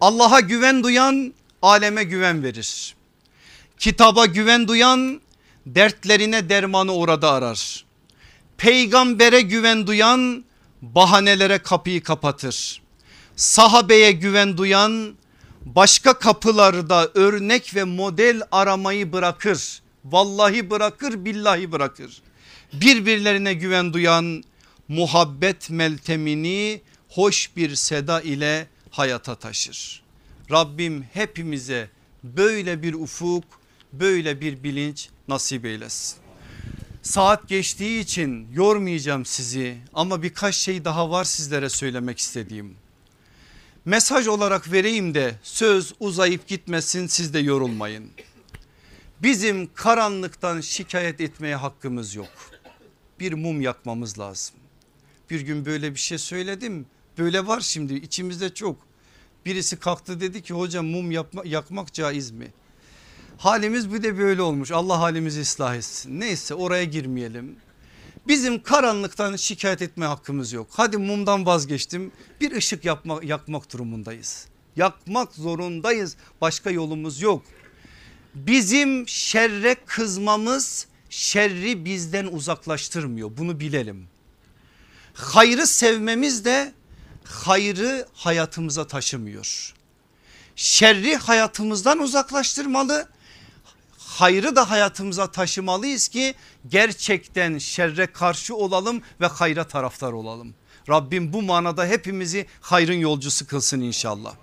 Allah'a 0.00 0.40
güven 0.40 0.82
duyan 0.82 1.34
aleme 1.62 2.04
güven 2.04 2.42
verir. 2.42 2.94
Kitaba 3.78 4.26
güven 4.26 4.68
duyan 4.68 5.20
dertlerine 5.66 6.48
dermanı 6.48 6.92
orada 6.92 7.32
arar. 7.32 7.84
Peygambere 8.56 9.40
güven 9.40 9.86
duyan 9.86 10.44
bahanelere 10.82 11.58
kapıyı 11.58 12.02
kapatır. 12.02 12.82
Sahabeye 13.36 14.12
güven 14.12 14.56
duyan 14.56 15.14
başka 15.64 16.18
kapılarda 16.18 17.10
örnek 17.14 17.74
ve 17.74 17.84
model 17.84 18.42
aramayı 18.52 19.12
bırakır. 19.12 19.82
Vallahi 20.04 20.70
bırakır 20.70 21.24
billahi 21.24 21.72
bırakır. 21.72 22.22
Birbirlerine 22.72 23.54
güven 23.54 23.92
duyan 23.92 24.44
muhabbet 24.88 25.70
meltemini 25.70 26.80
hoş 27.08 27.56
bir 27.56 27.74
seda 27.74 28.20
ile 28.20 28.66
hayata 28.90 29.34
taşır. 29.34 30.02
Rabbim 30.50 31.06
hepimize 31.12 31.90
böyle 32.24 32.82
bir 32.82 32.94
ufuk 32.94 33.44
böyle 33.92 34.40
bir 34.40 34.62
bilinç 34.62 35.08
nasip 35.28 35.64
eylesin. 35.64 36.29
Saat 37.02 37.48
geçtiği 37.48 38.00
için 38.00 38.48
yormayacağım 38.52 39.24
sizi 39.24 39.78
ama 39.94 40.22
birkaç 40.22 40.54
şey 40.54 40.84
daha 40.84 41.10
var 41.10 41.24
sizlere 41.24 41.68
söylemek 41.68 42.18
istediğim. 42.18 42.76
Mesaj 43.84 44.26
olarak 44.26 44.72
vereyim 44.72 45.14
de 45.14 45.34
söz 45.42 45.94
uzayıp 46.00 46.46
gitmesin 46.46 47.06
siz 47.06 47.34
de 47.34 47.38
yorulmayın. 47.38 48.10
Bizim 49.22 49.74
karanlıktan 49.74 50.60
şikayet 50.60 51.20
etmeye 51.20 51.56
hakkımız 51.56 52.14
yok. 52.14 52.28
Bir 53.20 53.32
mum 53.32 53.60
yakmamız 53.60 54.18
lazım. 54.18 54.56
bir 55.30 55.40
gün 55.40 55.66
böyle 55.66 55.94
bir 55.94 56.00
şey 56.00 56.18
söyledim. 56.18 56.86
Böyle 57.18 57.46
var 57.46 57.60
şimdi 57.60 57.94
içimizde 57.94 58.54
çok. 58.54 58.76
Birisi 59.46 59.78
kalktı 59.78 60.20
dedi 60.20 60.42
ki 60.42 60.54
hocam 60.54 60.86
mum 60.86 61.10
yapma, 61.10 61.42
yakmak 61.44 61.92
caiz 61.92 62.30
mi? 62.30 62.52
Halimiz 63.40 63.92
bir 63.92 64.02
de 64.02 64.18
böyle 64.18 64.42
olmuş. 64.42 64.70
Allah 64.70 65.00
halimizi 65.00 65.40
ıslah 65.40 65.76
etsin. 65.76 66.20
Neyse 66.20 66.54
oraya 66.54 66.84
girmeyelim. 66.84 67.56
Bizim 68.28 68.62
karanlıktan 68.62 69.36
şikayet 69.36 69.82
etme 69.82 70.06
hakkımız 70.06 70.52
yok. 70.52 70.68
Hadi 70.70 70.96
mumdan 70.96 71.46
vazgeçtim. 71.46 72.12
Bir 72.40 72.52
ışık 72.56 72.84
yapma, 72.84 73.20
yakmak 73.22 73.72
durumundayız. 73.72 74.46
Yakmak 74.76 75.34
zorundayız. 75.34 76.16
Başka 76.40 76.70
yolumuz 76.70 77.20
yok. 77.20 77.42
Bizim 78.34 79.08
şerre 79.08 79.76
kızmamız 79.86 80.86
şerri 81.10 81.84
bizden 81.84 82.26
uzaklaştırmıyor. 82.26 83.36
Bunu 83.36 83.60
bilelim. 83.60 84.08
Hayrı 85.14 85.66
sevmemiz 85.66 86.44
de 86.44 86.72
hayrı 87.24 88.06
hayatımıza 88.14 88.86
taşımıyor. 88.86 89.74
Şerri 90.56 91.16
hayatımızdan 91.16 91.98
uzaklaştırmalı. 91.98 93.08
Hayrı 94.10 94.56
da 94.56 94.70
hayatımıza 94.70 95.30
taşımalıyız 95.30 96.08
ki 96.08 96.34
gerçekten 96.68 97.58
şerre 97.58 98.06
karşı 98.06 98.56
olalım 98.56 99.02
ve 99.20 99.26
hayra 99.26 99.68
taraftar 99.68 100.12
olalım. 100.12 100.54
Rabbim 100.88 101.32
bu 101.32 101.42
manada 101.42 101.86
hepimizi 101.86 102.46
hayrın 102.60 102.94
yolcusu 102.94 103.46
kılsın 103.46 103.80
inşallah. 103.80 104.34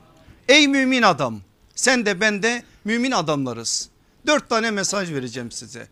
Ey 0.47 0.68
mümin 0.68 1.01
adam 1.01 1.41
sen 1.76 2.05
de 2.05 2.22
ben 2.22 2.43
de 2.43 2.63
mümin 2.86 3.11
adamlarız. 3.11 3.89
Dört 4.28 4.49
tane 4.49 4.72
mesaj 4.72 5.11
vereceğim 5.11 5.51
size. 5.51 5.88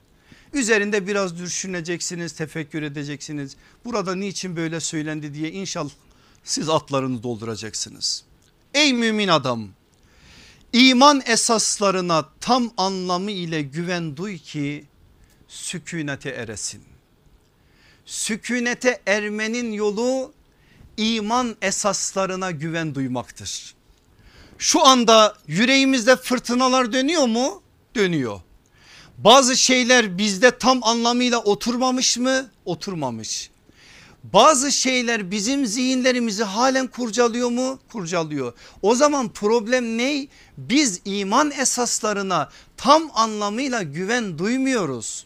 Üzerinde 0.53 1.07
biraz 1.07 1.39
düşüneceksiniz, 1.39 2.31
tefekkür 2.31 2.81
edeceksiniz. 2.81 3.55
Burada 3.85 4.15
niçin 4.15 4.55
böyle 4.55 4.79
söylendi 4.79 5.33
diye 5.33 5.51
inşallah 5.51 5.91
siz 6.43 6.69
atlarını 6.69 7.23
dolduracaksınız. 7.23 8.23
Ey 8.73 8.93
mümin 8.93 9.27
adam 9.27 9.69
iman 10.75 11.21
esaslarına 11.25 12.25
tam 12.41 12.71
anlamı 12.77 13.31
ile 13.31 13.61
güven 13.61 14.17
duy 14.17 14.37
ki 14.37 14.85
sükunete 15.47 16.29
eresin. 16.29 16.83
Sükunete 18.05 19.01
ermenin 19.05 19.71
yolu 19.71 20.33
iman 20.97 21.55
esaslarına 21.61 22.51
güven 22.51 22.95
duymaktır. 22.95 23.75
Şu 24.57 24.85
anda 24.85 25.37
yüreğimizde 25.47 26.15
fırtınalar 26.15 26.93
dönüyor 26.93 27.27
mu? 27.27 27.61
Dönüyor. 27.95 28.41
Bazı 29.17 29.57
şeyler 29.57 30.17
bizde 30.17 30.57
tam 30.57 30.83
anlamıyla 30.83 31.39
oturmamış 31.39 32.17
mı? 32.17 32.49
Oturmamış. 32.65 33.49
Bazı 34.33 34.71
şeyler 34.71 35.31
bizim 35.31 35.65
zihinlerimizi 35.65 36.43
halen 36.43 36.87
kurcalıyor 36.87 37.49
mu? 37.49 37.79
Kurcalıyor. 37.91 38.53
O 38.81 38.95
zaman 38.95 39.29
problem 39.29 39.97
ne? 39.97 40.27
Biz 40.57 41.01
iman 41.05 41.51
esaslarına 41.51 42.49
tam 42.77 43.11
anlamıyla 43.13 43.81
güven 43.83 44.37
duymuyoruz. 44.37 45.25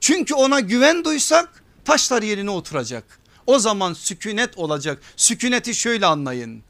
Çünkü 0.00 0.34
ona 0.34 0.60
güven 0.60 1.04
duysak 1.04 1.64
taşlar 1.84 2.22
yerine 2.22 2.50
oturacak. 2.50 3.20
O 3.46 3.58
zaman 3.58 3.92
sükunet 3.92 4.58
olacak. 4.58 5.02
Sükuneti 5.16 5.74
şöyle 5.74 6.06
anlayın. 6.06 6.62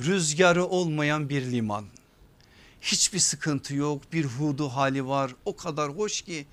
Rüzgarı 0.00 0.64
olmayan 0.64 1.28
bir 1.28 1.42
liman. 1.42 1.84
Hiçbir 2.80 3.18
sıkıntı 3.18 3.74
yok 3.74 4.12
bir 4.12 4.24
hudu 4.24 4.68
hali 4.68 5.06
var 5.06 5.34
o 5.44 5.56
kadar 5.56 5.90
hoş 5.90 6.20
ki. 6.20 6.46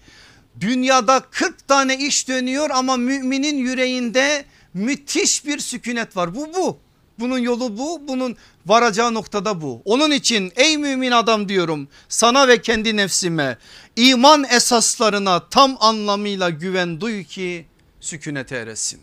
Dünyada 0.62 1.20
40 1.20 1.68
tane 1.68 1.98
iş 1.98 2.28
dönüyor 2.28 2.70
ama 2.70 2.98
müminin 2.98 3.58
yüreğinde 3.58 4.46
müthiş 4.74 5.46
bir 5.46 5.60
sükunet 5.60 6.18
var. 6.18 6.36
Bu 6.36 6.54
bu. 6.54 6.78
Bunun 7.20 7.38
yolu 7.38 7.78
bu. 7.78 8.08
Bunun 8.08 8.38
varacağı 8.66 9.14
noktada 9.14 9.62
bu. 9.62 9.82
Onun 9.86 10.12
için 10.12 10.52
ey 10.56 10.78
mümin 10.78 11.12
adam 11.12 11.50
diyorum 11.50 11.88
sana 12.10 12.48
ve 12.48 12.62
kendi 12.62 12.98
nefsime 12.98 13.58
iman 13.96 14.44
esaslarına 14.44 15.50
tam 15.50 15.78
anlamıyla 15.80 16.50
güven 16.50 17.02
duy 17.02 17.24
ki 17.24 17.66
sükunete 18.02 18.56
eresin. 18.56 19.02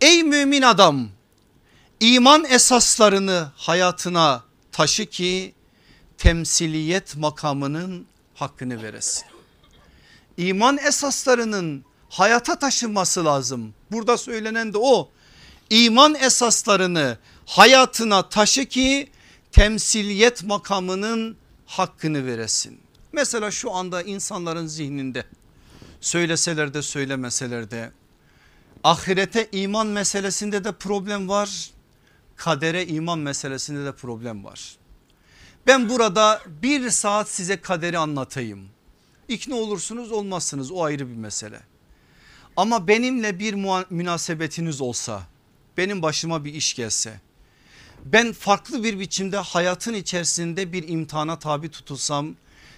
Ey 0.00 0.22
mümin 0.22 0.62
adam 0.62 1.08
iman 2.00 2.44
esaslarını 2.44 3.48
hayatına 3.56 4.44
taşı 4.72 5.06
ki 5.06 5.54
temsiliyet 6.18 7.16
makamının 7.16 8.06
hakkını 8.34 8.82
veresin. 8.82 9.31
İman 10.36 10.78
esaslarının 10.78 11.84
hayata 12.08 12.58
taşınması 12.58 13.24
lazım. 13.24 13.74
Burada 13.90 14.18
söylenen 14.18 14.72
de 14.72 14.78
o. 14.78 15.10
İman 15.70 16.14
esaslarını 16.14 17.18
hayatına 17.46 18.28
taşı 18.28 18.64
ki 18.64 19.10
temsiliyet 19.52 20.44
makamının 20.44 21.36
hakkını 21.66 22.26
veresin. 22.26 22.80
Mesela 23.12 23.50
şu 23.50 23.72
anda 23.72 24.02
insanların 24.02 24.66
zihninde 24.66 25.24
söyleseler 26.00 26.74
de 26.74 26.82
söylemeseler 26.82 27.70
de 27.70 27.92
ahirete 28.84 29.48
iman 29.52 29.86
meselesinde 29.86 30.64
de 30.64 30.72
problem 30.72 31.28
var. 31.28 31.70
Kadere 32.36 32.86
iman 32.86 33.18
meselesinde 33.18 33.84
de 33.84 33.92
problem 33.92 34.44
var. 34.44 34.76
Ben 35.66 35.88
burada 35.88 36.42
bir 36.62 36.90
saat 36.90 37.28
size 37.28 37.60
kaderi 37.60 37.98
anlatayım. 37.98 38.68
İkna 39.28 39.54
olursunuz 39.54 40.12
olmazsınız 40.12 40.70
o 40.70 40.82
ayrı 40.82 41.08
bir 41.08 41.16
mesele. 41.16 41.60
Ama 42.56 42.88
benimle 42.88 43.38
bir 43.38 43.54
münasebetiniz 43.90 44.80
olsa 44.80 45.22
benim 45.76 46.02
başıma 46.02 46.44
bir 46.44 46.54
iş 46.54 46.74
gelse 46.74 47.20
ben 48.04 48.32
farklı 48.32 48.84
bir 48.84 48.98
biçimde 48.98 49.36
hayatın 49.36 49.94
içerisinde 49.94 50.72
bir 50.72 50.88
imtihana 50.88 51.38
tabi 51.38 51.68
tutulsam 51.68 52.34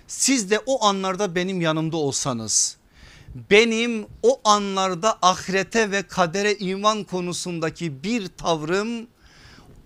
siz 0.06 0.50
de 0.50 0.60
o 0.66 0.84
anlarda 0.84 1.34
benim 1.34 1.60
yanımda 1.60 1.96
olsanız 1.96 2.76
benim 3.50 4.06
o 4.22 4.40
anlarda 4.44 5.18
ahirete 5.22 5.90
ve 5.90 6.02
kadere 6.02 6.54
iman 6.54 7.04
konusundaki 7.04 8.02
bir 8.02 8.28
tavrım 8.28 9.06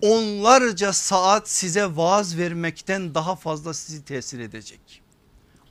onlarca 0.01 0.93
saat 0.93 1.49
size 1.49 1.85
vaaz 1.85 2.37
vermekten 2.37 3.15
daha 3.15 3.35
fazla 3.35 3.73
sizi 3.73 4.05
tesir 4.05 4.39
edecek. 4.39 5.01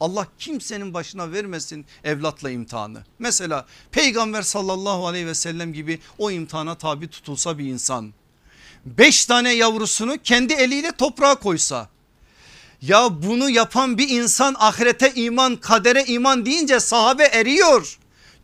Allah 0.00 0.26
kimsenin 0.38 0.94
başına 0.94 1.32
vermesin 1.32 1.86
evlatla 2.04 2.50
imtihanı. 2.50 3.02
Mesela 3.18 3.66
peygamber 3.90 4.42
sallallahu 4.42 5.06
aleyhi 5.06 5.26
ve 5.26 5.34
sellem 5.34 5.72
gibi 5.72 6.00
o 6.18 6.30
imtihana 6.30 6.74
tabi 6.74 7.08
tutulsa 7.08 7.58
bir 7.58 7.64
insan. 7.64 8.12
Beş 8.84 9.26
tane 9.26 9.52
yavrusunu 9.52 10.18
kendi 10.24 10.52
eliyle 10.52 10.92
toprağa 10.92 11.34
koysa. 11.34 11.88
Ya 12.82 13.22
bunu 13.22 13.50
yapan 13.50 13.98
bir 13.98 14.08
insan 14.08 14.56
ahirete 14.58 15.14
iman 15.14 15.56
kadere 15.56 16.04
iman 16.04 16.46
deyince 16.46 16.80
sahabe 16.80 17.24
eriyor. 17.24 17.97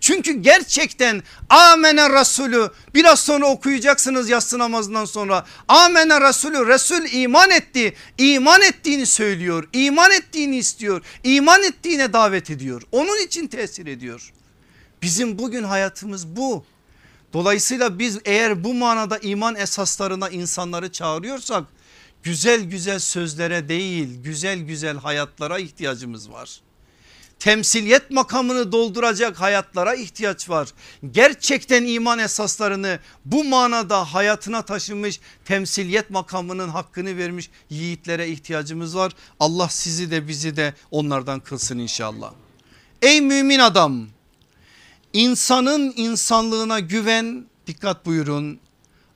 Çünkü 0.04 0.32
gerçekten 0.32 1.22
amene 1.48 2.20
Resulü 2.20 2.70
biraz 2.94 3.20
sonra 3.20 3.46
okuyacaksınız 3.46 4.28
yatsı 4.28 4.58
namazından 4.58 5.04
sonra. 5.04 5.46
Amene 5.68 6.20
Resulü 6.20 6.66
Resul 6.66 7.04
iman 7.12 7.50
etti. 7.50 7.94
iman 8.18 8.62
ettiğini 8.62 9.06
söylüyor. 9.06 9.68
iman 9.72 10.10
ettiğini 10.10 10.56
istiyor. 10.56 11.02
iman 11.22 11.62
ettiğine 11.62 12.12
davet 12.12 12.50
ediyor. 12.50 12.82
Onun 12.92 13.26
için 13.26 13.46
tesir 13.46 13.86
ediyor. 13.86 14.32
Bizim 15.02 15.38
bugün 15.38 15.62
hayatımız 15.62 16.26
bu. 16.36 16.64
Dolayısıyla 17.32 17.98
biz 17.98 18.18
eğer 18.24 18.64
bu 18.64 18.74
manada 18.74 19.18
iman 19.18 19.56
esaslarına 19.56 20.28
insanları 20.28 20.92
çağırıyorsak 20.92 21.64
güzel 22.22 22.60
güzel 22.60 22.98
sözlere 22.98 23.68
değil 23.68 24.22
güzel 24.22 24.58
güzel 24.58 24.96
hayatlara 24.96 25.58
ihtiyacımız 25.58 26.30
var 26.30 26.63
temsiliyet 27.44 28.10
makamını 28.10 28.72
dolduracak 28.72 29.40
hayatlara 29.40 29.94
ihtiyaç 29.94 30.50
var. 30.50 30.68
Gerçekten 31.10 31.84
iman 31.84 32.18
esaslarını 32.18 32.98
bu 33.24 33.44
manada 33.44 34.14
hayatına 34.14 34.62
taşımış 34.62 35.20
temsiliyet 35.44 36.10
makamının 36.10 36.68
hakkını 36.68 37.16
vermiş 37.16 37.50
yiğitlere 37.70 38.28
ihtiyacımız 38.28 38.96
var. 38.96 39.12
Allah 39.40 39.68
sizi 39.68 40.10
de 40.10 40.28
bizi 40.28 40.56
de 40.56 40.74
onlardan 40.90 41.40
kılsın 41.40 41.78
inşallah. 41.78 42.32
Ey 43.02 43.20
mümin 43.20 43.58
adam 43.58 44.06
insanın 45.12 45.92
insanlığına 45.96 46.80
güven 46.80 47.46
dikkat 47.66 48.06
buyurun 48.06 48.60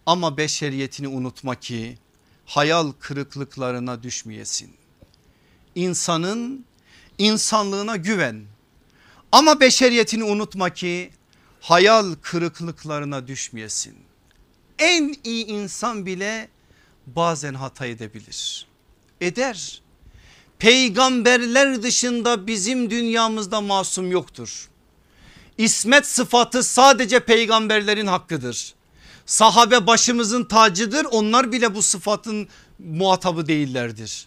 ama 0.07 0.37
beşeriyetini 0.37 1.09
unutma 1.09 1.55
ki 1.55 1.99
hayal 2.47 2.93
kırıklıklarına 2.93 4.03
düşmeyesin. 4.03 4.71
İnsanın 5.75 6.68
insanlığına 7.19 7.97
güven. 7.97 8.45
Ama 9.33 9.61
beşeriyetini 9.61 10.25
unutma 10.25 10.71
ki 10.71 11.11
hayal 11.61 12.15
kırıklıklarına 12.23 13.27
düşmeyesin. 13.27 13.95
En 14.79 15.15
iyi 15.25 15.47
insan 15.47 16.07
bile 16.07 16.49
bazen 17.07 17.55
hata 17.55 17.87
edebilir. 17.87 18.67
Eder. 19.21 19.83
Peygamberler 20.59 21.83
dışında 21.83 22.47
bizim 22.47 22.91
dünyamızda 22.91 23.61
masum 23.61 24.11
yoktur. 24.11 24.69
İsmet 25.59 26.07
sıfatı 26.07 26.63
sadece 26.63 27.21
peygamberlerin 27.21 28.07
hakkıdır. 28.07 28.75
Sahabe 29.27 29.87
başımızın 29.87 30.45
tacıdır 30.45 31.05
onlar 31.05 31.53
bile 31.53 31.75
bu 31.75 31.83
sıfatın 31.83 32.49
muhatabı 32.79 33.47
değillerdir. 33.47 34.27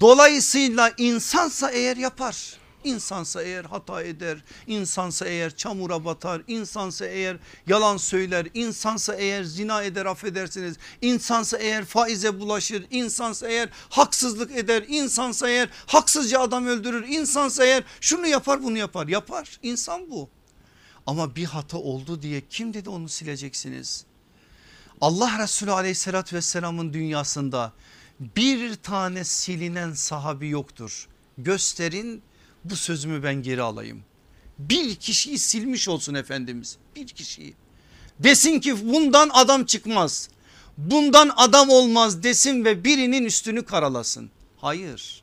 Dolayısıyla 0.00 0.92
insansa 0.98 1.70
eğer 1.70 1.96
yapar. 1.96 2.62
İnsansa 2.84 3.42
eğer 3.42 3.64
hata 3.64 4.02
eder, 4.02 4.38
insansa 4.66 5.26
eğer 5.26 5.56
çamura 5.56 6.04
batar, 6.04 6.42
insansa 6.48 7.06
eğer 7.06 7.36
yalan 7.66 7.96
söyler, 7.96 8.48
insansa 8.54 9.14
eğer 9.14 9.44
zina 9.44 9.82
eder 9.82 10.06
affedersiniz, 10.06 10.76
insansa 11.02 11.58
eğer 11.58 11.84
faize 11.84 12.40
bulaşır, 12.40 12.86
insansa 12.90 13.48
eğer 13.48 13.68
haksızlık 13.90 14.56
eder, 14.56 14.84
insansa 14.88 15.48
eğer 15.48 15.68
haksızca 15.86 16.40
adam 16.40 16.66
öldürür, 16.66 17.08
insansa 17.08 17.64
eğer 17.64 17.84
şunu 18.00 18.26
yapar 18.26 18.62
bunu 18.62 18.78
yapar, 18.78 19.08
yapar 19.08 19.58
insan 19.62 20.10
bu. 20.10 20.28
Ama 21.06 21.36
bir 21.36 21.44
hata 21.44 21.78
oldu 21.78 22.22
diye 22.22 22.42
kim 22.50 22.74
dedi 22.74 22.90
onu 22.90 23.08
sileceksiniz? 23.08 24.04
Allah 25.00 25.38
Resulü 25.38 25.72
aleyhissalatü 25.72 26.36
vesselamın 26.36 26.92
dünyasında 26.92 27.72
bir 28.36 28.74
tane 28.74 29.24
silinen 29.24 29.92
sahabi 29.92 30.48
yoktur. 30.48 31.08
Gösterin 31.38 32.22
bu 32.64 32.76
sözümü 32.76 33.22
ben 33.22 33.34
geri 33.34 33.62
alayım. 33.62 34.02
Bir 34.58 34.94
kişiyi 34.94 35.38
silmiş 35.38 35.88
olsun 35.88 36.14
Efendimiz 36.14 36.76
bir 36.96 37.06
kişiyi. 37.06 37.54
Desin 38.18 38.60
ki 38.60 38.92
bundan 38.92 39.30
adam 39.32 39.64
çıkmaz. 39.64 40.28
Bundan 40.78 41.30
adam 41.36 41.68
olmaz 41.70 42.22
desin 42.22 42.64
ve 42.64 42.84
birinin 42.84 43.24
üstünü 43.24 43.64
karalasın. 43.64 44.30
Hayır. 44.56 45.22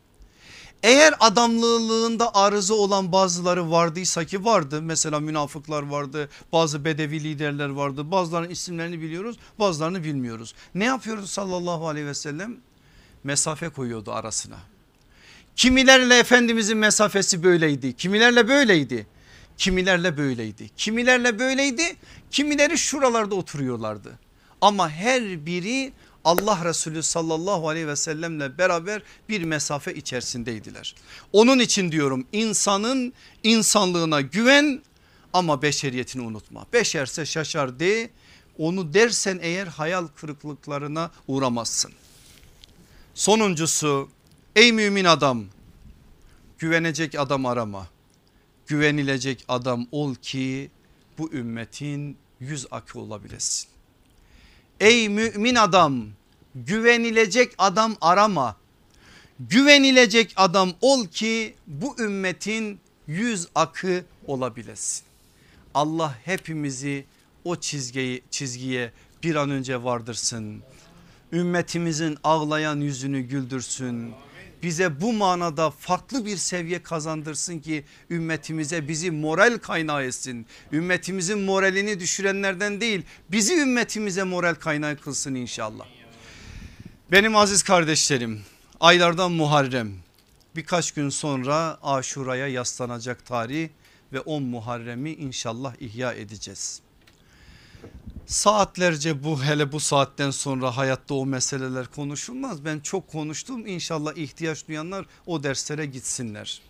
Eğer 0.84 1.14
adamlığında 1.20 2.36
arıza 2.36 2.74
olan 2.74 3.12
bazıları 3.12 3.72
vardıysa 3.72 4.26
ki 4.26 4.46
vardı 4.46 4.82
mesela 4.82 5.20
münafıklar 5.20 5.84
vardı 5.84 6.30
bazı 6.52 6.86
bedevi 6.86 7.24
liderler 7.24 7.70
vardı 7.70 8.12
bazılarının 8.12 8.50
isimlerini 8.50 9.02
biliyoruz 9.02 9.38
bazılarını 9.60 10.04
bilmiyoruz. 10.04 10.54
Ne 10.76 10.86
yapıyordu 10.86 11.28
sallallahu 11.28 11.88
aleyhi 11.88 12.08
ve 12.08 12.14
sellem? 12.14 12.58
Mesafe 13.24 13.70
koyuyordu 13.70 14.12
arasına. 14.12 14.58
Kimilerle 15.56 16.20
Efendimizin 16.20 16.78
mesafesi 16.78 17.44
böyleydi 17.44 17.96
kimilerle 17.96 18.48
böyleydi 18.48 19.08
kimilerle 19.58 20.18
böyleydi 20.18 20.70
kimilerle 20.78 21.40
böyleydi 21.40 21.96
kimileri 22.32 22.78
şuralarda 22.78 23.36
oturuyorlardı. 23.36 24.20
Ama 24.62 24.90
her 24.90 25.46
biri 25.46 25.94
Allah 26.24 26.66
Resulü 26.66 27.04
sallallahu 27.04 27.70
aleyhi 27.70 27.88
ve 27.88 27.96
sellemle 27.96 28.58
beraber 28.58 29.02
bir 29.30 29.44
mesafe 29.44 29.94
içerisindeydiler. 29.94 30.96
Onun 31.34 31.60
için 31.60 31.92
diyorum 31.92 32.28
insanın 32.32 33.14
insanlığına 33.44 34.22
güven 34.22 34.82
ama 35.34 35.62
beşeriyetini 35.62 36.22
unutma. 36.22 36.66
Beşerse 36.74 37.26
şaşar 37.26 37.80
de 37.80 38.10
onu 38.58 38.94
dersen 38.94 39.40
eğer 39.42 39.68
hayal 39.68 40.08
kırıklıklarına 40.08 41.12
uğramazsın. 41.28 41.92
Sonuncusu 43.14 44.10
ey 44.56 44.72
mümin 44.72 45.06
adam 45.06 45.46
güvenecek 46.60 47.20
adam 47.20 47.46
arama. 47.46 47.88
Güvenilecek 48.68 49.46
adam 49.48 49.88
ol 49.92 50.16
ki 50.16 50.72
bu 51.18 51.34
ümmetin 51.34 52.18
yüz 52.40 52.68
akı 52.72 53.00
olabilesin. 53.00 53.70
Ey 54.80 55.10
mümin 55.10 55.56
adam 55.56 56.06
güvenilecek 56.56 57.54
adam 57.58 57.96
arama. 58.02 58.58
Güvenilecek 59.40 60.34
adam 60.36 60.72
ol 60.82 61.08
ki 61.08 61.56
bu 61.68 61.96
ümmetin 62.00 62.80
yüz 63.08 63.48
akı 63.56 64.06
olabilesin. 64.28 65.04
Allah 65.74 66.16
hepimizi 66.26 67.06
o 67.44 67.56
çizgiye, 67.56 68.22
çizgiye 68.32 68.92
bir 69.24 69.36
an 69.36 69.50
önce 69.50 69.84
vardırsın. 69.84 70.64
Ümmetimizin 71.34 72.18
ağlayan 72.24 72.80
yüzünü 72.82 73.22
güldürsün. 73.22 74.14
Bize 74.64 75.02
bu 75.02 75.14
manada 75.14 75.70
farklı 75.70 76.26
bir 76.26 76.38
seviye 76.38 76.84
kazandırsın 76.84 77.60
ki 77.60 77.86
ümmetimize 78.10 78.88
bizi 78.88 79.12
moral 79.12 79.58
kaynağı 79.58 80.04
etsin. 80.04 80.46
Ümmetimizin 80.72 81.40
moralini 81.40 82.00
düşürenlerden 82.00 82.82
değil 82.82 83.02
bizi 83.32 83.54
ümmetimize 83.54 84.24
moral 84.24 84.56
kaynağı 84.56 84.98
kılsın 84.98 85.36
inşallah. 85.36 85.86
Benim 87.12 87.36
aziz 87.36 87.64
kardeşlerim 87.64 88.42
aylardan 88.80 89.32
Muharrem 89.32 89.92
birkaç 90.56 90.92
gün 90.92 91.10
sonra 91.10 91.78
Aşura'ya 91.84 92.48
yaslanacak 92.48 93.26
tarih 93.26 93.70
ve 94.14 94.20
10 94.20 94.44
Muharrem'i 94.44 95.14
inşallah 95.14 95.76
ihya 95.80 96.14
edeceğiz. 96.14 96.82
Saatlerce 98.30 99.24
bu 99.24 99.44
hele 99.44 99.72
bu 99.72 99.80
saatten 99.80 100.32
sonra 100.32 100.78
hayatta 100.78 101.14
o 101.14 101.26
meseleler 101.26 101.88
konuşulmaz. 101.88 102.66
Ben 102.66 102.80
çok 102.80 103.08
konuştum 103.08 103.68
inşallah 103.68 104.18
ihtiyaç 104.18 104.68
duyanlar 104.68 105.06
o 105.26 105.44
derslere 105.44 105.86
gitsinler. 105.86 106.62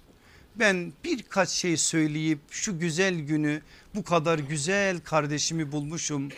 Ben 0.55 0.93
birkaç 1.03 1.49
şey 1.49 1.77
söyleyip 1.77 2.39
şu 2.51 2.79
güzel 2.79 3.19
günü 3.19 3.61
bu 3.95 4.03
kadar 4.03 4.39
güzel 4.39 4.99
kardeşimi 4.99 5.71
bulmuşum 5.71 6.29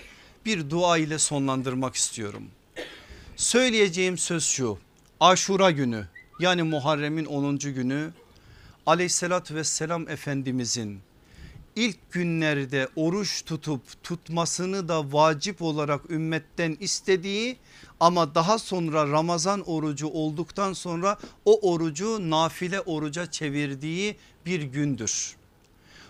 bir 0.46 0.70
dua 0.70 0.98
ile 0.98 1.20
sonlandırmak 1.20 1.96
istiyorum. 1.96 2.44
Söyleyeceğim 3.36 4.18
söz 4.18 4.44
şu 4.44 4.80
aşura 5.20 5.72
günü 5.72 6.08
yani 6.40 6.64
Muharrem'in 6.64 7.26
10. 7.26 7.58
günü 7.58 8.12
aleyhissalatü 8.86 9.56
vesselam 9.56 10.10
efendimizin 10.10 11.02
ilk 11.76 12.12
günlerde 12.12 12.88
oruç 12.96 13.46
tutup 13.46 14.04
tutmasını 14.04 14.88
da 14.88 15.14
vacip 15.14 15.62
olarak 15.62 16.12
ümmetten 16.12 16.78
istediği 16.80 17.58
ama 18.00 18.36
daha 18.36 18.60
sonra 18.60 19.08
Ramazan 19.08 19.62
orucu 19.62 20.08
olduktan 20.08 20.74
sonra 20.74 21.18
o 21.46 21.72
orucu 21.72 22.30
nafile 22.30 22.82
oruca 22.82 23.32
çevirdiği 23.32 24.16
bir 24.46 24.62
gündür. 24.62 25.36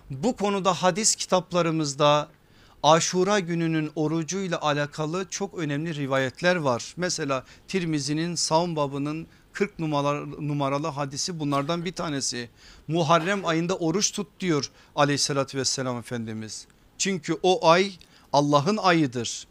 Bu 0.10 0.36
konuda 0.36 0.74
hadis 0.74 1.16
kitaplarımızda 1.16 2.30
Aşura 2.84 3.40
gününün 3.40 3.92
orucuyla 3.96 4.62
alakalı 4.62 5.26
çok 5.30 5.54
önemli 5.58 5.96
rivayetler 5.96 6.56
var. 6.56 6.94
Mesela 6.98 7.46
Tirmizi'nin 7.68 8.36
savun 8.36 8.76
babının 8.76 9.28
40 9.54 9.80
numaralı, 9.80 10.48
numaralı 10.48 10.88
hadisi 10.88 11.40
bunlardan 11.40 11.86
bir 11.86 11.92
tanesi. 11.92 12.50
Muharrem 12.88 13.46
ayında 13.46 13.78
oruç 13.78 14.12
tut 14.12 14.28
diyor 14.40 14.72
aleyhissalatü 14.96 15.58
vesselam 15.58 15.98
Efendimiz. 15.98 16.68
Çünkü 16.98 17.38
o 17.44 17.68
ay 17.68 17.92
Allah'ın 18.34 18.78
ayıdır. 18.78 19.48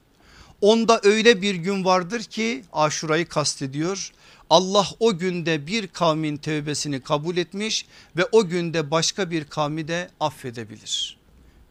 Onda 0.61 1.01
öyle 1.05 1.43
bir 1.43 1.55
gün 1.55 1.85
vardır 1.85 2.23
ki 2.23 2.65
aşurayı 2.73 3.29
kastediyor. 3.29 4.13
Allah 4.51 4.87
o 5.01 5.19
günde 5.19 5.67
bir 5.67 5.87
kavmin 5.87 6.37
tövbesini 6.37 7.01
kabul 7.01 7.37
etmiş 7.37 7.87
ve 8.17 8.25
o 8.33 8.49
günde 8.49 8.91
başka 8.91 9.31
bir 9.31 9.45
kavmi 9.45 9.89
de 9.89 10.11
affedebilir. 10.21 11.19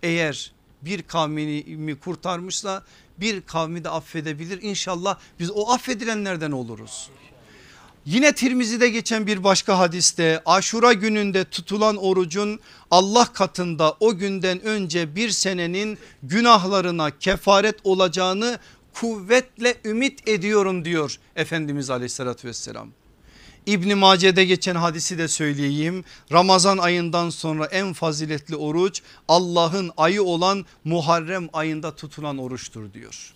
Eğer 0.03 0.51
bir 0.81 1.01
kavmini 1.01 1.95
kurtarmışsa 1.99 2.83
bir 3.17 3.41
kavmi 3.41 3.83
de 3.83 3.89
affedebilir. 3.89 4.61
İnşallah 4.61 5.19
biz 5.39 5.51
o 5.51 5.71
affedilenlerden 5.71 6.51
oluruz. 6.51 7.09
Yine 8.05 8.35
Tirmizi'de 8.35 8.89
geçen 8.89 9.27
bir 9.27 9.43
başka 9.43 9.79
hadiste 9.79 10.41
aşura 10.45 10.93
gününde 10.93 11.43
tutulan 11.43 11.97
orucun 11.97 12.59
Allah 12.91 13.33
katında 13.33 13.97
o 13.99 14.17
günden 14.17 14.61
önce 14.61 15.15
bir 15.15 15.29
senenin 15.29 15.97
günahlarına 16.23 17.17
kefaret 17.17 17.75
olacağını 17.83 18.59
kuvvetle 18.93 19.75
ümit 19.85 20.27
ediyorum 20.27 20.85
diyor 20.85 21.19
Efendimiz 21.35 21.89
aleyhissalatü 21.89 22.47
vesselam. 22.47 22.89
İbni 23.65 23.95
Mace'de 23.95 24.45
geçen 24.45 24.75
hadisi 24.75 25.17
de 25.17 25.27
söyleyeyim. 25.27 26.03
Ramazan 26.31 26.77
ayından 26.77 27.29
sonra 27.29 27.65
en 27.65 27.93
faziletli 27.93 28.55
oruç 28.55 29.01
Allah'ın 29.27 29.91
ayı 29.97 30.23
olan 30.23 30.65
Muharrem 30.83 31.49
ayında 31.53 31.95
tutulan 31.95 32.37
oruçtur 32.37 32.93
diyor. 32.93 33.33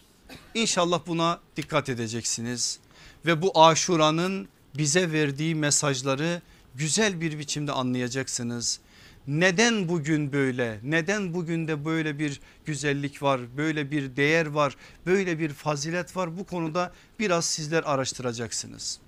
İnşallah 0.53 0.99
buna 1.07 1.39
dikkat 1.57 1.89
edeceksiniz 1.89 2.79
ve 3.25 3.41
bu 3.41 3.63
aşuranın 3.63 4.47
bize 4.77 5.11
verdiği 5.11 5.55
mesajları 5.55 6.41
güzel 6.75 7.21
bir 7.21 7.39
biçimde 7.39 7.71
anlayacaksınız. 7.71 8.79
Neden 9.27 9.89
bugün 9.89 10.33
böyle? 10.33 10.79
Neden 10.83 11.33
bugün 11.33 11.67
de 11.67 11.85
böyle 11.85 12.19
bir 12.19 12.41
güzellik 12.65 13.23
var? 13.23 13.41
Böyle 13.57 13.91
bir 13.91 14.15
değer 14.15 14.45
var? 14.45 14.75
Böyle 15.05 15.39
bir 15.39 15.49
fazilet 15.49 16.17
var? 16.17 16.37
Bu 16.37 16.45
konuda 16.45 16.93
biraz 17.19 17.45
sizler 17.45 17.83
araştıracaksınız. 17.83 18.99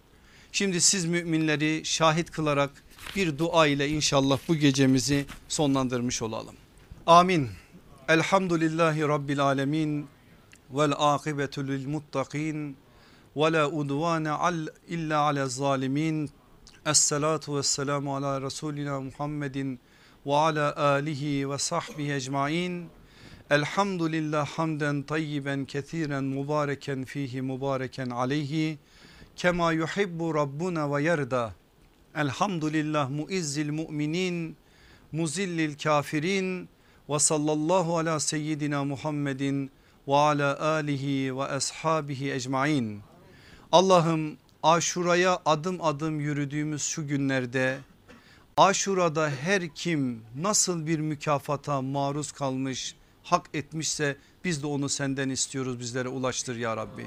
Şimdi 0.51 0.81
siz 0.81 1.05
müminleri 1.05 1.81
şahit 1.85 2.31
kılarak 2.31 2.71
bir 3.15 3.37
dua 3.37 3.67
ile 3.67 3.89
inşallah 3.89 4.39
bu 4.47 4.55
gecemizi 4.55 5.25
sonlandırmış 5.47 6.21
olalım. 6.21 6.55
Amin. 7.07 7.49
Elhamdülillahi 8.07 9.01
Rabbil 9.01 9.39
Alemin 9.39 10.07
vel 10.71 10.93
akibetu 10.97 11.67
lil 11.67 11.87
muttakin 11.87 12.77
ve 13.35 13.51
la 13.51 13.67
udvane 13.67 14.29
al 14.29 14.67
illa 14.87 15.19
ala 15.19 15.47
zalimin. 15.47 16.29
Esselatu 16.85 17.57
vesselamu 17.57 18.15
ala 18.15 18.41
Resulina 18.41 19.01
Muhammedin 19.01 19.79
ve 20.25 20.35
ala 20.35 20.75
alihi 20.75 21.49
ve 21.49 21.57
sahbihi 21.57 22.13
ecmain. 22.13 22.89
Elhamdülillah 23.49 24.47
hamden 24.47 25.03
tayyiben 25.03 25.65
kethiren 25.65 26.23
mübareken 26.23 27.05
fihi 27.05 27.41
mübareken 27.41 28.09
aleyhi 28.09 28.77
kema 29.35 29.71
yuhibbu 29.71 30.35
rabbuna 30.35 30.95
ve 30.95 31.03
yerda. 31.03 31.53
Elhamdülillah 32.15 33.09
muizzil 33.09 33.69
müminin 33.69 34.57
muzillil 35.11 35.77
kafirin 35.77 36.69
ve 37.09 37.19
sallallahu 37.19 37.97
ala 37.97 38.19
seyyidina 38.19 38.83
Muhammedin 38.83 39.71
ve 40.07 40.15
ala 40.15 40.79
Allah'ım 43.71 44.37
aşuraya 44.63 45.39
adım 45.45 45.81
adım 45.81 46.19
yürüdüğümüz 46.19 46.83
şu 46.83 47.07
günlerde 47.07 47.77
aşurada 48.57 49.29
her 49.29 49.69
kim 49.75 50.21
nasıl 50.37 50.87
bir 50.87 50.99
mükafata 50.99 51.81
maruz 51.81 52.31
kalmış 52.31 52.95
hak 53.23 53.49
etmişse 53.53 54.17
biz 54.43 54.63
de 54.63 54.67
onu 54.67 54.89
senden 54.89 55.29
istiyoruz 55.29 55.79
bizlere 55.79 56.07
ulaştır 56.07 56.55
ya 56.55 56.77
Rabbi. 56.77 57.05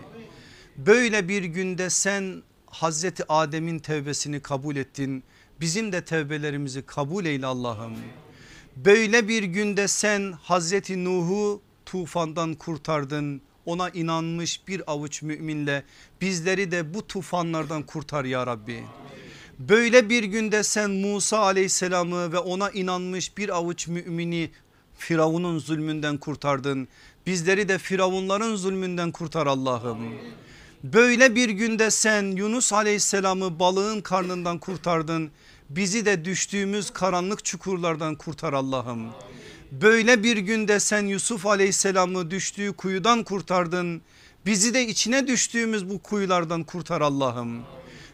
Böyle 0.76 1.28
bir 1.28 1.42
günde 1.42 1.90
sen 1.90 2.42
Hazreti 2.66 3.32
Adem'in 3.32 3.78
tevbesini 3.78 4.40
kabul 4.40 4.76
ettin. 4.76 5.24
Bizim 5.61 5.92
de 5.92 6.04
tevbelerimizi 6.04 6.82
kabul 6.82 7.24
eyle 7.24 7.46
Allah'ım. 7.46 7.96
Böyle 8.76 9.28
bir 9.28 9.42
günde 9.42 9.88
sen 9.88 10.32
Hazreti 10.42 11.04
Nuh'u 11.04 11.62
tufandan 11.86 12.54
kurtardın. 12.54 13.42
Ona 13.68 13.90
inanmış 13.90 14.68
bir 14.68 14.92
avuç 14.92 15.22
müminle 15.22 15.84
bizleri 16.20 16.70
de 16.70 16.94
bu 16.94 17.06
tufanlardan 17.06 17.82
kurtar 17.82 18.24
ya 18.24 18.46
Rabbi. 18.46 18.84
Böyle 19.58 20.08
bir 20.08 20.24
günde 20.24 20.62
sen 20.62 20.90
Musa 20.90 21.38
aleyhisselamı 21.38 22.32
ve 22.32 22.38
ona 22.38 22.70
inanmış 22.70 23.38
bir 23.38 23.56
avuç 23.56 23.88
mümini 23.88 24.50
Firavun'un 24.98 25.58
zulmünden 25.58 26.16
kurtardın. 26.16 26.88
Bizleri 27.26 27.68
de 27.68 27.78
Firavunların 27.78 28.56
zulmünden 28.56 29.12
kurtar 29.12 29.46
Allah'ım. 29.46 29.98
Böyle 30.84 31.34
bir 31.34 31.48
günde 31.48 31.90
sen 31.90 32.22
Yunus 32.22 32.72
aleyhisselamı 32.72 33.58
balığın 33.58 34.00
karnından 34.00 34.58
kurtardın. 34.58 35.30
Bizi 35.70 36.06
de 36.06 36.24
düştüğümüz 36.24 36.90
karanlık 36.90 37.44
çukurlardan 37.44 38.14
kurtar 38.14 38.52
Allah'ım. 38.52 39.10
Böyle 39.72 40.22
bir 40.22 40.36
günde 40.36 40.80
sen 40.80 41.06
Yusuf 41.06 41.46
aleyhisselamı 41.46 42.30
düştüğü 42.30 42.72
kuyudan 42.72 43.24
kurtardın. 43.24 44.02
Bizi 44.46 44.74
de 44.74 44.86
içine 44.86 45.26
düştüğümüz 45.26 45.90
bu 45.90 46.02
kuyulardan 46.02 46.64
kurtar 46.64 47.00
Allah'ım. 47.00 47.62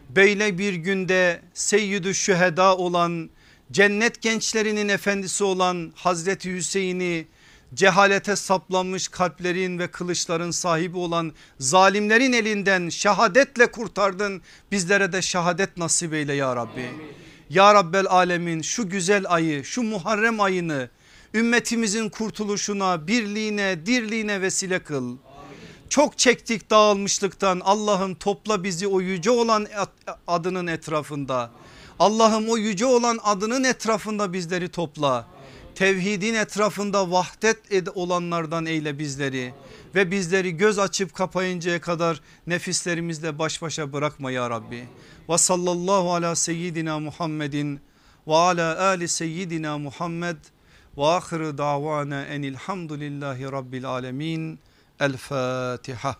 Böyle 0.09 0.57
bir 0.57 0.73
günde 0.73 1.41
seyyidü 1.53 2.13
şüheda 2.13 2.77
olan 2.77 3.29
cennet 3.71 4.21
gençlerinin 4.21 4.89
efendisi 4.89 5.43
olan 5.43 5.91
Hazreti 5.95 6.53
Hüseyin'i 6.53 7.27
cehalete 7.73 8.35
saplanmış 8.35 9.07
kalplerin 9.07 9.79
ve 9.79 9.87
kılıçların 9.87 10.51
sahibi 10.51 10.97
olan 10.97 11.33
zalimlerin 11.59 12.33
elinden 12.33 12.89
şehadetle 12.89 13.71
kurtardın. 13.71 14.41
Bizlere 14.71 15.13
de 15.13 15.21
şehadet 15.21 15.77
nasip 15.77 16.13
eyle 16.13 16.33
ya 16.33 16.55
Rabbi. 16.55 16.91
Ya 17.49 17.73
Rabbel 17.73 18.05
alemin 18.09 18.61
şu 18.61 18.89
güzel 18.89 19.25
ayı 19.27 19.65
şu 19.65 19.83
Muharrem 19.83 20.41
ayını 20.41 20.89
ümmetimizin 21.35 22.09
kurtuluşuna 22.09 23.07
birliğine 23.07 23.85
dirliğine 23.85 24.41
vesile 24.41 24.79
kıl. 24.79 25.17
Çok 25.89 26.17
çektik 26.17 26.69
dağılmışlıktan 26.69 27.61
Allah'ım 27.63 28.15
topla 28.15 28.63
bizi 28.63 28.87
o 28.87 29.01
yüce 29.01 29.31
olan 29.31 29.67
adının 30.27 30.67
etrafında. 30.67 31.51
Allah'ım 31.99 32.49
o 32.49 32.57
yüce 32.57 32.85
olan 32.85 33.19
adının 33.23 33.63
etrafında 33.63 34.33
bizleri 34.33 34.69
topla. 34.69 35.27
Tevhidin 35.75 36.33
etrafında 36.33 37.11
vahdet 37.11 37.57
olanlardan 37.95 38.65
eyle 38.65 38.99
bizleri 38.99 39.53
ve 39.95 40.11
bizleri 40.11 40.57
göz 40.57 40.79
açıp 40.79 41.13
kapayıncaya 41.13 41.81
kadar 41.81 42.21
nefislerimizle 42.47 43.39
baş 43.39 43.61
başa 43.61 43.93
bırakma 43.93 44.31
ya 44.31 44.49
Rabbi. 44.49 44.87
Ve 45.29 45.37
sallallahu 45.37 46.13
ala 46.13 46.35
seyyidina 46.35 46.99
Muhammedin 46.99 47.79
ve 48.27 48.35
ala 48.35 48.85
ali 48.85 49.07
seyyidina 49.07 49.77
Muhammed 49.77 50.37
ve 50.97 51.05
ahiru 51.05 51.57
davana 51.57 52.25
enilhamdülillahi 52.25 53.51
rabbil 53.51 53.85
alemin. 53.85 54.59
El 54.99 55.17
Fatiha. 55.17 56.13